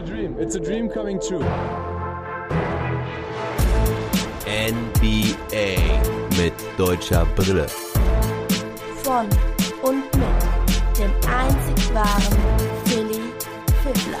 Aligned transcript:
a 0.00 0.02
dream. 0.02 0.36
It's 0.38 0.54
a 0.54 0.60
dream 0.60 0.88
coming 0.88 1.20
true. 1.20 1.44
NBA 4.46 5.76
mit 6.38 6.54
deutscher 6.78 7.26
Brille. 7.36 7.66
Von 9.02 9.26
und 9.82 10.04
mit 10.16 10.98
dem 10.98 11.12
einzig 11.28 11.94
wahren 11.94 12.38
Philly 12.84 13.20
Fiddler. 13.82 14.20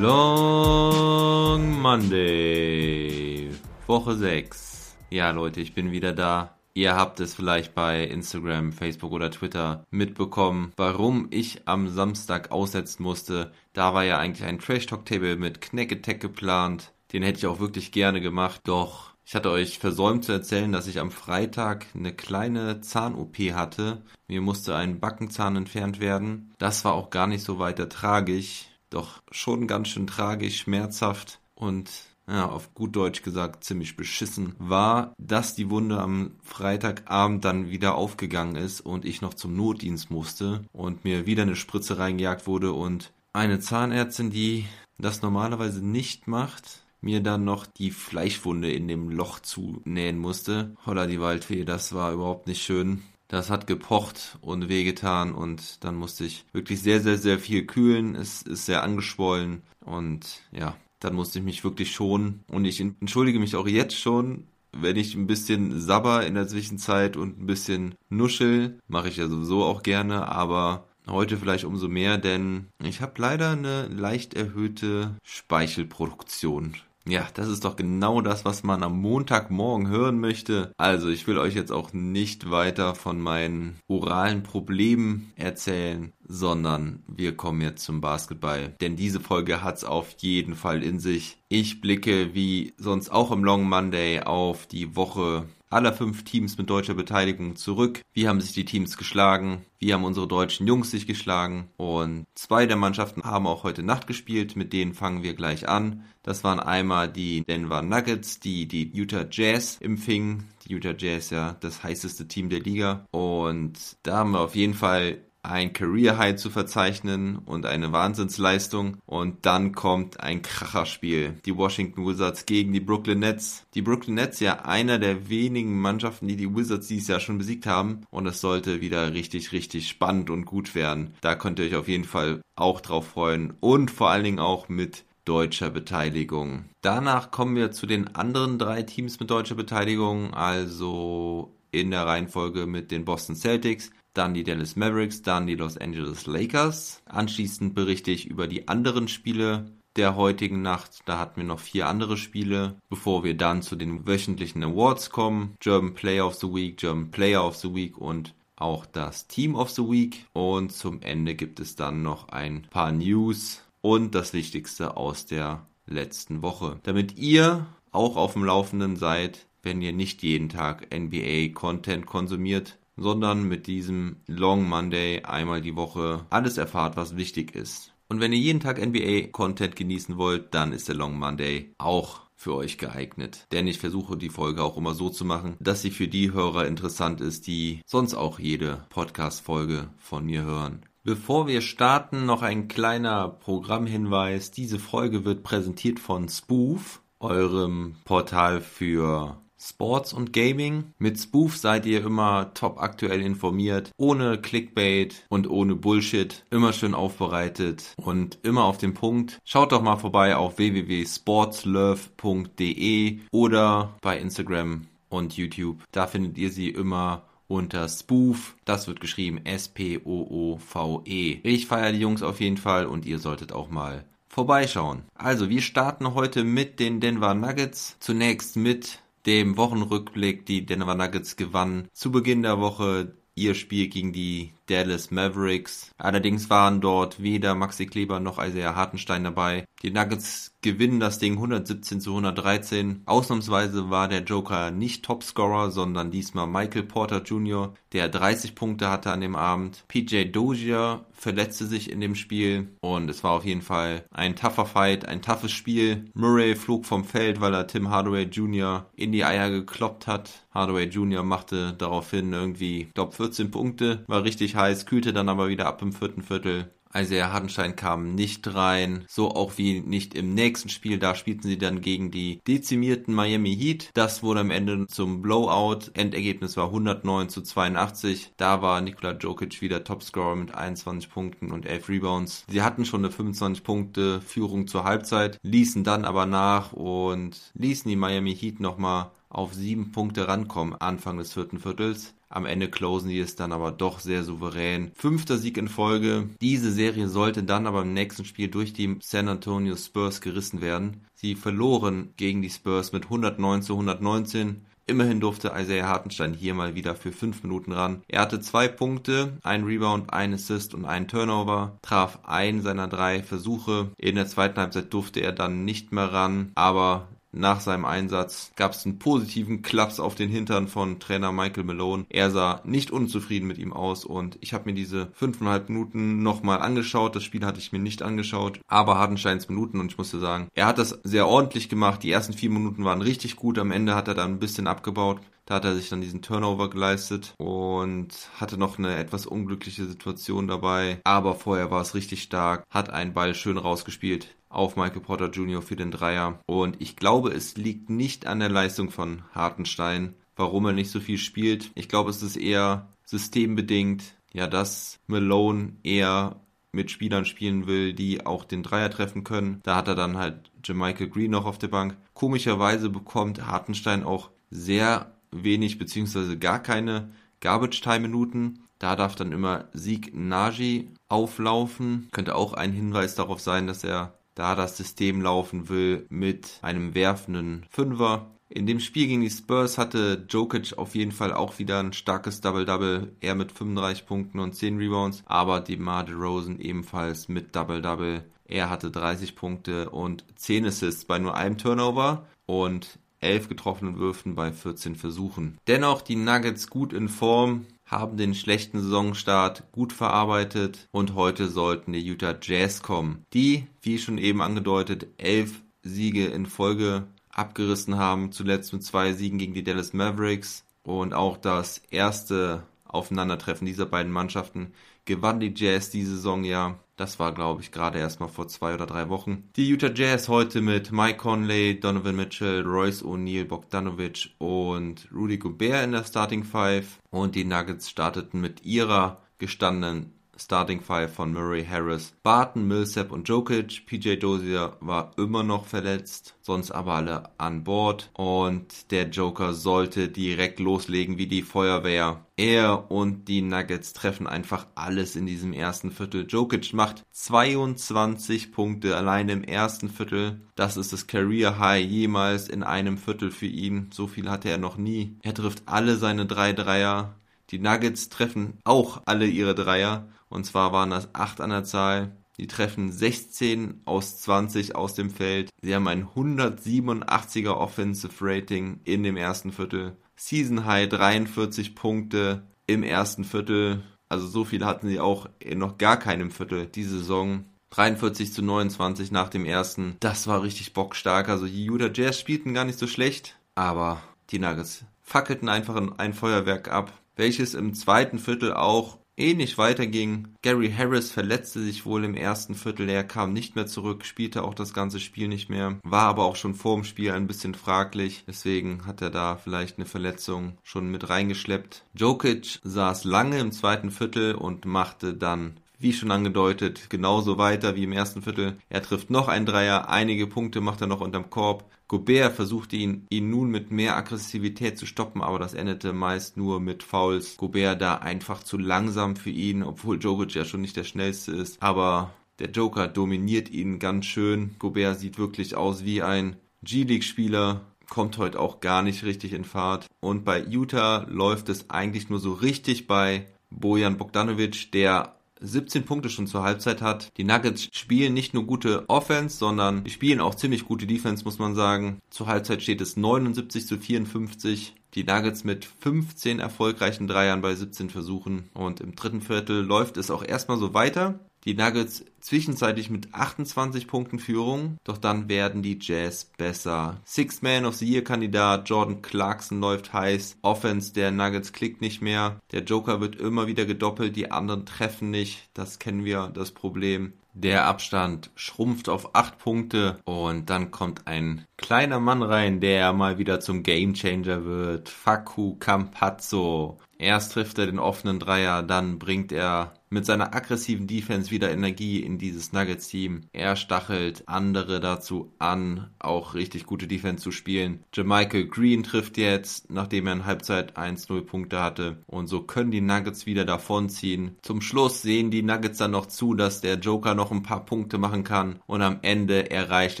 Long 0.00 1.80
Monday, 1.80 3.50
Woche 3.86 4.14
6. 4.14 4.96
Ja, 5.10 5.30
Leute, 5.32 5.60
ich 5.60 5.74
bin 5.74 5.90
wieder 5.90 6.12
da. 6.12 6.54
Ihr 6.78 6.94
habt 6.94 7.18
es 7.18 7.34
vielleicht 7.34 7.74
bei 7.74 8.04
Instagram, 8.04 8.72
Facebook 8.72 9.10
oder 9.10 9.32
Twitter 9.32 9.84
mitbekommen, 9.90 10.72
warum 10.76 11.26
ich 11.32 11.62
am 11.66 11.88
Samstag 11.88 12.52
aussetzen 12.52 13.02
musste. 13.02 13.50
Da 13.78 13.94
war 13.94 14.02
ja 14.02 14.18
eigentlich 14.18 14.44
ein 14.44 14.58
Trash 14.58 14.86
Talk 14.86 15.06
Table 15.06 15.36
mit 15.36 15.60
Knack 15.60 15.92
Attack 15.92 16.18
geplant. 16.18 16.92
Den 17.12 17.22
hätte 17.22 17.38
ich 17.38 17.46
auch 17.46 17.60
wirklich 17.60 17.92
gerne 17.92 18.20
gemacht, 18.20 18.62
doch 18.64 19.14
ich 19.24 19.36
hatte 19.36 19.52
euch 19.52 19.78
versäumt 19.78 20.24
zu 20.24 20.32
erzählen, 20.32 20.72
dass 20.72 20.88
ich 20.88 20.98
am 20.98 21.12
Freitag 21.12 21.86
eine 21.94 22.12
kleine 22.12 22.80
Zahn-OP 22.80 23.36
hatte. 23.52 24.02
Mir 24.26 24.40
musste 24.40 24.74
ein 24.74 24.98
Backenzahn 24.98 25.54
entfernt 25.54 26.00
werden. 26.00 26.52
Das 26.58 26.84
war 26.84 26.94
auch 26.94 27.10
gar 27.10 27.28
nicht 27.28 27.44
so 27.44 27.60
weiter 27.60 27.88
tragisch, 27.88 28.64
doch 28.90 29.22
schon 29.30 29.68
ganz 29.68 29.86
schön 29.86 30.08
tragisch, 30.08 30.58
schmerzhaft 30.58 31.38
und 31.54 31.88
ja, 32.26 32.48
auf 32.48 32.74
gut 32.74 32.96
Deutsch 32.96 33.22
gesagt 33.22 33.62
ziemlich 33.62 33.96
beschissen, 33.96 34.56
war, 34.58 35.14
dass 35.18 35.54
die 35.54 35.70
Wunde 35.70 36.00
am 36.00 36.32
Freitagabend 36.42 37.44
dann 37.44 37.70
wieder 37.70 37.94
aufgegangen 37.94 38.56
ist 38.56 38.80
und 38.80 39.04
ich 39.04 39.22
noch 39.22 39.34
zum 39.34 39.56
Notdienst 39.56 40.10
musste 40.10 40.64
und 40.72 41.04
mir 41.04 41.26
wieder 41.26 41.42
eine 41.42 41.54
Spritze 41.54 41.98
reingejagt 41.98 42.48
wurde 42.48 42.72
und 42.72 43.12
eine 43.32 43.60
Zahnärztin, 43.60 44.30
die 44.30 44.66
das 44.98 45.22
normalerweise 45.22 45.84
nicht 45.84 46.26
macht, 46.26 46.84
mir 47.00 47.22
dann 47.22 47.44
noch 47.44 47.66
die 47.66 47.90
Fleischwunde 47.90 48.72
in 48.72 48.88
dem 48.88 49.10
Loch 49.10 49.40
zunähen 49.40 50.18
musste. 50.18 50.74
Holla 50.84 51.06
die 51.06 51.20
Waldfee, 51.20 51.64
das 51.64 51.92
war 51.92 52.12
überhaupt 52.12 52.46
nicht 52.48 52.62
schön. 52.62 53.02
Das 53.28 53.50
hat 53.50 53.66
gepocht 53.66 54.38
und 54.40 54.68
wehgetan 54.68 55.34
und 55.34 55.84
dann 55.84 55.94
musste 55.94 56.24
ich 56.24 56.46
wirklich 56.52 56.80
sehr, 56.80 57.00
sehr, 57.00 57.18
sehr 57.18 57.38
viel 57.38 57.66
kühlen. 57.66 58.14
Es 58.14 58.42
ist 58.42 58.66
sehr 58.66 58.82
angeschwollen 58.82 59.62
und 59.84 60.42
ja, 60.50 60.76
dann 60.98 61.14
musste 61.14 61.38
ich 61.38 61.44
mich 61.44 61.62
wirklich 61.62 61.92
schonen. 61.92 62.42
Und 62.48 62.64
ich 62.64 62.80
entschuldige 62.80 63.38
mich 63.38 63.54
auch 63.54 63.68
jetzt 63.68 63.98
schon, 63.98 64.48
wenn 64.72 64.96
ich 64.96 65.14
ein 65.14 65.26
bisschen 65.26 65.78
sabber 65.78 66.26
in 66.26 66.34
der 66.34 66.48
Zwischenzeit 66.48 67.16
und 67.16 67.38
ein 67.38 67.46
bisschen 67.46 67.94
nuschel. 68.08 68.80
Mache 68.88 69.08
ich 69.08 69.18
ja 69.18 69.28
sowieso 69.28 69.62
auch 69.62 69.82
gerne, 69.82 70.26
aber 70.28 70.88
heute 71.10 71.36
vielleicht 71.36 71.64
umso 71.64 71.88
mehr, 71.88 72.18
denn 72.18 72.68
ich 72.82 73.00
habe 73.00 73.20
leider 73.20 73.50
eine 73.50 73.88
leicht 73.88 74.34
erhöhte 74.34 75.16
Speichelproduktion. 75.22 76.74
Ja, 77.08 77.26
das 77.32 77.48
ist 77.48 77.64
doch 77.64 77.76
genau 77.76 78.20
das, 78.20 78.44
was 78.44 78.62
man 78.64 78.82
am 78.82 79.00
Montagmorgen 79.00 79.88
hören 79.88 80.20
möchte. 80.20 80.72
Also, 80.76 81.08
ich 81.08 81.26
will 81.26 81.38
euch 81.38 81.54
jetzt 81.54 81.72
auch 81.72 81.94
nicht 81.94 82.50
weiter 82.50 82.94
von 82.94 83.18
meinen 83.18 83.78
oralen 83.88 84.42
Problemen 84.42 85.32
erzählen, 85.34 86.12
sondern 86.26 87.02
wir 87.08 87.34
kommen 87.34 87.62
jetzt 87.62 87.84
zum 87.84 88.02
Basketball. 88.02 88.74
Denn 88.82 88.96
diese 88.96 89.20
Folge 89.20 89.62
hat's 89.62 89.84
auf 89.84 90.16
jeden 90.18 90.54
Fall 90.54 90.82
in 90.82 91.00
sich. 91.00 91.38
Ich 91.48 91.80
blicke 91.80 92.34
wie 92.34 92.74
sonst 92.76 93.10
auch 93.10 93.30
im 93.30 93.42
Long 93.42 93.66
Monday 93.66 94.20
auf 94.20 94.66
die 94.66 94.94
Woche 94.94 95.46
aller 95.70 95.92
fünf 95.92 96.24
Teams 96.24 96.58
mit 96.58 96.70
deutscher 96.70 96.94
Beteiligung 96.94 97.56
zurück. 97.56 98.02
Wie 98.12 98.28
haben 98.28 98.40
sich 98.40 98.52
die 98.52 98.64
Teams 98.64 98.96
geschlagen? 98.96 99.64
Wie 99.78 99.92
haben 99.92 100.04
unsere 100.04 100.26
deutschen 100.26 100.66
Jungs 100.66 100.90
sich 100.90 101.06
geschlagen? 101.06 101.68
Und 101.76 102.26
zwei 102.34 102.66
der 102.66 102.76
Mannschaften 102.76 103.22
haben 103.22 103.46
auch 103.46 103.64
heute 103.64 103.82
Nacht 103.82 104.06
gespielt. 104.06 104.56
Mit 104.56 104.72
denen 104.72 104.94
fangen 104.94 105.22
wir 105.22 105.34
gleich 105.34 105.68
an. 105.68 106.04
Das 106.22 106.44
waren 106.44 106.60
einmal 106.60 107.10
die 107.10 107.44
Denver 107.44 107.82
Nuggets, 107.82 108.40
die 108.40 108.66
die 108.66 108.90
Utah 108.92 109.26
Jazz 109.30 109.78
empfingen. 109.80 110.44
Die 110.66 110.74
Utah 110.74 110.94
Jazz 110.96 111.30
ja 111.30 111.56
das 111.60 111.82
heißeste 111.82 112.28
Team 112.28 112.48
der 112.50 112.60
Liga. 112.60 113.06
Und 113.10 113.96
da 114.02 114.18
haben 114.18 114.32
wir 114.32 114.40
auf 114.40 114.54
jeden 114.54 114.74
Fall 114.74 115.18
ein 115.42 115.72
Career 115.72 116.18
High 116.18 116.36
zu 116.36 116.50
verzeichnen 116.50 117.38
und 117.38 117.66
eine 117.66 117.92
Wahnsinnsleistung. 117.92 118.98
Und 119.06 119.46
dann 119.46 119.72
kommt 119.72 120.20
ein 120.20 120.42
Kracherspiel. 120.42 121.34
Die 121.44 121.56
Washington 121.56 122.06
Wizards 122.06 122.46
gegen 122.46 122.72
die 122.72 122.80
Brooklyn 122.80 123.20
Nets. 123.20 123.64
Die 123.74 123.82
Brooklyn 123.82 124.14
Nets 124.14 124.40
ja 124.40 124.64
einer 124.64 124.98
der 124.98 125.28
wenigen 125.28 125.80
Mannschaften, 125.80 126.28
die 126.28 126.36
die 126.36 126.54
Wizards 126.54 126.88
dieses 126.88 127.08
Jahr 127.08 127.20
schon 127.20 127.38
besiegt 127.38 127.66
haben. 127.66 128.02
Und 128.10 128.26
es 128.26 128.40
sollte 128.40 128.80
wieder 128.80 129.12
richtig, 129.14 129.52
richtig 129.52 129.88
spannend 129.88 130.30
und 130.30 130.44
gut 130.44 130.74
werden. 130.74 131.14
Da 131.20 131.34
könnt 131.34 131.58
ihr 131.58 131.66
euch 131.66 131.76
auf 131.76 131.88
jeden 131.88 132.04
Fall 132.04 132.40
auch 132.56 132.80
drauf 132.80 133.08
freuen. 133.08 133.54
Und 133.60 133.90
vor 133.90 134.10
allen 134.10 134.24
Dingen 134.24 134.40
auch 134.40 134.68
mit 134.68 135.04
deutscher 135.24 135.68
Beteiligung. 135.68 136.64
Danach 136.80 137.30
kommen 137.30 137.54
wir 137.54 137.70
zu 137.70 137.86
den 137.86 138.14
anderen 138.16 138.58
drei 138.58 138.82
Teams 138.82 139.20
mit 139.20 139.30
deutscher 139.30 139.56
Beteiligung, 139.56 140.32
also 140.32 141.54
in 141.70 141.90
der 141.90 142.06
Reihenfolge 142.06 142.66
mit 142.66 142.90
den 142.90 143.04
Boston 143.04 143.36
Celtics, 143.36 143.90
dann 144.18 144.34
die 144.34 144.44
Dallas 144.44 144.76
Mavericks, 144.76 145.22
dann 145.22 145.46
die 145.46 145.54
Los 145.54 145.78
Angeles 145.78 146.26
Lakers. 146.26 147.02
Anschließend 147.06 147.74
berichte 147.74 148.10
ich 148.10 148.26
über 148.26 148.48
die 148.48 148.66
anderen 148.68 149.08
Spiele 149.08 149.70
der 149.96 150.16
heutigen 150.16 150.60
Nacht. 150.60 151.00
Da 151.06 151.18
hatten 151.18 151.36
wir 151.36 151.44
noch 151.44 151.60
vier 151.60 151.86
andere 151.86 152.16
Spiele, 152.16 152.76
bevor 152.88 153.24
wir 153.24 153.36
dann 153.36 153.62
zu 153.62 153.76
den 153.76 154.06
wöchentlichen 154.06 154.62
Awards 154.64 155.10
kommen. 155.10 155.54
German 155.60 155.94
Player 155.94 156.26
of 156.26 156.34
the 156.34 156.48
Week, 156.48 156.76
German 156.76 157.10
Player 157.10 157.44
of 157.44 157.56
the 157.56 157.74
Week 157.74 157.96
und 157.96 158.34
auch 158.56 158.86
das 158.86 159.28
Team 159.28 159.54
of 159.54 159.70
the 159.70 159.82
Week. 159.82 160.26
Und 160.32 160.72
zum 160.72 161.00
Ende 161.02 161.34
gibt 161.34 161.60
es 161.60 161.76
dann 161.76 162.02
noch 162.02 162.28
ein 162.28 162.62
paar 162.70 162.92
News 162.92 163.62
und 163.80 164.14
das 164.14 164.32
Wichtigste 164.32 164.96
aus 164.96 165.26
der 165.26 165.66
letzten 165.86 166.42
Woche. 166.42 166.80
Damit 166.82 167.16
ihr 167.18 167.66
auch 167.92 168.16
auf 168.16 168.32
dem 168.32 168.44
Laufenden 168.44 168.96
seid, 168.96 169.46
wenn 169.62 169.80
ihr 169.82 169.92
nicht 169.92 170.22
jeden 170.22 170.48
Tag 170.48 170.88
NBA-Content 170.94 172.06
konsumiert, 172.06 172.78
sondern 172.98 173.44
mit 173.44 173.66
diesem 173.66 174.16
Long 174.26 174.68
Monday 174.68 175.22
einmal 175.22 175.60
die 175.60 175.76
Woche 175.76 176.26
alles 176.30 176.58
erfahrt, 176.58 176.96
was 176.96 177.16
wichtig 177.16 177.54
ist. 177.54 177.92
Und 178.08 178.20
wenn 178.20 178.32
ihr 178.32 178.38
jeden 178.38 178.60
Tag 178.60 178.84
NBA-Content 178.84 179.76
genießen 179.76 180.16
wollt, 180.16 180.54
dann 180.54 180.72
ist 180.72 180.88
der 180.88 180.94
Long 180.94 181.18
Monday 181.18 181.74
auch 181.78 182.22
für 182.34 182.54
euch 182.54 182.78
geeignet. 182.78 183.46
Denn 183.52 183.66
ich 183.66 183.78
versuche 183.78 184.16
die 184.16 184.30
Folge 184.30 184.62
auch 184.62 184.76
immer 184.76 184.94
so 184.94 185.10
zu 185.10 185.24
machen, 185.24 185.56
dass 185.60 185.82
sie 185.82 185.90
für 185.90 186.08
die 186.08 186.32
Hörer 186.32 186.66
interessant 186.66 187.20
ist, 187.20 187.46
die 187.46 187.82
sonst 187.84 188.14
auch 188.14 188.38
jede 188.38 188.84
Podcast-Folge 188.90 189.90
von 189.98 190.24
mir 190.24 190.44
hören. 190.44 190.82
Bevor 191.04 191.46
wir 191.46 191.60
starten, 191.62 192.26
noch 192.26 192.42
ein 192.42 192.68
kleiner 192.68 193.28
Programmhinweis. 193.28 194.50
Diese 194.50 194.78
Folge 194.78 195.24
wird 195.24 195.42
präsentiert 195.42 195.98
von 196.00 196.28
Spoof, 196.28 197.02
eurem 197.18 197.96
Portal 198.04 198.60
für 198.60 199.40
Sports 199.60 200.12
und 200.12 200.32
Gaming. 200.32 200.92
Mit 200.98 201.18
Spoof 201.18 201.56
seid 201.56 201.84
ihr 201.86 202.04
immer 202.04 202.54
top 202.54 202.80
aktuell 202.80 203.20
informiert, 203.20 203.90
ohne 203.96 204.40
Clickbait 204.40 205.26
und 205.28 205.50
ohne 205.50 205.74
Bullshit, 205.74 206.44
immer 206.50 206.72
schön 206.72 206.94
aufbereitet 206.94 207.94
und 207.96 208.38
immer 208.42 208.62
auf 208.64 208.78
den 208.78 208.94
Punkt. 208.94 209.40
Schaut 209.44 209.72
doch 209.72 209.82
mal 209.82 209.96
vorbei 209.96 210.36
auf 210.36 210.58
www.sportslove.de 210.58 213.18
oder 213.32 213.96
bei 214.00 214.16
Instagram 214.18 214.86
und 215.08 215.36
YouTube. 215.36 215.82
Da 215.92 216.06
findet 216.06 216.38
ihr 216.38 216.50
sie 216.50 216.68
immer 216.68 217.24
unter 217.48 217.88
Spoof. 217.88 218.54
Das 218.64 218.86
wird 218.86 219.00
geschrieben 219.00 219.40
S-P-O-O-V-E. 219.44 221.40
Ich 221.42 221.66
feiere 221.66 221.92
die 221.92 222.00
Jungs 222.00 222.22
auf 222.22 222.40
jeden 222.40 222.58
Fall 222.58 222.86
und 222.86 223.06
ihr 223.06 223.18
solltet 223.18 223.52
auch 223.52 223.70
mal 223.70 224.04
vorbeischauen. 224.28 225.02
Also, 225.14 225.48
wir 225.48 225.62
starten 225.62 226.14
heute 226.14 226.44
mit 226.44 226.78
den 226.78 227.00
Denver 227.00 227.34
Nuggets. 227.34 227.96
Zunächst 227.98 228.56
mit 228.56 229.00
dem 229.28 229.58
Wochenrückblick. 229.58 230.46
Die 230.46 230.64
Denver 230.64 230.94
Nuggets 230.94 231.36
gewannen 231.36 231.88
zu 231.92 232.10
Beginn 232.10 232.42
der 232.42 232.60
Woche 232.60 233.14
ihr 233.34 233.54
Spiel 233.54 233.88
gegen 233.88 234.14
die 234.14 234.54
Dallas 234.68 235.10
Mavericks. 235.10 235.90
Allerdings 235.98 236.50
waren 236.50 236.80
dort 236.80 237.22
weder 237.22 237.54
Maxi 237.54 237.86
Kleber 237.86 238.20
noch 238.20 238.38
Isaiah 238.42 238.76
Hartenstein 238.76 239.24
dabei. 239.24 239.64
Die 239.82 239.90
Nuggets 239.90 240.52
gewinnen 240.60 241.00
das 241.00 241.18
Ding 241.18 241.34
117 241.34 242.00
zu 242.00 242.10
113. 242.10 243.02
Ausnahmsweise 243.06 243.90
war 243.90 244.08
der 244.08 244.22
Joker 244.22 244.70
nicht 244.70 245.04
Topscorer, 245.04 245.70
sondern 245.70 246.10
diesmal 246.10 246.46
Michael 246.46 246.82
Porter 246.82 247.22
Jr., 247.22 247.74
der 247.92 248.08
30 248.08 248.54
Punkte 248.54 248.90
hatte 248.90 249.12
an 249.12 249.20
dem 249.20 249.36
Abend. 249.36 249.84
PJ 249.88 250.24
Dozier 250.24 251.06
verletzte 251.12 251.66
sich 251.66 251.90
in 251.90 252.00
dem 252.00 252.14
Spiel 252.14 252.68
und 252.80 253.08
es 253.08 253.24
war 253.24 253.32
auf 253.32 253.44
jeden 253.44 253.62
Fall 253.62 254.04
ein 254.10 254.36
tougher 254.36 254.66
Fight, 254.66 255.06
ein 255.06 255.22
toughes 255.22 255.52
Spiel. 255.52 256.10
Murray 256.14 256.54
flog 256.54 256.84
vom 256.84 257.04
Feld, 257.04 257.40
weil 257.40 257.54
er 257.54 257.66
Tim 257.66 257.90
Hardaway 257.90 258.24
Jr. 258.24 258.86
in 258.94 259.12
die 259.12 259.24
Eier 259.24 259.50
gekloppt 259.50 260.06
hat. 260.06 260.46
Hardaway 260.50 260.84
Jr. 260.84 261.22
machte 261.22 261.74
daraufhin 261.78 262.32
irgendwie, 262.32 262.88
glaube 262.94 263.12
14 263.12 263.50
Punkte, 263.50 264.04
war 264.06 264.24
richtig 264.24 264.56
heiß, 264.58 264.84
kühlte 264.86 265.12
dann 265.14 265.28
aber 265.28 265.48
wieder 265.48 265.66
ab 265.66 265.80
im 265.80 265.92
vierten 265.92 266.22
Viertel. 266.22 266.70
Isaiah 266.94 267.32
Hartenstein 267.32 267.76
kam 267.76 268.14
nicht 268.14 268.54
rein, 268.54 269.04
so 269.08 269.30
auch 269.30 269.58
wie 269.58 269.80
nicht 269.80 270.14
im 270.14 270.34
nächsten 270.34 270.68
Spiel. 270.68 270.98
Da 270.98 271.14
spielten 271.14 271.46
sie 271.46 271.58
dann 271.58 271.80
gegen 271.80 272.10
die 272.10 272.40
dezimierten 272.46 273.14
Miami 273.14 273.54
Heat. 273.54 273.90
Das 273.94 274.22
wurde 274.22 274.40
am 274.40 274.50
Ende 274.50 274.86
zum 274.86 275.20
Blowout. 275.20 275.90
Endergebnis 275.94 276.56
war 276.56 276.66
109 276.66 277.28
zu 277.28 277.42
82. 277.42 278.32
Da 278.36 278.62
war 278.62 278.80
Nikola 278.80 279.12
Jokic 279.12 279.60
wieder 279.60 279.84
Topscorer 279.84 280.36
mit 280.36 280.54
21 280.54 281.10
Punkten 281.10 281.52
und 281.52 281.66
11 281.66 281.88
Rebounds. 281.88 282.44
Sie 282.48 282.62
hatten 282.62 282.84
schon 282.84 283.04
eine 283.04 283.12
25 283.12 283.62
Punkte 283.64 284.20
Führung 284.22 284.66
zur 284.66 284.84
Halbzeit, 284.84 285.38
ließen 285.42 285.84
dann 285.84 286.04
aber 286.04 286.26
nach 286.26 286.72
und 286.72 287.38
ließen 287.54 287.88
die 287.88 287.96
Miami 287.96 288.34
Heat 288.34 288.60
nochmal 288.60 289.10
auf 289.28 289.52
sieben 289.52 289.92
Punkte 289.92 290.26
rankommen 290.26 290.74
Anfang 290.74 291.18
des 291.18 291.34
vierten 291.34 291.58
Viertels. 291.58 292.14
Am 292.30 292.44
Ende 292.44 292.68
closen 292.68 293.08
die 293.08 293.20
es 293.20 293.36
dann 293.36 293.52
aber 293.52 293.72
doch 293.72 294.00
sehr 294.00 294.22
souverän. 294.22 294.92
Fünfter 294.94 295.38
Sieg 295.38 295.56
in 295.56 295.68
Folge. 295.68 296.28
Diese 296.40 296.70
Serie 296.70 297.08
sollte 297.08 297.42
dann 297.42 297.66
aber 297.66 297.82
im 297.82 297.94
nächsten 297.94 298.24
Spiel 298.24 298.48
durch 298.48 298.72
die 298.72 298.96
San 299.00 299.28
Antonio 299.28 299.76
Spurs 299.76 300.20
gerissen 300.20 300.60
werden. 300.60 301.04
Sie 301.14 301.34
verloren 301.34 302.12
gegen 302.16 302.42
die 302.42 302.50
Spurs 302.50 302.92
mit 302.92 303.04
109 303.04 303.62
zu 303.62 303.72
119. 303.72 304.66
Immerhin 304.88 305.20
durfte 305.20 305.52
Isaiah 305.54 305.86
Hartenstein 305.86 306.32
hier 306.32 306.54
mal 306.54 306.74
wieder 306.74 306.94
für 306.94 307.12
fünf 307.12 307.42
Minuten 307.42 307.72
ran. 307.72 308.02
Er 308.08 308.22
hatte 308.22 308.40
zwei 308.40 308.68
Punkte, 308.68 309.36
ein 309.42 309.64
Rebound, 309.64 310.14
ein 310.14 310.32
Assist 310.32 310.72
und 310.72 310.86
einen 310.86 311.08
Turnover, 311.08 311.78
traf 311.82 312.20
einen 312.24 312.62
seiner 312.62 312.88
drei 312.88 313.22
Versuche. 313.22 313.90
In 313.98 314.14
der 314.14 314.26
zweiten 314.26 314.58
Halbzeit 314.58 314.92
durfte 314.94 315.20
er 315.20 315.32
dann 315.32 315.66
nicht 315.66 315.92
mehr 315.92 316.10
ran, 316.10 316.52
aber 316.54 317.08
nach 317.38 317.60
seinem 317.60 317.84
Einsatz 317.84 318.52
gab 318.56 318.72
es 318.72 318.84
einen 318.84 318.98
positiven 318.98 319.62
Klaps 319.62 320.00
auf 320.00 320.14
den 320.14 320.28
Hintern 320.28 320.68
von 320.68 320.98
Trainer 320.98 321.32
Michael 321.32 321.64
Malone. 321.64 322.06
Er 322.08 322.30
sah 322.30 322.60
nicht 322.64 322.90
unzufrieden 322.90 323.46
mit 323.46 323.58
ihm 323.58 323.72
aus 323.72 324.04
und 324.04 324.36
ich 324.40 324.52
habe 324.52 324.64
mir 324.66 324.74
diese 324.74 325.08
fünfeinhalb 325.14 325.68
Minuten 325.68 326.22
nochmal 326.22 326.60
angeschaut. 326.60 327.14
Das 327.16 327.24
Spiel 327.24 327.44
hatte 327.44 327.60
ich 327.60 327.72
mir 327.72 327.78
nicht 327.78 328.02
angeschaut, 328.02 328.60
aber 328.66 328.98
Hartensteins 328.98 329.48
Minuten 329.48 329.80
und 329.80 329.92
ich 329.92 329.98
musste 329.98 330.18
sagen, 330.18 330.48
er 330.54 330.66
hat 330.66 330.78
das 330.78 330.98
sehr 331.04 331.28
ordentlich 331.28 331.68
gemacht. 331.68 332.02
Die 332.02 332.10
ersten 332.10 332.32
vier 332.32 332.50
Minuten 332.50 332.84
waren 332.84 333.02
richtig 333.02 333.36
gut. 333.36 333.58
Am 333.58 333.70
Ende 333.70 333.94
hat 333.94 334.08
er 334.08 334.14
dann 334.14 334.32
ein 334.32 334.40
bisschen 334.40 334.66
abgebaut. 334.66 335.20
Da 335.46 335.54
hat 335.54 335.64
er 335.64 335.74
sich 335.74 335.88
dann 335.88 336.02
diesen 336.02 336.20
Turnover 336.20 336.68
geleistet 336.68 337.32
und 337.38 338.08
hatte 338.38 338.58
noch 338.58 338.78
eine 338.78 338.96
etwas 338.96 339.24
unglückliche 339.24 339.86
Situation 339.86 340.46
dabei. 340.46 341.00
Aber 341.04 341.36
vorher 341.36 341.70
war 341.70 341.80
es 341.80 341.94
richtig 341.94 342.22
stark, 342.22 342.64
hat 342.68 342.90
einen 342.90 343.14
Ball 343.14 343.34
schön 343.34 343.56
rausgespielt 343.56 344.28
auf 344.48 344.76
Michael 344.76 345.00
Porter 345.00 345.30
Jr. 345.30 345.62
für 345.62 345.76
den 345.76 345.90
Dreier. 345.90 346.40
Und 346.46 346.80
ich 346.80 346.96
glaube, 346.96 347.30
es 347.30 347.56
liegt 347.56 347.90
nicht 347.90 348.26
an 348.26 348.40
der 348.40 348.48
Leistung 348.48 348.90
von 348.90 349.22
Hartenstein, 349.34 350.14
warum 350.36 350.66
er 350.66 350.72
nicht 350.72 350.90
so 350.90 351.00
viel 351.00 351.18
spielt. 351.18 351.70
Ich 351.74 351.88
glaube, 351.88 352.10
es 352.10 352.22
ist 352.22 352.36
eher 352.36 352.88
systembedingt, 353.04 354.14
ja, 354.32 354.46
dass 354.46 354.98
Malone 355.06 355.74
eher 355.82 356.40
mit 356.72 356.90
Spielern 356.90 357.24
spielen 357.24 357.66
will, 357.66 357.94
die 357.94 358.26
auch 358.26 358.44
den 358.44 358.62
Dreier 358.62 358.90
treffen 358.90 359.24
können. 359.24 359.60
Da 359.62 359.76
hat 359.76 359.88
er 359.88 359.94
dann 359.94 360.18
halt 360.18 360.50
Jermichael 360.64 361.08
Green 361.08 361.30
noch 361.30 361.46
auf 361.46 361.58
der 361.58 361.68
Bank. 361.68 361.96
Komischerweise 362.14 362.90
bekommt 362.90 363.46
Hartenstein 363.46 364.04
auch 364.04 364.30
sehr 364.50 365.12
wenig 365.30 365.78
beziehungsweise 365.78 366.38
gar 366.38 366.62
keine 366.62 367.10
Garbage-Time-Minuten. 367.40 368.60
Da 368.78 368.96
darf 368.96 369.14
dann 369.14 369.32
immer 369.32 369.68
Sieg 369.72 370.14
Naji 370.14 370.90
auflaufen. 371.08 372.08
Könnte 372.12 372.34
auch 372.34 372.52
ein 372.52 372.72
Hinweis 372.72 373.14
darauf 373.14 373.40
sein, 373.40 373.66
dass 373.66 373.82
er 373.82 374.17
da 374.38 374.54
das 374.54 374.76
System 374.76 375.20
laufen 375.20 375.68
will 375.68 376.06
mit 376.10 376.60
einem 376.62 376.94
werfenden 376.94 377.66
Fünfer. 377.70 378.30
In 378.48 378.66
dem 378.66 378.80
Spiel 378.80 379.08
gegen 379.08 379.20
die 379.20 379.30
Spurs 379.30 379.76
hatte 379.76 380.24
Jokic 380.28 380.78
auf 380.78 380.94
jeden 380.94 381.12
Fall 381.12 381.34
auch 381.34 381.58
wieder 381.58 381.80
ein 381.80 381.92
starkes 381.92 382.40
Double-Double, 382.40 383.12
er 383.20 383.34
mit 383.34 383.52
35 383.52 384.06
Punkten 384.06 384.38
und 384.38 384.54
10 384.54 384.78
Rebounds, 384.78 385.22
aber 385.26 385.60
DeMar 385.60 386.04
DeRozan 386.04 386.60
ebenfalls 386.60 387.28
mit 387.28 387.54
Double-Double. 387.54 388.24
Er 388.46 388.70
hatte 388.70 388.90
30 388.90 389.34
Punkte 389.34 389.90
und 389.90 390.24
10 390.36 390.66
Assists 390.66 391.04
bei 391.04 391.18
nur 391.18 391.36
einem 391.36 391.58
Turnover 391.58 392.24
und 392.46 392.98
11 393.20 393.48
getroffenen 393.48 393.98
Würfen 393.98 394.36
bei 394.36 394.52
14 394.52 394.94
Versuchen. 394.94 395.58
Dennoch 395.66 396.00
die 396.00 396.16
Nuggets 396.16 396.70
gut 396.70 396.92
in 396.92 397.08
Form, 397.08 397.66
haben 397.88 398.16
den 398.16 398.34
schlechten 398.34 398.80
Saisonstart 398.80 399.64
gut 399.72 399.92
verarbeitet 399.92 400.88
und 400.92 401.14
heute 401.14 401.48
sollten 401.48 401.92
die 401.92 402.04
Utah 402.04 402.36
Jazz 402.40 402.82
kommen, 402.82 403.24
die, 403.32 403.66
wie 403.82 403.98
schon 403.98 404.18
eben 404.18 404.42
angedeutet, 404.42 405.06
elf 405.16 405.62
Siege 405.82 406.26
in 406.26 406.46
Folge 406.46 407.08
abgerissen 407.30 407.96
haben, 407.96 408.32
zuletzt 408.32 408.72
mit 408.72 408.84
zwei 408.84 409.12
Siegen 409.12 409.38
gegen 409.38 409.54
die 409.54 409.64
Dallas 409.64 409.92
Mavericks. 409.92 410.64
Und 410.82 411.12
auch 411.12 411.36
das 411.36 411.82
erste 411.90 412.62
Aufeinandertreffen 412.84 413.66
dieser 413.66 413.86
beiden 413.86 414.12
Mannschaften 414.12 414.72
gewann 415.08 415.40
die 415.40 415.52
Jazz 415.56 415.90
diese 415.90 416.14
Saison 416.14 416.44
ja 416.44 416.78
das 416.98 417.20
war, 417.20 417.32
glaube 417.32 417.62
ich, 417.62 417.70
gerade 417.70 418.00
erst 418.00 418.18
mal 418.18 418.26
vor 418.26 418.48
zwei 418.48 418.74
oder 418.74 418.84
drei 418.84 419.08
Wochen. 419.08 419.44
Die 419.54 419.68
Utah 419.68 419.92
Jazz 419.94 420.28
heute 420.28 420.60
mit 420.60 420.90
Mike 420.90 421.18
Conley, 421.18 421.78
Donovan 421.78 422.16
Mitchell, 422.16 422.62
Royce 422.62 423.04
O'Neal, 423.04 423.44
Bogdanovic 423.44 424.30
und 424.38 425.08
Rudy 425.14 425.38
Gobert 425.38 425.84
in 425.84 425.92
der 425.92 426.02
Starting 426.02 426.42
Five. 426.42 426.98
Und 427.10 427.36
die 427.36 427.44
Nuggets 427.44 427.88
starteten 427.88 428.40
mit 428.40 428.64
ihrer 428.64 429.22
gestandenen 429.38 430.17
Starting 430.40 430.80
Five 430.80 431.12
von 431.12 431.32
Murray 431.32 431.64
Harris, 431.64 432.14
Barton, 432.22 432.66
Millsap 432.66 433.10
und 433.10 433.28
Jokic. 433.28 433.86
PJ 433.86 434.16
Dozier 434.16 434.76
war 434.80 435.10
immer 435.16 435.42
noch 435.42 435.66
verletzt, 435.66 436.36
sonst 436.40 436.70
aber 436.70 436.94
alle 436.94 437.30
an 437.38 437.64
Bord. 437.64 438.10
Und 438.14 438.90
der 438.90 439.08
Joker 439.08 439.52
sollte 439.52 440.08
direkt 440.08 440.60
loslegen 440.60 441.18
wie 441.18 441.26
die 441.26 441.42
Feuerwehr. 441.42 442.24
Er 442.36 442.90
und 442.90 443.26
die 443.26 443.42
Nuggets 443.42 443.92
treffen 443.94 444.28
einfach 444.28 444.66
alles 444.76 445.16
in 445.16 445.26
diesem 445.26 445.52
ersten 445.52 445.90
Viertel. 445.90 446.24
Jokic 446.28 446.72
macht 446.72 447.02
22 447.10 448.52
Punkte 448.52 448.96
allein 448.96 449.28
im 449.28 449.42
ersten 449.42 449.88
Viertel. 449.88 450.40
Das 450.54 450.76
ist 450.76 450.92
das 450.92 451.08
Career 451.08 451.58
High 451.58 451.84
jemals 451.84 452.48
in 452.48 452.62
einem 452.62 452.96
Viertel 452.96 453.32
für 453.32 453.46
ihn. 453.46 453.90
So 453.92 454.06
viel 454.06 454.30
hatte 454.30 454.48
er 454.48 454.58
noch 454.58 454.76
nie. 454.76 455.16
Er 455.22 455.34
trifft 455.34 455.64
alle 455.66 455.96
seine 455.96 456.26
drei 456.26 456.52
Dreier. 456.52 457.16
Die 457.50 457.58
Nuggets 457.58 458.08
treffen 458.08 458.58
auch 458.64 459.02
alle 459.06 459.26
ihre 459.26 459.54
Dreier. 459.54 460.08
Und 460.28 460.44
zwar 460.44 460.72
waren 460.72 460.90
das 460.90 461.14
acht 461.14 461.40
an 461.40 461.50
der 461.50 461.64
Zahl. 461.64 462.16
Die 462.36 462.46
treffen 462.46 462.92
16 462.92 463.82
aus 463.84 464.18
20 464.18 464.76
aus 464.76 464.94
dem 464.94 465.10
Feld. 465.10 465.50
Sie 465.60 465.74
haben 465.74 465.88
ein 465.88 466.06
187er 466.06 467.50
Offensive 467.50 468.14
Rating 468.20 468.80
in 468.84 469.02
dem 469.02 469.16
ersten 469.16 469.52
Viertel. 469.52 469.96
Season 470.14 470.64
High 470.64 470.88
43 470.88 471.74
Punkte 471.74 472.44
im 472.66 472.82
ersten 472.82 473.24
Viertel. 473.24 473.82
Also 474.08 474.26
so 474.26 474.44
viel 474.44 474.64
hatten 474.64 474.88
sie 474.88 475.00
auch 475.00 475.28
in 475.40 475.58
noch 475.58 475.78
gar 475.78 475.98
keinem 475.98 476.30
Viertel 476.30 476.66
diese 476.66 476.98
Saison. 476.98 477.44
43 477.70 478.32
zu 478.32 478.42
29 478.42 479.10
nach 479.10 479.28
dem 479.28 479.44
ersten. 479.44 479.96
Das 480.00 480.26
war 480.26 480.42
richtig 480.42 480.72
bockstark. 480.72 481.28
Also 481.28 481.46
die 481.46 481.64
Utah 481.64 481.90
Jazz 481.92 482.20
spielten 482.20 482.54
gar 482.54 482.64
nicht 482.64 482.78
so 482.78 482.86
schlecht. 482.86 483.36
Aber 483.54 484.00
die 484.30 484.38
Nuggets 484.38 484.84
fackelten 485.02 485.48
einfach 485.48 485.80
ein 485.98 486.14
Feuerwerk 486.14 486.70
ab, 486.70 486.92
welches 487.18 487.52
im 487.54 487.74
zweiten 487.74 488.18
Viertel 488.18 488.54
auch 488.54 488.98
ähnlich 489.18 489.58
weiterging. 489.58 490.28
Gary 490.42 490.70
Harris 490.70 491.10
verletzte 491.10 491.60
sich 491.60 491.84
wohl 491.84 492.04
im 492.04 492.14
ersten 492.14 492.54
Viertel, 492.54 492.88
er 492.88 493.04
kam 493.04 493.32
nicht 493.32 493.56
mehr 493.56 493.66
zurück, 493.66 494.04
spielte 494.04 494.44
auch 494.44 494.54
das 494.54 494.72
ganze 494.72 495.00
Spiel 495.00 495.28
nicht 495.28 495.50
mehr, 495.50 495.78
war 495.82 496.04
aber 496.04 496.24
auch 496.24 496.36
schon 496.36 496.54
vor 496.54 496.76
dem 496.76 496.84
Spiel 496.84 497.10
ein 497.10 497.26
bisschen 497.26 497.54
fraglich, 497.54 498.24
deswegen 498.26 498.86
hat 498.86 499.02
er 499.02 499.10
da 499.10 499.36
vielleicht 499.36 499.76
eine 499.76 499.86
Verletzung 499.86 500.56
schon 500.62 500.88
mit 500.90 501.10
reingeschleppt. 501.10 501.84
Jokic 501.94 502.60
saß 502.62 503.04
lange 503.04 503.40
im 503.40 503.52
zweiten 503.52 503.90
Viertel 503.90 504.34
und 504.34 504.64
machte 504.64 505.14
dann 505.14 505.58
wie 505.80 505.92
schon 505.92 506.10
angedeutet, 506.10 506.90
genauso 506.90 507.38
weiter 507.38 507.76
wie 507.76 507.84
im 507.84 507.92
ersten 507.92 508.22
Viertel. 508.22 508.56
Er 508.68 508.82
trifft 508.82 509.10
noch 509.10 509.28
ein 509.28 509.46
Dreier, 509.46 509.88
einige 509.88 510.26
Punkte 510.26 510.60
macht 510.60 510.80
er 510.80 510.88
noch 510.88 511.00
unterm 511.00 511.30
Korb. 511.30 511.70
Gobert 511.88 512.34
versuchte 512.34 512.76
ihn, 512.76 513.06
ihn 513.08 513.30
nun 513.30 513.50
mit 513.50 513.70
mehr 513.70 513.96
Aggressivität 513.96 514.78
zu 514.78 514.84
stoppen, 514.84 515.22
aber 515.22 515.38
das 515.38 515.54
endete 515.54 515.94
meist 515.94 516.36
nur 516.36 516.60
mit 516.60 516.82
Fouls. 516.82 517.38
Gobert 517.38 517.80
da 517.80 517.96
einfach 517.96 518.42
zu 518.42 518.58
langsam 518.58 519.16
für 519.16 519.30
ihn, 519.30 519.62
obwohl 519.62 519.98
Jokic 519.98 520.34
ja 520.34 520.44
schon 520.44 520.60
nicht 520.60 520.76
der 520.76 520.84
schnellste 520.84 521.32
ist. 521.32 521.62
Aber 521.62 522.12
der 522.38 522.50
Joker 522.50 522.88
dominiert 522.88 523.50
ihn 523.50 523.78
ganz 523.78 524.04
schön. 524.04 524.54
Gobert 524.58 525.00
sieht 525.00 525.18
wirklich 525.18 525.56
aus 525.56 525.84
wie 525.84 526.02
ein 526.02 526.36
G-League-Spieler, 526.62 527.62
kommt 527.88 528.18
heute 528.18 528.38
auch 528.38 528.60
gar 528.60 528.82
nicht 528.82 529.04
richtig 529.04 529.32
in 529.32 529.44
Fahrt. 529.44 529.86
Und 530.00 530.24
bei 530.24 530.44
Utah 530.44 531.06
läuft 531.08 531.48
es 531.48 531.70
eigentlich 531.70 532.10
nur 532.10 532.20
so 532.20 532.34
richtig 532.34 532.86
bei 532.86 533.26
Bojan 533.50 533.96
Bogdanovic, 533.96 534.72
der 534.72 535.17
17 535.40 535.84
Punkte 535.84 536.08
schon 536.10 536.26
zur 536.26 536.42
Halbzeit 536.42 536.82
hat. 536.82 537.16
Die 537.16 537.24
Nuggets 537.24 537.68
spielen 537.72 538.14
nicht 538.14 538.34
nur 538.34 538.44
gute 538.44 538.88
Offense, 538.88 539.36
sondern 539.36 539.88
spielen 539.88 540.20
auch 540.20 540.34
ziemlich 540.34 540.64
gute 540.64 540.86
Defense, 540.86 541.24
muss 541.24 541.38
man 541.38 541.54
sagen. 541.54 542.00
Zur 542.10 542.26
Halbzeit 542.26 542.62
steht 542.62 542.80
es 542.80 542.96
79 542.96 543.66
zu 543.66 543.78
54. 543.78 544.74
Die 544.94 545.04
Nuggets 545.04 545.44
mit 545.44 545.64
15 545.64 546.40
erfolgreichen 546.40 547.06
Dreiern 547.06 547.42
bei 547.42 547.54
17 547.54 547.90
Versuchen. 547.90 548.48
Und 548.54 548.80
im 548.80 548.94
dritten 548.94 549.20
Viertel 549.20 549.62
läuft 549.62 549.96
es 549.96 550.10
auch 550.10 550.24
erstmal 550.24 550.58
so 550.58 550.74
weiter. 550.74 551.20
Die 551.44 551.54
Nuggets 551.54 552.04
zwischenzeitlich 552.20 552.90
mit 552.90 553.14
28 553.14 553.86
Punkten 553.86 554.18
Führung, 554.18 554.76
doch 554.84 554.98
dann 554.98 555.28
werden 555.28 555.62
die 555.62 555.78
Jazz 555.80 556.30
besser. 556.36 557.00
Sixth 557.04 557.42
Man 557.42 557.64
of 557.64 557.76
the 557.76 557.86
Year 557.86 558.04
Kandidat 558.04 558.68
Jordan 558.68 559.02
Clarkson 559.02 559.60
läuft 559.60 559.92
heiß. 559.92 560.36
Offense 560.42 560.92
der 560.92 561.10
Nuggets 561.10 561.52
klickt 561.52 561.80
nicht 561.80 562.02
mehr. 562.02 562.40
Der 562.52 562.64
Joker 562.64 563.00
wird 563.00 563.16
immer 563.16 563.46
wieder 563.46 563.64
gedoppelt, 563.64 564.16
die 564.16 564.30
anderen 564.30 564.66
treffen 564.66 565.10
nicht. 565.10 565.48
Das 565.54 565.78
kennen 565.78 566.04
wir, 566.04 566.30
das 566.34 566.50
Problem. 566.50 567.14
Der 567.34 567.66
Abstand 567.66 568.30
schrumpft 568.34 568.88
auf 568.88 569.14
8 569.14 569.38
Punkte 569.38 570.00
und 570.04 570.50
dann 570.50 570.72
kommt 570.72 571.06
ein 571.06 571.46
kleiner 571.56 572.00
Mann 572.00 572.22
rein, 572.22 572.58
der 572.58 572.92
mal 572.92 573.18
wieder 573.18 573.38
zum 573.38 573.62
Gamechanger 573.62 574.44
wird. 574.44 574.88
Faku 574.88 575.54
Campazzo. 575.54 576.78
Erst 576.98 577.32
trifft 577.32 577.58
er 577.58 577.66
den 577.66 577.78
offenen 577.78 578.18
Dreier, 578.18 578.64
dann 578.64 578.98
bringt 578.98 579.30
er 579.30 579.72
mit 579.90 580.06
seiner 580.06 580.34
aggressiven 580.34 580.86
Defense 580.86 581.30
wieder 581.30 581.50
Energie 581.50 582.00
in 582.00 582.18
dieses 582.18 582.52
Nuggets-Team. 582.52 583.22
Er 583.32 583.56
stachelt 583.56 584.24
andere 584.26 584.80
dazu 584.80 585.32
an, 585.38 585.90
auch 585.98 586.34
richtig 586.34 586.66
gute 586.66 586.86
Defense 586.86 587.22
zu 587.22 587.30
spielen. 587.30 587.84
Jermichael 587.94 588.46
Green 588.46 588.82
trifft 588.82 589.16
jetzt, 589.16 589.70
nachdem 589.70 590.06
er 590.06 590.12
in 590.14 590.26
Halbzeit 590.26 590.76
1-0 590.76 591.22
Punkte 591.22 591.60
hatte. 591.60 592.02
Und 592.06 592.26
so 592.26 592.42
können 592.42 592.70
die 592.70 592.80
Nuggets 592.80 593.26
wieder 593.26 593.44
davonziehen. 593.44 594.36
Zum 594.42 594.60
Schluss 594.60 595.02
sehen 595.02 595.30
die 595.30 595.42
Nuggets 595.42 595.78
dann 595.78 595.92
noch 595.92 596.06
zu, 596.06 596.34
dass 596.34 596.60
der 596.60 596.76
Joker 596.76 597.14
noch 597.14 597.30
ein 597.30 597.42
paar 597.42 597.64
Punkte 597.64 597.98
machen 597.98 598.24
kann. 598.24 598.60
Und 598.66 598.82
am 598.82 598.98
Ende 599.02 599.50
erreicht 599.50 600.00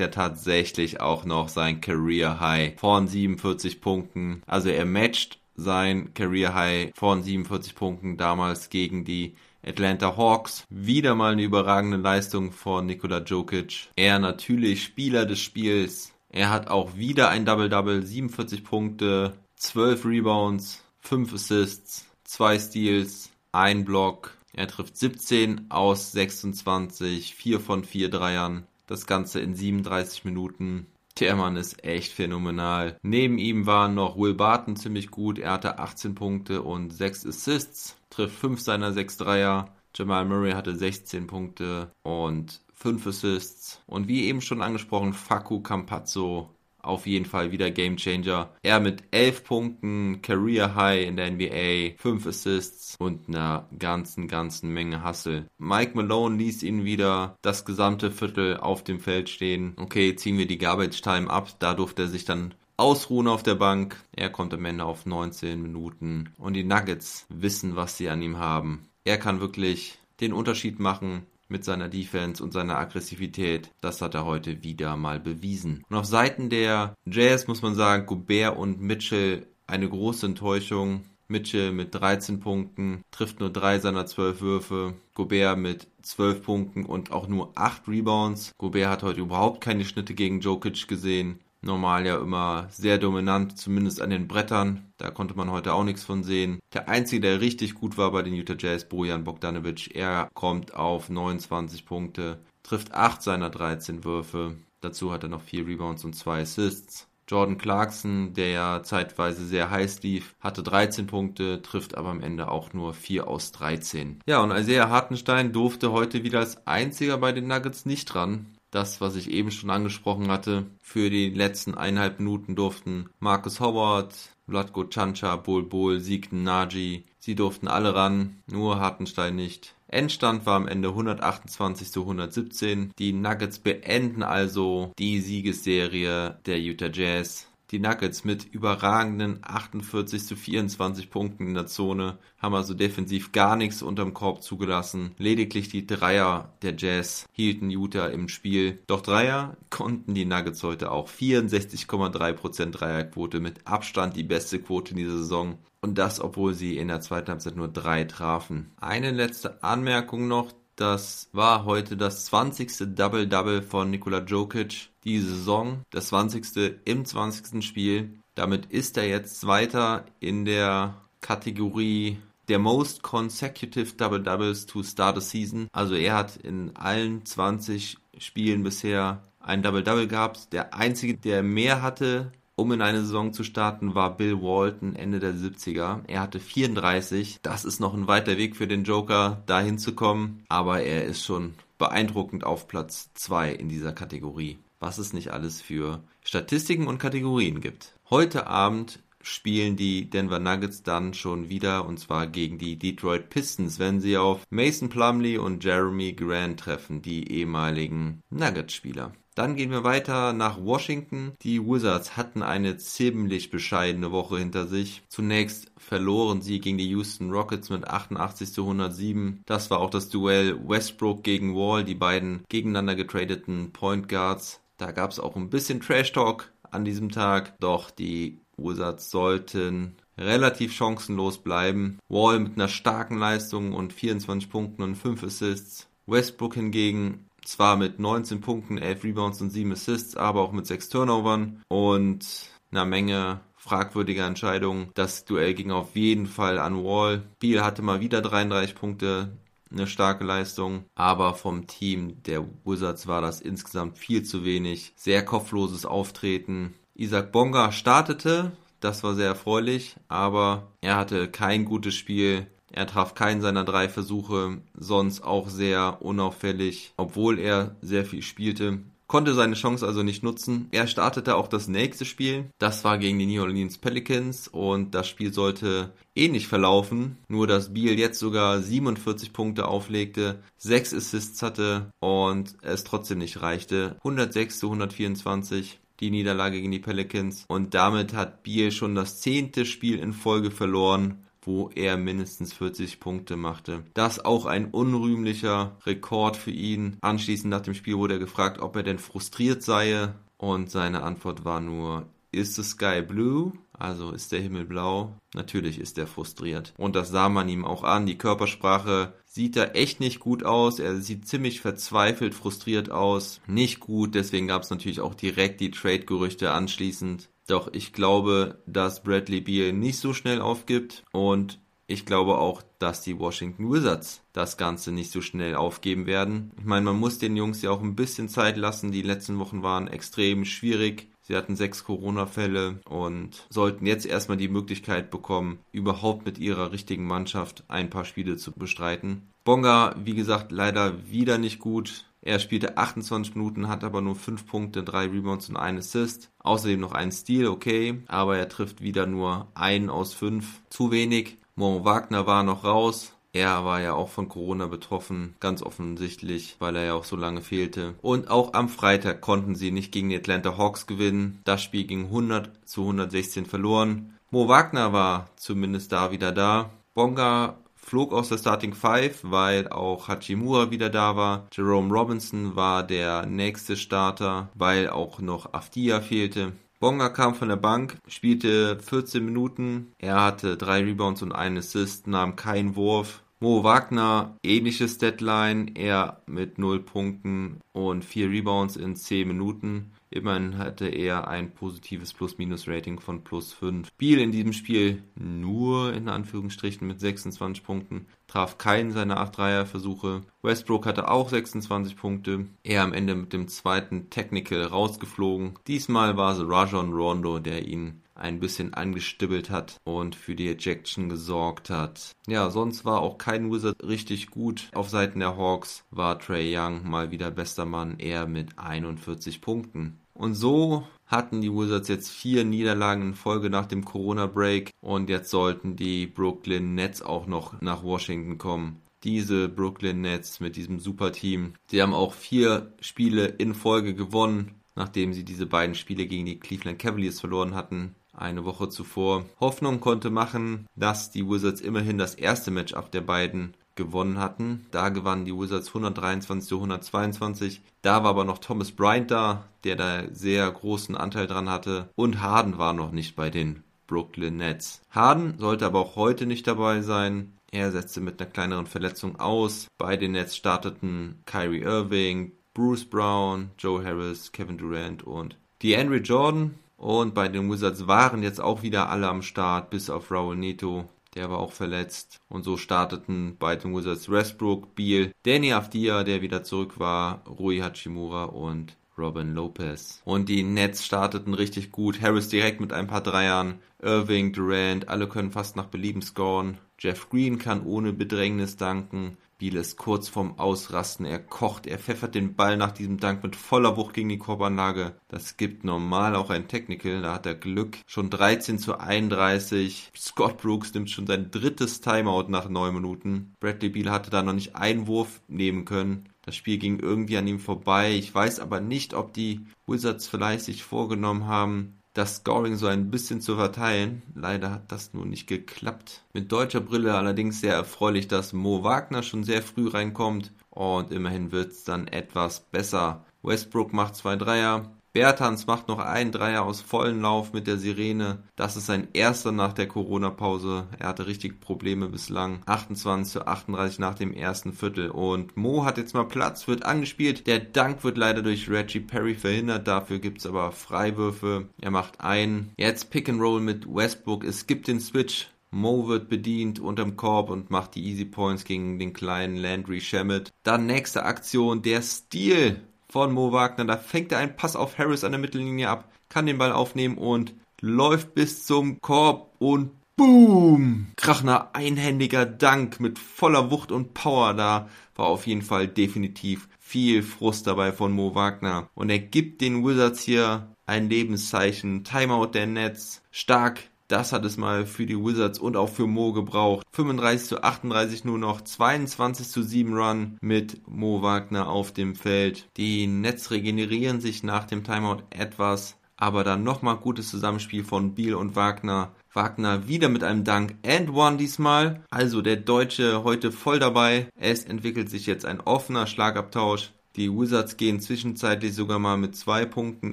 er 0.00 0.10
tatsächlich 0.10 1.00
auch 1.00 1.24
noch 1.24 1.48
sein 1.48 1.80
Career 1.80 2.40
High 2.40 2.78
von 2.78 3.08
47 3.08 3.80
Punkten. 3.80 4.42
Also 4.46 4.68
er 4.68 4.84
matcht 4.84 5.38
sein 5.58 6.14
Career 6.14 6.54
High 6.54 6.92
von 6.94 7.22
47 7.22 7.74
Punkten 7.74 8.16
damals 8.16 8.70
gegen 8.70 9.04
die 9.04 9.34
Atlanta 9.66 10.16
Hawks. 10.16 10.64
Wieder 10.70 11.14
mal 11.14 11.32
eine 11.32 11.42
überragende 11.42 11.96
Leistung 11.96 12.52
von 12.52 12.86
Nikola 12.86 13.18
Jokic. 13.18 13.88
Er 13.96 14.18
natürlich 14.18 14.82
Spieler 14.82 15.26
des 15.26 15.40
Spiels. 15.40 16.12
Er 16.30 16.50
hat 16.50 16.68
auch 16.68 16.96
wieder 16.96 17.30
ein 17.30 17.44
Double-Double, 17.44 18.04
47 18.04 18.64
Punkte, 18.64 19.34
12 19.56 20.04
Rebounds, 20.04 20.84
5 21.00 21.32
Assists, 21.34 22.06
2 22.24 22.58
Steals, 22.58 23.30
1 23.52 23.84
Block. 23.84 24.36
Er 24.52 24.68
trifft 24.68 24.96
17 24.96 25.70
aus 25.70 26.12
26, 26.12 27.34
4 27.34 27.60
von 27.60 27.84
4 27.84 28.10
Dreiern. 28.10 28.66
Das 28.86 29.06
Ganze 29.06 29.40
in 29.40 29.54
37 29.54 30.24
Minuten. 30.24 30.86
Der 31.20 31.34
Mann 31.34 31.56
ist 31.56 31.84
echt 31.84 32.12
phänomenal. 32.12 32.98
Neben 33.02 33.38
ihm 33.38 33.66
waren 33.66 33.94
noch 33.94 34.16
Will 34.16 34.34
Barton 34.34 34.76
ziemlich 34.76 35.10
gut. 35.10 35.38
Er 35.38 35.52
hatte 35.52 35.78
18 35.78 36.14
Punkte 36.14 36.62
und 36.62 36.92
6 36.92 37.26
Assists, 37.26 37.96
trifft 38.08 38.36
5 38.36 38.60
seiner 38.60 38.92
6 38.92 39.16
Dreier. 39.16 39.74
Jamal 39.94 40.24
Murray 40.26 40.52
hatte 40.52 40.76
16 40.76 41.26
Punkte 41.26 41.90
und 42.02 42.60
5 42.74 43.06
Assists. 43.08 43.82
Und 43.86 44.06
wie 44.06 44.26
eben 44.26 44.40
schon 44.40 44.62
angesprochen, 44.62 45.12
Faku 45.12 45.60
Campazzo 45.60 46.50
auf 46.88 47.06
jeden 47.06 47.26
Fall 47.26 47.52
wieder 47.52 47.70
Game 47.70 47.96
Changer. 47.96 48.50
Er 48.62 48.80
mit 48.80 49.02
11 49.10 49.44
Punkten, 49.44 50.22
Career 50.22 50.74
High 50.74 51.06
in 51.06 51.16
der 51.16 51.30
NBA, 51.30 51.96
5 51.98 52.26
Assists 52.26 52.96
und 52.98 53.28
einer 53.28 53.68
ganzen, 53.78 54.28
ganzen 54.28 54.72
Menge 54.72 55.04
Hustle. 55.04 55.46
Mike 55.58 55.92
Malone 55.94 56.36
ließ 56.36 56.62
ihn 56.62 56.84
wieder 56.84 57.36
das 57.42 57.64
gesamte 57.64 58.10
Viertel 58.10 58.56
auf 58.56 58.82
dem 58.82 59.00
Feld 59.00 59.28
stehen. 59.28 59.74
Okay, 59.76 60.16
ziehen 60.16 60.38
wir 60.38 60.46
die 60.46 60.58
Garbage 60.58 61.02
Time 61.02 61.30
ab. 61.30 61.50
Da 61.58 61.74
durfte 61.74 62.02
er 62.02 62.08
sich 62.08 62.24
dann 62.24 62.54
ausruhen 62.76 63.28
auf 63.28 63.42
der 63.42 63.56
Bank. 63.56 63.96
Er 64.14 64.30
kommt 64.30 64.54
am 64.54 64.64
Ende 64.64 64.84
auf 64.84 65.04
19 65.04 65.60
Minuten 65.60 66.30
und 66.38 66.54
die 66.54 66.64
Nuggets 66.64 67.26
wissen, 67.28 67.76
was 67.76 67.98
sie 67.98 68.08
an 68.08 68.22
ihm 68.22 68.38
haben. 68.38 68.88
Er 69.04 69.18
kann 69.18 69.40
wirklich 69.40 69.98
den 70.20 70.32
Unterschied 70.32 70.78
machen 70.78 71.26
mit 71.48 71.64
seiner 71.64 71.88
Defense 71.88 72.42
und 72.42 72.52
seiner 72.52 72.78
Aggressivität. 72.78 73.70
Das 73.80 74.00
hat 74.02 74.14
er 74.14 74.26
heute 74.26 74.62
wieder 74.62 74.96
mal 74.96 75.20
bewiesen. 75.20 75.84
Und 75.88 75.96
auf 75.96 76.04
Seiten 76.04 76.50
der 76.50 76.94
Jazz 77.06 77.46
muss 77.46 77.62
man 77.62 77.74
sagen, 77.74 78.06
Gobert 78.06 78.56
und 78.56 78.80
Mitchell 78.80 79.46
eine 79.66 79.88
große 79.88 80.26
Enttäuschung. 80.26 81.04
Mitchell 81.30 81.72
mit 81.72 81.94
13 81.94 82.40
Punkten, 82.40 83.02
trifft 83.10 83.40
nur 83.40 83.50
drei 83.50 83.78
seiner 83.80 84.06
zwölf 84.06 84.40
Würfe. 84.40 84.94
Gobert 85.12 85.58
mit 85.58 85.86
12 86.00 86.42
Punkten 86.42 86.86
und 86.86 87.12
auch 87.12 87.28
nur 87.28 87.52
8 87.54 87.86
Rebounds. 87.86 88.52
Gobert 88.56 88.88
hat 88.88 89.02
heute 89.02 89.20
überhaupt 89.20 89.60
keine 89.60 89.84
Schnitte 89.84 90.14
gegen 90.14 90.40
Jokic 90.40 90.88
gesehen 90.88 91.40
normal 91.62 92.06
ja 92.06 92.18
immer 92.18 92.68
sehr 92.70 92.98
dominant, 92.98 93.58
zumindest 93.58 94.00
an 94.00 94.10
den 94.10 94.28
Brettern. 94.28 94.92
Da 94.96 95.10
konnte 95.10 95.34
man 95.34 95.50
heute 95.50 95.74
auch 95.74 95.84
nichts 95.84 96.04
von 96.04 96.22
sehen. 96.22 96.60
Der 96.72 96.88
einzige, 96.88 97.20
der 97.20 97.40
richtig 97.40 97.74
gut 97.74 97.98
war 97.98 98.12
bei 98.12 98.22
den 98.22 98.34
Utah 98.34 98.56
Jazz, 98.58 98.88
Bojan 98.88 99.24
Bogdanovic. 99.24 99.94
Er 99.94 100.28
kommt 100.34 100.74
auf 100.74 101.08
29 101.08 101.84
Punkte, 101.84 102.38
trifft 102.62 102.92
8 102.92 103.22
seiner 103.22 103.50
13 103.50 104.04
Würfe. 104.04 104.56
Dazu 104.80 105.12
hat 105.12 105.24
er 105.24 105.28
noch 105.28 105.42
4 105.42 105.66
Rebounds 105.66 106.04
und 106.04 106.14
2 106.14 106.42
Assists. 106.42 107.08
Jordan 107.30 107.58
Clarkson, 107.58 108.32
der 108.32 108.48
ja 108.48 108.82
zeitweise 108.82 109.44
sehr 109.44 109.70
heiß 109.70 110.02
lief, 110.02 110.34
hatte 110.40 110.62
13 110.62 111.06
Punkte, 111.06 111.60
trifft 111.60 111.94
aber 111.94 112.08
am 112.08 112.22
Ende 112.22 112.50
auch 112.50 112.72
nur 112.72 112.94
4 112.94 113.28
aus 113.28 113.52
13. 113.52 114.20
Ja, 114.26 114.40
und 114.40 114.50
Isaiah 114.50 114.88
Hartenstein 114.88 115.52
durfte 115.52 115.92
heute 115.92 116.24
wieder 116.24 116.38
als 116.38 116.66
einziger 116.66 117.18
bei 117.18 117.32
den 117.32 117.46
Nuggets 117.46 117.84
nicht 117.84 118.06
dran 118.06 118.46
das, 118.70 119.00
was 119.00 119.16
ich 119.16 119.30
eben 119.30 119.50
schon 119.50 119.70
angesprochen 119.70 120.30
hatte. 120.30 120.66
Für 120.82 121.10
die 121.10 121.30
letzten 121.30 121.74
eineinhalb 121.74 122.18
Minuten 122.18 122.54
durften 122.54 123.08
Marcus 123.20 123.60
Howard, 123.60 124.14
Vladko 124.46 124.84
Chancha, 124.84 125.36
Bol 125.36 125.62
Bol, 125.62 126.00
Siegten 126.00 126.42
Naji, 126.42 127.04
sie 127.18 127.34
durften 127.34 127.68
alle 127.68 127.94
ran, 127.94 128.42
nur 128.46 128.80
Hartenstein 128.80 129.36
nicht. 129.36 129.74
Endstand 129.88 130.44
war 130.44 130.56
am 130.56 130.68
Ende 130.68 130.88
128 130.88 131.90
zu 131.90 132.02
117. 132.02 132.92
Die 132.98 133.12
Nuggets 133.12 133.58
beenden 133.58 134.22
also 134.22 134.92
die 134.98 135.20
Siegesserie 135.20 136.38
der 136.44 136.60
Utah 136.60 136.90
Jazz 136.92 137.47
die 137.70 137.78
Nuggets 137.78 138.24
mit 138.24 138.44
überragenden 138.44 139.40
48 139.42 140.24
zu 140.24 140.36
24 140.36 141.10
Punkten 141.10 141.48
in 141.48 141.54
der 141.54 141.66
Zone 141.66 142.18
haben 142.38 142.54
also 142.54 142.72
defensiv 142.72 143.32
gar 143.32 143.56
nichts 143.56 143.82
unterm 143.82 144.14
Korb 144.14 144.42
zugelassen. 144.42 145.14
Lediglich 145.18 145.68
die 145.68 145.86
Dreier 145.86 146.54
der 146.62 146.74
Jazz 146.76 147.26
hielten 147.32 147.70
Utah 147.70 148.06
im 148.06 148.28
Spiel. 148.28 148.78
Doch 148.86 149.02
Dreier 149.02 149.56
konnten 149.70 150.14
die 150.14 150.24
Nuggets 150.24 150.62
heute 150.62 150.90
auch. 150.90 151.08
64,3% 151.10 152.70
Dreierquote 152.70 153.40
mit 153.40 153.66
Abstand 153.66 154.16
die 154.16 154.22
beste 154.22 154.60
Quote 154.60 154.92
in 154.92 154.96
dieser 154.96 155.18
Saison. 155.18 155.58
Und 155.80 155.98
das, 155.98 156.20
obwohl 156.20 156.54
sie 156.54 156.76
in 156.76 156.88
der 156.88 157.00
zweiten 157.00 157.30
Halbzeit 157.30 157.56
nur 157.56 157.68
drei 157.68 158.04
trafen. 158.04 158.72
Eine 158.80 159.10
letzte 159.10 159.62
Anmerkung 159.62 160.26
noch. 160.26 160.52
Das 160.78 161.28
war 161.32 161.64
heute 161.64 161.96
das 161.96 162.26
20. 162.26 162.94
Double-Double 162.94 163.62
von 163.62 163.90
Nikola 163.90 164.20
Jokic 164.20 164.90
die 165.02 165.18
Saison. 165.18 165.82
Das 165.90 166.06
20. 166.10 166.80
im 166.84 167.04
20. 167.04 167.64
Spiel. 167.64 168.20
Damit 168.36 168.66
ist 168.66 168.96
er 168.96 169.08
jetzt 169.08 169.40
Zweiter 169.40 170.04
in 170.20 170.44
der 170.44 170.94
Kategorie 171.20 172.18
der 172.46 172.60
Most 172.60 173.02
Consecutive 173.02 173.96
Double 173.96 174.22
Doubles 174.22 174.66
to 174.66 174.84
Start 174.84 175.16
a 175.16 175.20
Season. 175.20 175.66
Also 175.72 175.96
er 175.96 176.14
hat 176.14 176.36
in 176.36 176.70
allen 176.76 177.26
20 177.26 177.96
Spielen 178.18 178.62
bisher 178.62 179.24
ein 179.40 179.64
Double 179.64 179.82
Double 179.82 180.06
gehabt. 180.06 180.52
Der 180.52 180.74
einzige, 180.74 181.16
der 181.16 181.42
mehr 181.42 181.82
hatte, 181.82 182.30
um 182.58 182.72
in 182.72 182.82
eine 182.82 183.02
Saison 183.02 183.32
zu 183.32 183.44
starten, 183.44 183.94
war 183.94 184.16
Bill 184.16 184.42
Walton 184.42 184.96
Ende 184.96 185.20
der 185.20 185.32
70er. 185.32 186.00
Er 186.08 186.20
hatte 186.20 186.40
34. 186.40 187.38
Das 187.42 187.64
ist 187.64 187.78
noch 187.78 187.94
ein 187.94 188.08
weiter 188.08 188.36
Weg 188.36 188.56
für 188.56 188.66
den 188.66 188.82
Joker, 188.82 189.42
dahin 189.46 189.78
zu 189.78 189.94
kommen. 189.94 190.44
Aber 190.48 190.82
er 190.82 191.04
ist 191.04 191.24
schon 191.24 191.54
beeindruckend 191.78 192.42
auf 192.42 192.66
Platz 192.66 193.10
2 193.14 193.52
in 193.52 193.68
dieser 193.68 193.92
Kategorie. 193.92 194.58
Was 194.80 194.98
es 194.98 195.12
nicht 195.12 195.32
alles 195.32 195.62
für 195.62 196.02
Statistiken 196.24 196.88
und 196.88 196.98
Kategorien 196.98 197.60
gibt. 197.60 197.94
Heute 198.10 198.48
Abend 198.48 198.98
spielen 199.22 199.76
die 199.76 200.10
Denver 200.10 200.40
Nuggets 200.40 200.82
dann 200.82 201.14
schon 201.14 201.48
wieder 201.48 201.86
und 201.86 202.00
zwar 202.00 202.26
gegen 202.26 202.58
die 202.58 202.76
Detroit 202.76 203.30
Pistons, 203.30 203.78
wenn 203.78 204.00
sie 204.00 204.16
auf 204.16 204.44
Mason 204.50 204.88
Plumley 204.88 205.38
und 205.38 205.62
Jeremy 205.62 206.12
Grant 206.12 206.58
treffen, 206.60 207.02
die 207.02 207.30
ehemaligen 207.30 208.22
Nuggets-Spieler. 208.30 209.12
Dann 209.38 209.54
gehen 209.54 209.70
wir 209.70 209.84
weiter 209.84 210.32
nach 210.32 210.58
Washington. 210.60 211.34
Die 211.42 211.64
Wizards 211.64 212.16
hatten 212.16 212.42
eine 212.42 212.76
ziemlich 212.76 213.50
bescheidene 213.50 214.10
Woche 214.10 214.38
hinter 214.38 214.66
sich. 214.66 215.02
Zunächst 215.08 215.70
verloren 215.76 216.42
sie 216.42 216.58
gegen 216.58 216.76
die 216.76 216.88
Houston 216.88 217.30
Rockets 217.30 217.70
mit 217.70 217.86
88 217.86 218.52
zu 218.52 218.62
107. 218.62 219.44
Das 219.46 219.70
war 219.70 219.78
auch 219.78 219.90
das 219.90 220.08
Duell 220.08 220.58
Westbrook 220.68 221.22
gegen 221.22 221.54
Wall, 221.54 221.84
die 221.84 221.94
beiden 221.94 222.42
gegeneinander 222.48 222.96
getradeten 222.96 223.70
Point 223.72 224.08
Guards. 224.08 224.60
Da 224.76 224.90
gab 224.90 225.12
es 225.12 225.20
auch 225.20 225.36
ein 225.36 225.50
bisschen 225.50 225.78
Trash 225.78 226.10
Talk 226.10 226.52
an 226.72 226.84
diesem 226.84 227.12
Tag. 227.12 227.60
Doch 227.60 227.92
die 227.92 228.40
Wizards 228.56 229.08
sollten 229.08 229.98
relativ 230.18 230.72
chancenlos 230.72 231.38
bleiben. 231.38 232.00
Wall 232.08 232.40
mit 232.40 232.56
einer 232.56 232.66
starken 232.66 233.18
Leistung 233.18 233.72
und 233.72 233.92
24 233.92 234.50
Punkten 234.50 234.82
und 234.82 234.96
5 234.96 235.22
Assists. 235.22 235.86
Westbrook 236.08 236.54
hingegen 236.54 237.27
zwar 237.44 237.76
mit 237.76 237.98
19 237.98 238.40
Punkten, 238.40 238.78
11 238.78 239.04
Rebounds 239.04 239.40
und 239.40 239.50
7 239.50 239.72
Assists, 239.72 240.16
aber 240.16 240.42
auch 240.42 240.52
mit 240.52 240.66
6 240.66 240.88
Turnovern 240.88 241.62
und 241.68 242.26
einer 242.70 242.84
Menge 242.84 243.40
fragwürdiger 243.56 244.26
Entscheidungen. 244.26 244.90
Das 244.94 245.24
Duell 245.24 245.54
ging 245.54 245.70
auf 245.70 245.96
jeden 245.96 246.26
Fall 246.26 246.58
an 246.58 246.84
Wall. 246.84 247.22
Beal 247.38 247.64
hatte 247.64 247.82
mal 247.82 248.00
wieder 248.00 248.22
33 248.22 248.74
Punkte, 248.74 249.36
eine 249.70 249.86
starke 249.86 250.24
Leistung, 250.24 250.84
aber 250.94 251.34
vom 251.34 251.66
Team 251.66 252.22
der 252.22 252.44
Wizards 252.64 253.06
war 253.06 253.20
das 253.20 253.40
insgesamt 253.40 253.98
viel 253.98 254.22
zu 254.22 254.44
wenig. 254.44 254.92
Sehr 254.96 255.24
kopfloses 255.24 255.84
Auftreten. 255.84 256.74
Isaac 256.94 257.32
Bonga 257.32 257.70
startete, 257.72 258.52
das 258.80 259.02
war 259.04 259.14
sehr 259.14 259.28
erfreulich, 259.28 259.96
aber 260.08 260.72
er 260.80 260.96
hatte 260.96 261.28
kein 261.28 261.64
gutes 261.64 261.94
Spiel. 261.94 262.46
Er 262.70 262.86
traf 262.86 263.14
keinen 263.14 263.40
seiner 263.40 263.64
drei 263.64 263.88
Versuche, 263.88 264.58
sonst 264.78 265.22
auch 265.22 265.48
sehr 265.48 265.98
unauffällig, 266.00 266.92
obwohl 266.96 267.38
er 267.38 267.76
sehr 267.80 268.04
viel 268.04 268.22
spielte 268.22 268.80
konnte 269.08 269.34
seine 269.34 269.54
Chance 269.54 269.84
also 269.84 270.04
nicht 270.04 270.22
nutzen. 270.22 270.68
Er 270.70 270.86
startete 270.86 271.34
auch 271.34 271.48
das 271.48 271.66
nächste 271.66 272.04
Spiel. 272.04 272.50
Das 272.58 272.84
war 272.84 272.98
gegen 272.98 273.18
die 273.18 273.26
New 273.26 273.42
Orleans 273.42 273.78
Pelicans 273.78 274.46
und 274.46 274.94
das 274.94 275.08
Spiel 275.08 275.32
sollte 275.32 275.90
ähnlich 276.14 276.46
verlaufen, 276.46 277.16
nur 277.26 277.46
dass 277.46 277.72
Beal 277.72 277.98
jetzt 277.98 278.18
sogar 278.18 278.60
47 278.60 279.32
Punkte 279.32 279.66
auflegte, 279.66 280.40
6 280.58 280.94
Assists 280.94 281.42
hatte 281.42 281.90
und 281.98 282.54
es 282.62 282.84
trotzdem 282.84 283.18
nicht 283.18 283.40
reichte. 283.40 283.96
106 283.98 284.60
zu 284.60 284.66
124 284.66 285.80
die 286.00 286.10
Niederlage 286.10 286.58
gegen 286.58 286.70
die 286.70 286.78
Pelicans 286.78 287.44
und 287.48 287.74
damit 287.74 288.12
hat 288.12 288.44
Beal 288.44 288.70
schon 288.70 288.94
das 288.94 289.20
zehnte 289.20 289.66
Spiel 289.66 289.98
in 289.98 290.12
Folge 290.12 290.52
verloren 290.52 291.24
wo 291.48 291.70
er 291.74 291.96
mindestens 291.96 292.52
40 292.52 293.00
Punkte 293.00 293.36
machte. 293.36 293.82
Das 293.94 294.22
auch 294.22 294.44
ein 294.44 294.66
unrühmlicher 294.66 295.78
Rekord 295.86 296.36
für 296.36 296.50
ihn. 296.50 296.98
Anschließend 297.00 297.50
nach 297.50 297.62
dem 297.62 297.72
Spiel 297.72 297.96
wurde 297.96 298.14
er 298.14 298.20
gefragt, 298.20 298.60
ob 298.60 298.76
er 298.76 298.82
denn 298.82 298.98
frustriert 298.98 299.62
sei 299.62 300.12
und 300.36 300.70
seine 300.70 301.02
Antwort 301.02 301.46
war 301.46 301.62
nur, 301.62 302.06
ist 302.30 302.56
the 302.56 302.62
sky 302.62 303.00
blue? 303.00 303.52
Also 303.72 304.10
ist 304.10 304.32
der 304.32 304.40
Himmel 304.40 304.66
blau? 304.66 305.16
Natürlich 305.34 305.78
ist 305.78 305.96
er 305.96 306.06
frustriert. 306.06 306.74
Und 306.76 306.94
das 306.94 307.08
sah 307.08 307.30
man 307.30 307.48
ihm 307.48 307.64
auch 307.64 307.82
an. 307.82 308.04
Die 308.04 308.18
Körpersprache 308.18 309.14
sieht 309.24 309.56
da 309.56 309.66
echt 309.66 310.00
nicht 310.00 310.20
gut 310.20 310.44
aus. 310.44 310.78
Er 310.80 311.00
sieht 311.00 311.26
ziemlich 311.26 311.62
verzweifelt, 311.62 312.34
frustriert 312.34 312.90
aus. 312.90 313.40
Nicht 313.46 313.80
gut. 313.80 314.14
Deswegen 314.14 314.48
gab 314.48 314.64
es 314.64 314.70
natürlich 314.70 315.00
auch 315.00 315.14
direkt 315.14 315.60
die 315.60 315.70
Trade-Gerüchte 315.70 316.50
anschließend. 316.50 317.30
Doch 317.48 317.70
ich 317.72 317.92
glaube, 317.92 318.62
dass 318.66 319.02
Bradley 319.02 319.40
Beal 319.40 319.72
nicht 319.72 319.98
so 319.98 320.12
schnell 320.12 320.40
aufgibt 320.40 321.02
und 321.12 321.58
ich 321.86 322.04
glaube 322.04 322.36
auch, 322.36 322.62
dass 322.78 323.00
die 323.00 323.18
Washington 323.18 323.72
Wizards 323.72 324.20
das 324.34 324.58
Ganze 324.58 324.92
nicht 324.92 325.10
so 325.10 325.22
schnell 325.22 325.54
aufgeben 325.54 326.04
werden. 326.04 326.52
Ich 326.58 326.66
meine, 326.66 326.84
man 326.84 327.00
muss 327.00 327.18
den 327.18 327.34
Jungs 327.34 327.62
ja 327.62 327.70
auch 327.70 327.80
ein 327.80 327.96
bisschen 327.96 328.28
Zeit 328.28 328.58
lassen. 328.58 328.92
Die 328.92 329.00
letzten 329.00 329.38
Wochen 329.38 329.62
waren 329.62 329.88
extrem 329.88 330.44
schwierig. 330.44 331.08
Sie 331.22 331.34
hatten 331.34 331.56
sechs 331.56 331.84
Corona-Fälle 331.84 332.80
und 332.84 333.46
sollten 333.48 333.86
jetzt 333.86 334.04
erstmal 334.04 334.36
die 334.36 334.48
Möglichkeit 334.48 335.10
bekommen, 335.10 335.60
überhaupt 335.72 336.26
mit 336.26 336.38
ihrer 336.38 336.72
richtigen 336.72 337.06
Mannschaft 337.06 337.64
ein 337.68 337.88
paar 337.88 338.04
Spiele 338.04 338.36
zu 338.36 338.52
bestreiten. 338.52 339.30
Bonga, 339.44 339.94
wie 340.04 340.14
gesagt, 340.14 340.52
leider 340.52 341.10
wieder 341.10 341.38
nicht 341.38 341.58
gut. 341.58 342.04
Er 342.28 342.40
spielte 342.40 342.76
28 342.76 343.36
Minuten, 343.36 343.68
hat 343.68 343.84
aber 343.84 344.02
nur 344.02 344.14
5 344.14 344.44
Punkte, 344.44 344.82
3 344.82 345.06
Rebounds 345.06 345.48
und 345.48 345.56
1 345.56 345.78
Assist. 345.78 346.30
Außerdem 346.40 346.78
noch 346.78 346.92
ein 346.92 347.10
Steal, 347.10 347.46
okay, 347.46 348.02
aber 348.06 348.36
er 348.36 348.50
trifft 348.50 348.82
wieder 348.82 349.06
nur 349.06 349.48
1 349.54 349.88
aus 349.88 350.12
5. 350.12 350.60
Zu 350.68 350.90
wenig. 350.90 351.38
Mo 351.54 351.86
Wagner 351.86 352.26
war 352.26 352.42
noch 352.42 352.64
raus. 352.64 353.14
Er 353.32 353.64
war 353.64 353.80
ja 353.80 353.94
auch 353.94 354.10
von 354.10 354.28
Corona 354.28 354.66
betroffen, 354.66 355.36
ganz 355.40 355.62
offensichtlich, 355.62 356.56
weil 356.58 356.76
er 356.76 356.84
ja 356.84 356.92
auch 356.92 357.04
so 357.04 357.16
lange 357.16 357.40
fehlte. 357.40 357.94
Und 358.02 358.28
auch 358.28 358.52
am 358.52 358.68
Freitag 358.68 359.22
konnten 359.22 359.54
sie 359.54 359.70
nicht 359.70 359.90
gegen 359.90 360.10
die 360.10 360.16
Atlanta 360.16 360.58
Hawks 360.58 360.86
gewinnen. 360.86 361.40
Das 361.44 361.62
Spiel 361.62 361.84
ging 361.84 362.04
100 362.04 362.50
zu 362.68 362.82
116 362.82 363.46
verloren. 363.46 364.18
Mo 364.30 364.48
Wagner 364.48 364.92
war 364.92 365.30
zumindest 365.36 365.92
da 365.92 366.10
wieder 366.10 366.32
da. 366.32 366.68
Bonga 366.92 367.56
flog 367.88 368.12
aus 368.12 368.28
der 368.28 368.38
Starting 368.38 368.74
Five, 368.74 369.20
weil 369.22 369.68
auch 369.68 370.08
Hachimura 370.08 370.70
wieder 370.70 370.90
da 370.90 371.16
war. 371.16 371.48
Jerome 371.52 371.92
Robinson 371.92 372.54
war 372.54 372.86
der 372.86 373.24
nächste 373.26 373.76
Starter, 373.76 374.50
weil 374.54 374.90
auch 374.90 375.20
noch 375.20 375.54
Afdia 375.54 376.00
fehlte. 376.00 376.52
Bonga 376.80 377.08
kam 377.08 377.34
von 377.34 377.48
der 377.48 377.56
Bank, 377.56 377.96
spielte 378.06 378.78
14 378.78 379.24
Minuten. 379.24 379.92
Er 379.98 380.22
hatte 380.22 380.56
drei 380.56 380.84
Rebounds 380.84 381.22
und 381.22 381.32
einen 381.32 381.58
Assist, 381.58 382.06
nahm 382.06 382.36
keinen 382.36 382.76
Wurf. 382.76 383.22
Mo 383.40 383.64
Wagner, 383.64 384.36
ähnliches 384.42 384.98
Deadline, 384.98 385.72
er 385.76 386.22
mit 386.26 386.58
0 386.58 386.80
Punkten 386.80 387.60
und 387.72 388.04
4 388.04 388.30
Rebounds 388.30 388.76
in 388.76 388.96
10 388.96 389.28
Minuten. 389.28 389.92
Immerhin 390.10 390.56
hatte 390.58 390.86
er 390.86 391.28
ein 391.28 391.52
positives 391.52 392.14
Plus-Minus-Rating 392.14 393.00
von 393.00 393.24
plus 393.24 393.52
5. 393.52 393.92
Biel 393.98 394.20
in 394.20 394.32
diesem 394.32 394.52
Spiel 394.52 395.02
nur 395.14 395.92
in 395.92 396.08
Anführungsstrichen 396.08 396.86
mit 396.86 397.00
26 397.00 397.62
Punkten, 397.62 398.06
traf 398.26 398.56
keinen 398.56 398.90
seiner 398.90 399.18
8 399.18 399.36
Dreierversuche. 399.36 400.22
Westbrook 400.42 400.86
hatte 400.86 401.10
auch 401.10 401.28
26 401.28 401.96
Punkte, 401.96 402.46
er 402.62 402.82
am 402.82 402.92
Ende 402.92 403.14
mit 403.14 403.32
dem 403.32 403.48
zweiten 403.48 404.08
Technical 404.08 404.62
rausgeflogen. 404.62 405.58
Diesmal 405.66 406.16
war 406.16 406.32
es 406.32 406.40
Rajon 406.40 406.92
Rondo, 406.92 407.38
der 407.38 407.66
ihn 407.66 408.02
ein 408.18 408.40
bisschen 408.40 408.74
angestibbelt 408.74 409.50
hat 409.50 409.76
und 409.84 410.14
für 410.14 410.34
die 410.34 410.48
Ejection 410.48 411.08
gesorgt 411.08 411.70
hat. 411.70 412.12
Ja, 412.26 412.50
sonst 412.50 412.84
war 412.84 413.00
auch 413.00 413.18
kein 413.18 413.50
Wizard 413.50 413.76
richtig 413.82 414.30
gut. 414.30 414.68
Auf 414.74 414.88
Seiten 414.88 415.20
der 415.20 415.36
Hawks 415.36 415.84
war 415.90 416.18
Trey 416.18 416.56
Young 416.56 416.88
mal 416.88 417.10
wieder 417.10 417.30
bester 417.30 417.64
Mann, 417.64 417.98
er 417.98 418.26
mit 418.26 418.58
41 418.58 419.40
Punkten. 419.40 419.98
Und 420.14 420.34
so 420.34 420.86
hatten 421.06 421.40
die 421.40 421.52
Wizards 421.52 421.88
jetzt 421.88 422.10
vier 422.10 422.44
Niederlagen 422.44 423.02
in 423.02 423.14
Folge 423.14 423.50
nach 423.50 423.66
dem 423.66 423.84
Corona-Break 423.84 424.72
und 424.80 425.08
jetzt 425.08 425.30
sollten 425.30 425.76
die 425.76 426.06
Brooklyn 426.06 426.74
Nets 426.74 427.02
auch 427.02 427.26
noch 427.26 427.60
nach 427.60 427.82
Washington 427.82 428.36
kommen. 428.36 428.82
Diese 429.04 429.48
Brooklyn 429.48 430.00
Nets 430.00 430.40
mit 430.40 430.56
diesem 430.56 430.80
Superteam, 430.80 431.54
die 431.70 431.80
haben 431.80 431.94
auch 431.94 432.14
vier 432.14 432.72
Spiele 432.80 433.26
in 433.26 433.54
Folge 433.54 433.94
gewonnen, 433.94 434.56
nachdem 434.74 435.12
sie 435.12 435.24
diese 435.24 435.46
beiden 435.46 435.76
Spiele 435.76 436.06
gegen 436.06 436.26
die 436.26 436.40
Cleveland 436.40 436.80
Cavaliers 436.80 437.20
verloren 437.20 437.54
hatten 437.54 437.94
eine 438.18 438.44
Woche 438.44 438.68
zuvor. 438.68 439.24
Hoffnung 439.40 439.80
konnte 439.80 440.10
machen, 440.10 440.66
dass 440.76 441.10
die 441.10 441.28
Wizards 441.28 441.60
immerhin 441.60 441.98
das 441.98 442.14
erste 442.14 442.50
Matchup 442.50 442.90
der 442.90 443.00
beiden 443.00 443.54
gewonnen 443.78 444.18
hatten. 444.18 444.66
Da 444.70 444.90
gewannen 444.90 445.24
die 445.24 445.34
Wizards 445.34 445.68
123 445.68 446.48
zu 446.48 446.56
122. 446.56 447.62
Da 447.80 448.02
war 448.02 448.10
aber 448.10 448.24
noch 448.24 448.38
Thomas 448.38 448.72
Bryant 448.72 449.10
da, 449.10 449.44
der 449.64 449.76
da 449.76 450.02
sehr 450.12 450.50
großen 450.50 450.96
Anteil 450.96 451.26
dran 451.26 451.48
hatte. 451.48 451.88
Und 451.94 452.20
Harden 452.20 452.58
war 452.58 452.74
noch 452.74 452.90
nicht 452.90 453.16
bei 453.16 453.30
den 453.30 453.62
Brooklyn 453.86 454.36
Nets. 454.36 454.82
Harden 454.90 455.38
sollte 455.38 455.64
aber 455.64 455.80
auch 455.80 455.96
heute 455.96 456.26
nicht 456.26 456.46
dabei 456.46 456.82
sein. 456.82 457.32
Er 457.50 457.72
setzte 457.72 458.00
mit 458.00 458.20
einer 458.20 458.30
kleineren 458.30 458.66
Verletzung 458.66 459.18
aus. 459.18 459.68
Bei 459.78 459.96
den 459.96 460.12
Nets 460.12 460.36
starteten 460.36 461.22
Kyrie 461.24 461.62
Irving, 461.62 462.32
Bruce 462.52 462.84
Brown, 462.84 463.50
Joe 463.58 463.82
Harris, 463.82 464.32
Kevin 464.32 464.58
Durant 464.58 465.04
und 465.04 465.36
DeAndre 465.62 465.98
Jordan. 465.98 466.54
Und 466.78 467.12
bei 467.12 467.28
den 467.28 467.50
Wizards 467.50 467.86
waren 467.88 468.22
jetzt 468.22 468.40
auch 468.40 468.62
wieder 468.62 468.88
alle 468.88 469.08
am 469.08 469.22
Start, 469.22 469.68
bis 469.68 469.90
auf 469.90 470.10
Raul 470.10 470.36
Neto. 470.36 470.88
Der 471.14 471.28
war 471.28 471.38
auch 471.38 471.52
verletzt. 471.52 472.20
Und 472.28 472.44
so 472.44 472.56
starteten 472.56 473.36
bei 473.38 473.56
den 473.56 473.76
Wizards 473.76 474.08
Westbrook, 474.08 474.74
Beal, 474.76 475.12
Danny 475.24 475.52
Avdia, 475.52 476.04
der 476.04 476.22
wieder 476.22 476.44
zurück 476.44 476.78
war, 476.78 477.22
Rui 477.26 477.58
Hachimura 477.58 478.24
und 478.24 478.76
Robin 478.96 479.34
Lopez. 479.34 480.00
Und 480.04 480.28
die 480.28 480.44
Nets 480.44 480.84
starteten 480.84 481.34
richtig 481.34 481.72
gut. 481.72 482.00
Harris 482.00 482.28
direkt 482.28 482.60
mit 482.60 482.72
ein 482.72 482.86
paar 482.86 483.02
Dreiern. 483.02 483.58
Irving, 483.80 484.32
Durant, 484.32 484.88
alle 484.88 485.08
können 485.08 485.32
fast 485.32 485.56
nach 485.56 485.66
Belieben 485.66 486.02
scoren. 486.02 486.58
Jeff 486.78 487.10
Green 487.10 487.38
kann 487.38 487.64
ohne 487.64 487.92
Bedrängnis 487.92 488.56
danken. 488.56 489.16
Biel 489.38 489.54
ist 489.54 489.76
kurz 489.76 490.08
vorm 490.08 490.36
Ausrasten. 490.36 491.06
Er 491.06 491.20
kocht, 491.20 491.68
er 491.68 491.78
pfeffert 491.78 492.16
den 492.16 492.34
Ball 492.34 492.56
nach 492.56 492.72
diesem 492.72 492.98
Dank 492.98 493.22
mit 493.22 493.36
voller 493.36 493.76
Wucht 493.76 493.94
gegen 493.94 494.08
die 494.08 494.18
Korbanlage. 494.18 494.96
Das 495.06 495.36
gibt 495.36 495.62
normal 495.62 496.16
auch 496.16 496.30
ein 496.30 496.48
Technical, 496.48 497.02
da 497.02 497.14
hat 497.14 497.24
er 497.24 497.36
Glück. 497.36 497.78
Schon 497.86 498.10
13 498.10 498.58
zu 498.58 498.80
31. 498.80 499.92
Scott 499.96 500.38
Brooks 500.38 500.74
nimmt 500.74 500.90
schon 500.90 501.06
sein 501.06 501.30
drittes 501.30 501.80
Timeout 501.80 502.26
nach 502.28 502.48
9 502.48 502.74
Minuten. 502.74 503.36
Bradley 503.38 503.70
Beal 503.70 503.92
hatte 503.92 504.10
da 504.10 504.24
noch 504.24 504.32
nicht 504.32 504.56
einen 504.56 504.88
Wurf 504.88 505.20
nehmen 505.28 505.64
können. 505.64 506.08
Das 506.22 506.34
Spiel 506.34 506.58
ging 506.58 506.80
irgendwie 506.80 507.16
an 507.16 507.26
ihm 507.26 507.38
vorbei. 507.38 507.94
Ich 507.94 508.14
weiß 508.14 508.40
aber 508.40 508.60
nicht, 508.60 508.92
ob 508.92 509.14
die 509.14 509.46
Wizards 509.66 510.08
vielleicht 510.08 510.44
sich 510.44 510.64
vorgenommen 510.64 511.26
haben, 511.26 511.77
das 511.94 512.16
Scoring 512.16 512.56
so 512.56 512.66
ein 512.66 512.90
bisschen 512.90 513.20
zu 513.20 513.36
verteilen. 513.36 514.02
Leider 514.14 514.50
hat 514.50 514.70
das 514.72 514.94
nur 514.94 515.06
nicht 515.06 515.26
geklappt. 515.26 516.04
Mit 516.12 516.30
deutscher 516.30 516.60
Brille 516.60 516.94
allerdings 516.94 517.40
sehr 517.40 517.54
erfreulich, 517.54 518.08
dass 518.08 518.32
Mo 518.32 518.62
Wagner 518.62 519.02
schon 519.02 519.24
sehr 519.24 519.42
früh 519.42 519.68
reinkommt 519.68 520.32
und 520.50 520.92
immerhin 520.92 521.32
wird 521.32 521.52
es 521.52 521.64
dann 521.64 521.88
etwas 521.88 522.40
besser. 522.40 523.04
Westbrook 523.22 523.72
macht 523.72 523.96
zwei 523.96 524.16
Dreier, 524.16 524.70
Bertans 524.98 525.46
macht 525.46 525.68
noch 525.68 525.78
einen 525.78 526.10
Dreier 526.10 526.44
aus 526.44 526.60
vollen 526.60 527.02
Lauf 527.02 527.32
mit 527.32 527.46
der 527.46 527.56
Sirene. 527.56 528.24
Das 528.34 528.56
ist 528.56 528.66
sein 528.66 528.88
erster 528.94 529.30
nach 529.30 529.52
der 529.52 529.68
Corona-Pause. 529.68 530.66
Er 530.76 530.88
hatte 530.88 531.06
richtig 531.06 531.40
Probleme 531.40 531.88
bislang. 531.88 532.42
28 532.46 533.12
zu 533.12 533.24
38 533.24 533.78
nach 533.78 533.94
dem 533.94 534.12
ersten 534.12 534.52
Viertel. 534.52 534.90
Und 534.90 535.36
Mo 535.36 535.64
hat 535.64 535.78
jetzt 535.78 535.94
mal 535.94 536.08
Platz, 536.08 536.48
wird 536.48 536.64
angespielt. 536.64 537.28
Der 537.28 537.38
Dank 537.38 537.84
wird 537.84 537.96
leider 537.96 538.22
durch 538.22 538.50
Reggie 538.50 538.80
Perry 538.80 539.14
verhindert. 539.14 539.68
Dafür 539.68 540.00
gibt 540.00 540.18
es 540.18 540.26
aber 540.26 540.50
Freiwürfe. 540.50 541.46
Er 541.60 541.70
macht 541.70 542.00
einen. 542.00 542.50
Jetzt 542.56 542.90
Pick 542.90 543.08
and 543.08 543.20
Roll 543.20 543.40
mit 543.40 543.72
Westbrook. 543.72 544.24
Es 544.24 544.48
gibt 544.48 544.66
den 544.66 544.80
Switch 544.80 545.28
Mo 545.50 545.88
wird 545.88 546.10
bedient 546.10 546.60
unterm 546.60 546.96
Korb 546.96 547.30
und 547.30 547.50
macht 547.50 547.74
die 547.74 547.84
Easy 547.84 548.04
Points 548.04 548.44
gegen 548.44 548.78
den 548.78 548.92
kleinen 548.92 549.36
Landry 549.36 549.80
Shamet. 549.80 550.30
Dann 550.42 550.66
nächste 550.66 551.04
Aktion, 551.04 551.62
der 551.62 551.80
Stil 551.80 552.67
von 552.90 553.12
Mo 553.12 553.32
Wagner. 553.32 553.64
Da 553.64 553.76
fängt 553.76 554.12
er 554.12 554.18
einen 554.18 554.36
Pass 554.36 554.56
auf 554.56 554.78
Harris 554.78 555.04
an 555.04 555.12
der 555.12 555.20
Mittellinie 555.20 555.68
ab, 555.68 555.90
kann 556.08 556.26
den 556.26 556.38
Ball 556.38 556.52
aufnehmen 556.52 556.98
und 556.98 557.34
läuft 557.60 558.14
bis 558.14 558.46
zum 558.46 558.80
Korb 558.80 559.34
und 559.38 559.72
boom! 559.96 560.88
Krachner 560.96 561.50
einhändiger 561.54 562.24
Dank 562.24 562.80
mit 562.80 562.98
voller 562.98 563.50
Wucht 563.50 563.72
und 563.72 563.94
Power 563.94 564.34
da. 564.34 564.68
War 564.94 565.06
auf 565.06 565.26
jeden 565.26 565.42
Fall 565.42 565.68
definitiv 565.68 566.48
viel 566.58 567.02
Frust 567.02 567.46
dabei 567.46 567.72
von 567.72 567.92
Mo 567.92 568.14
Wagner. 568.14 568.68
Und 568.74 568.90
er 568.90 568.98
gibt 568.98 569.40
den 569.40 569.64
Wizards 569.66 570.02
hier 570.02 570.54
ein 570.66 570.88
Lebenszeichen. 570.88 571.84
Timeout 571.84 572.32
der 572.34 572.46
Nets. 572.46 573.02
Stark 573.10 573.60
das 573.88 574.12
hat 574.12 574.24
es 574.24 574.36
mal 574.36 574.66
für 574.66 574.86
die 574.86 574.98
Wizards 574.98 575.38
und 575.38 575.56
auch 575.56 575.70
für 575.70 575.86
Mo 575.86 576.12
gebraucht. 576.12 576.66
35 576.72 577.28
zu 577.28 577.42
38 577.42 578.04
nur 578.04 578.18
noch, 578.18 578.40
22 578.40 579.28
zu 579.28 579.42
7 579.42 579.74
Run 579.74 580.18
mit 580.20 580.68
Mo 580.68 581.02
Wagner 581.02 581.48
auf 581.48 581.72
dem 581.72 581.94
Feld. 581.94 582.46
Die 582.56 582.86
Nets 582.86 583.30
regenerieren 583.30 584.00
sich 584.00 584.22
nach 584.22 584.44
dem 584.44 584.62
Timeout 584.62 585.02
etwas, 585.10 585.76
aber 585.96 586.22
dann 586.22 586.44
nochmal 586.44 586.76
gutes 586.76 587.08
Zusammenspiel 587.08 587.64
von 587.64 587.94
Biel 587.94 588.14
und 588.14 588.36
Wagner. 588.36 588.92
Wagner 589.12 589.66
wieder 589.66 589.88
mit 589.88 590.04
einem 590.04 590.22
Dank 590.22 590.56
and 590.64 590.90
one 590.90 591.16
diesmal. 591.16 591.82
Also 591.90 592.22
der 592.22 592.36
Deutsche 592.36 593.02
heute 593.02 593.32
voll 593.32 593.58
dabei. 593.58 594.08
Es 594.14 594.44
entwickelt 594.44 594.90
sich 594.90 595.06
jetzt 595.06 595.24
ein 595.24 595.40
offener 595.40 595.86
Schlagabtausch. 595.86 596.72
Die 596.98 597.16
Wizards 597.16 597.56
gehen 597.56 597.78
zwischenzeitlich 597.78 598.54
sogar 598.54 598.80
mal 598.80 598.96
mit 598.96 599.14
zwei 599.14 599.44
Punkten 599.44 599.92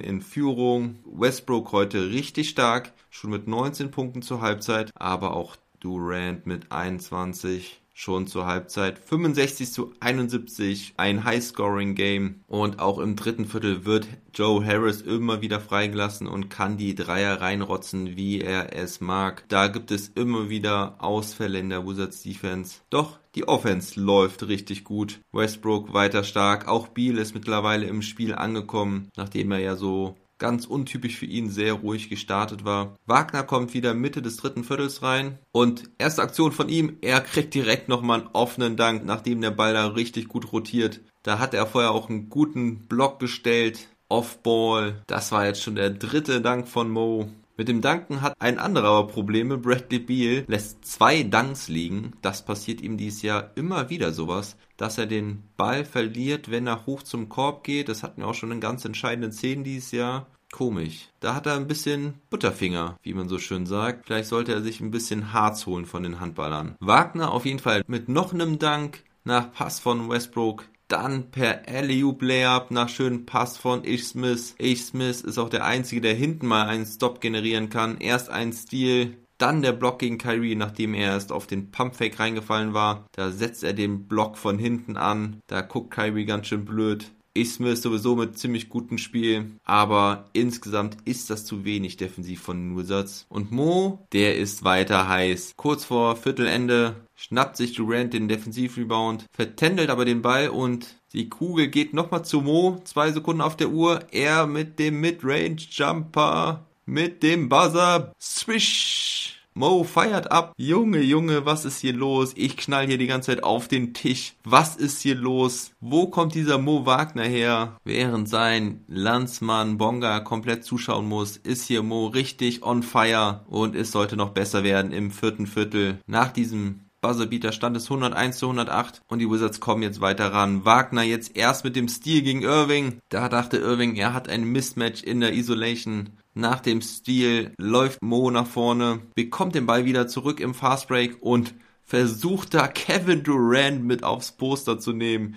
in 0.00 0.20
Führung. 0.20 0.98
Westbrook 1.04 1.70
heute 1.70 2.10
richtig 2.10 2.48
stark, 2.48 2.92
schon 3.10 3.30
mit 3.30 3.46
19 3.46 3.92
Punkten 3.92 4.22
zur 4.22 4.40
Halbzeit, 4.40 4.90
aber 4.96 5.36
auch 5.36 5.54
Durant 5.78 6.46
mit 6.46 6.72
21 6.72 7.80
schon 7.98 8.26
zur 8.26 8.46
Halbzeit. 8.46 8.98
65 8.98 9.72
zu 9.72 9.94
71, 10.00 10.92
ein 10.98 11.24
High-Scoring-Game. 11.24 12.42
Und 12.46 12.78
auch 12.78 12.98
im 12.98 13.16
dritten 13.16 13.46
Viertel 13.46 13.86
wird 13.86 14.06
Joe 14.34 14.64
Harris 14.64 15.00
immer 15.00 15.40
wieder 15.40 15.60
freigelassen 15.60 16.26
und 16.26 16.50
kann 16.50 16.76
die 16.76 16.94
Dreier 16.94 17.40
reinrotzen, 17.40 18.14
wie 18.14 18.42
er 18.42 18.76
es 18.76 19.00
mag. 19.00 19.44
Da 19.48 19.68
gibt 19.68 19.90
es 19.90 20.08
immer 20.08 20.50
wieder 20.50 20.96
Ausfälle 20.98 21.58
in 21.58 21.70
der 21.70 21.86
Wizards 21.86 22.22
Defense. 22.22 22.80
Doch 22.90 23.18
die 23.34 23.48
Offense 23.48 23.98
läuft 23.98 24.46
richtig 24.46 24.84
gut. 24.84 25.20
Westbrook 25.32 25.94
weiter 25.94 26.22
stark. 26.22 26.68
Auch 26.68 26.88
Beal 26.88 27.16
ist 27.16 27.34
mittlerweile 27.34 27.86
im 27.86 28.02
Spiel 28.02 28.34
angekommen, 28.34 29.08
nachdem 29.16 29.52
er 29.52 29.60
ja 29.60 29.74
so 29.74 30.16
ganz 30.38 30.66
untypisch 30.66 31.16
für 31.16 31.26
ihn 31.26 31.50
sehr 31.50 31.74
ruhig 31.74 32.08
gestartet 32.08 32.64
war. 32.64 32.96
Wagner 33.06 33.42
kommt 33.42 33.74
wieder 33.74 33.94
Mitte 33.94 34.22
des 34.22 34.36
dritten 34.36 34.64
Viertels 34.64 35.02
rein 35.02 35.38
und 35.52 35.90
erste 35.98 36.22
Aktion 36.22 36.52
von 36.52 36.68
ihm, 36.68 36.98
er 37.00 37.20
kriegt 37.20 37.54
direkt 37.54 37.88
nochmal 37.88 38.20
einen 38.20 38.30
offenen 38.32 38.76
Dank, 38.76 39.04
nachdem 39.04 39.40
der 39.40 39.50
Ball 39.50 39.74
da 39.74 39.86
richtig 39.86 40.28
gut 40.28 40.52
rotiert. 40.52 41.00
Da 41.22 41.38
hat 41.38 41.54
er 41.54 41.66
vorher 41.66 41.90
auch 41.90 42.08
einen 42.08 42.28
guten 42.28 42.86
Block 42.86 43.18
gestellt. 43.18 43.88
Off-Ball. 44.08 45.02
Das 45.08 45.32
war 45.32 45.46
jetzt 45.46 45.62
schon 45.62 45.74
der 45.74 45.90
dritte 45.90 46.40
Dank 46.40 46.68
von 46.68 46.88
Mo. 46.88 47.28
Mit 47.58 47.68
dem 47.68 47.80
Danken 47.80 48.20
hat 48.20 48.34
ein 48.38 48.58
anderer 48.58 49.06
Probleme. 49.06 49.56
Bradley 49.56 49.98
Beal 49.98 50.44
lässt 50.46 50.84
zwei 50.84 51.22
Dunks 51.22 51.68
liegen. 51.68 52.12
Das 52.20 52.44
passiert 52.44 52.82
ihm 52.82 52.98
dieses 52.98 53.22
Jahr 53.22 53.52
immer 53.54 53.88
wieder 53.88 54.12
sowas, 54.12 54.56
dass 54.76 54.98
er 54.98 55.06
den 55.06 55.42
Ball 55.56 55.86
verliert, 55.86 56.50
wenn 56.50 56.66
er 56.66 56.84
hoch 56.84 57.02
zum 57.02 57.30
Korb 57.30 57.64
geht. 57.64 57.88
Das 57.88 58.02
hatten 58.02 58.20
wir 58.20 58.28
auch 58.28 58.34
schon 58.34 58.52
in 58.52 58.60
ganz 58.60 58.84
entscheidenden 58.84 59.32
Szenen 59.32 59.64
dieses 59.64 59.90
Jahr. 59.92 60.26
Komisch. 60.52 61.08
Da 61.20 61.34
hat 61.34 61.46
er 61.46 61.54
ein 61.54 61.66
bisschen 61.66 62.14
Butterfinger, 62.28 62.98
wie 63.02 63.14
man 63.14 63.28
so 63.28 63.38
schön 63.38 63.64
sagt. 63.64 64.06
Vielleicht 64.06 64.28
sollte 64.28 64.52
er 64.52 64.60
sich 64.60 64.80
ein 64.80 64.90
bisschen 64.90 65.32
Harz 65.32 65.66
holen 65.66 65.86
von 65.86 66.02
den 66.02 66.20
Handballern. 66.20 66.76
Wagner 66.80 67.32
auf 67.32 67.46
jeden 67.46 67.58
Fall 67.58 67.82
mit 67.86 68.08
noch 68.08 68.34
einem 68.34 68.58
Dank 68.58 69.02
nach 69.24 69.50
Pass 69.52 69.80
von 69.80 70.08
Westbrook 70.08 70.68
dann 70.88 71.30
per 71.30 71.68
alley 71.68 72.04
Layup 72.20 72.70
nach 72.70 72.88
schönen 72.88 73.26
Pass 73.26 73.56
von 73.56 73.84
Ish 73.84 74.08
Smith. 74.08 74.54
Ish 74.58 74.86
Smith 74.86 75.20
ist 75.22 75.38
auch 75.38 75.48
der 75.48 75.64
Einzige, 75.64 76.00
der 76.00 76.14
hinten 76.14 76.46
mal 76.46 76.68
einen 76.68 76.86
Stop 76.86 77.20
generieren 77.20 77.70
kann. 77.70 77.98
Erst 77.98 78.30
ein 78.30 78.52
Stil, 78.52 79.16
dann 79.38 79.62
der 79.62 79.72
Block 79.72 79.98
gegen 79.98 80.18
Kyrie, 80.18 80.54
nachdem 80.54 80.94
er 80.94 81.12
erst 81.12 81.32
auf 81.32 81.46
den 81.46 81.70
Pumpfake 81.70 82.18
reingefallen 82.18 82.72
war. 82.72 83.06
Da 83.12 83.30
setzt 83.30 83.64
er 83.64 83.74
den 83.74 84.06
Block 84.06 84.38
von 84.38 84.58
hinten 84.58 84.96
an. 84.96 85.40
Da 85.46 85.60
guckt 85.60 85.90
Kyrie 85.90 86.24
ganz 86.24 86.46
schön 86.46 86.64
blöd. 86.64 87.12
Smith 87.44 87.82
sowieso 87.82 88.16
mit 88.16 88.38
ziemlich 88.38 88.68
gutem 88.68 88.98
Spiel, 88.98 89.52
aber 89.64 90.30
insgesamt 90.32 90.96
ist 91.04 91.30
das 91.30 91.44
zu 91.44 91.64
wenig 91.64 91.96
defensiv 91.96 92.40
von 92.40 92.76
Wizards. 92.76 93.26
Und 93.28 93.52
Mo, 93.52 94.06
der 94.12 94.36
ist 94.36 94.64
weiter 94.64 95.08
heiß. 95.08 95.54
Kurz 95.56 95.84
vor 95.84 96.16
Viertelende 96.16 96.96
schnappt 97.14 97.56
sich 97.56 97.74
Durant 97.74 98.14
den 98.14 98.28
Defensivrebound, 98.28 99.26
vertändelt 99.32 99.90
aber 99.90 100.04
den 100.04 100.22
Ball 100.22 100.48
und 100.48 100.96
die 101.12 101.28
Kugel 101.28 101.68
geht 101.68 101.94
nochmal 101.94 102.24
zu 102.24 102.42
Mo. 102.42 102.80
Zwei 102.84 103.10
Sekunden 103.10 103.40
auf 103.40 103.56
der 103.56 103.70
Uhr. 103.70 104.00
Er 104.10 104.46
mit 104.46 104.78
dem 104.78 105.00
Midrange 105.00 105.56
Jumper, 105.70 106.66
mit 106.84 107.22
dem 107.22 107.48
Buzzer. 107.48 108.12
Swish! 108.20 109.35
Mo 109.58 109.84
feiert 109.84 110.30
ab. 110.30 110.52
Junge, 110.58 111.00
Junge, 111.00 111.46
was 111.46 111.64
ist 111.64 111.80
hier 111.80 111.94
los? 111.94 112.34
Ich 112.36 112.58
knall 112.58 112.86
hier 112.86 112.98
die 112.98 113.06
ganze 113.06 113.30
Zeit 113.30 113.42
auf 113.42 113.68
den 113.68 113.94
Tisch. 113.94 114.34
Was 114.44 114.76
ist 114.76 115.00
hier 115.00 115.14
los? 115.14 115.70
Wo 115.80 116.08
kommt 116.08 116.34
dieser 116.34 116.58
Mo 116.58 116.84
Wagner 116.84 117.24
her? 117.24 117.78
Während 117.82 118.28
sein 118.28 118.84
Landsmann 118.86 119.78
Bonga 119.78 120.20
komplett 120.20 120.62
zuschauen 120.62 121.08
muss, 121.08 121.38
ist 121.38 121.64
hier 121.64 121.82
Mo 121.82 122.08
richtig 122.08 122.64
on 122.64 122.82
fire 122.82 123.46
und 123.48 123.74
es 123.74 123.92
sollte 123.92 124.18
noch 124.18 124.32
besser 124.32 124.62
werden 124.62 124.92
im 124.92 125.10
vierten 125.10 125.46
Viertel. 125.46 126.00
Nach 126.06 126.32
diesem 126.32 126.80
Buzzerbeater 127.00 127.52
stand 127.52 127.78
es 127.78 127.84
101 127.84 128.36
zu 128.36 128.46
108 128.46 129.00
und 129.08 129.20
die 129.20 129.30
Wizards 129.30 129.60
kommen 129.60 129.82
jetzt 129.82 130.02
weiter 130.02 130.34
ran. 130.34 130.66
Wagner 130.66 131.02
jetzt 131.02 131.34
erst 131.34 131.64
mit 131.64 131.76
dem 131.76 131.88
Stil 131.88 132.20
gegen 132.20 132.42
Irving. 132.42 132.98
Da 133.08 133.30
dachte 133.30 133.56
Irving, 133.56 133.94
er 133.96 134.12
hat 134.12 134.28
ein 134.28 134.44
Mismatch 134.44 135.02
in 135.02 135.20
der 135.20 135.32
Isolation. 135.32 136.10
Nach 136.38 136.60
dem 136.60 136.82
Stil 136.82 137.54
läuft 137.56 138.02
Mo 138.02 138.30
nach 138.30 138.46
vorne, 138.46 139.00
bekommt 139.14 139.54
den 139.54 139.64
Ball 139.64 139.86
wieder 139.86 140.06
zurück 140.06 140.38
im 140.38 140.52
Fastbreak 140.52 141.16
und 141.22 141.54
versucht 141.82 142.52
da 142.52 142.68
Kevin 142.68 143.22
Durant 143.22 143.82
mit 143.82 144.04
aufs 144.04 144.32
Poster 144.32 144.78
zu 144.78 144.92
nehmen. 144.92 145.36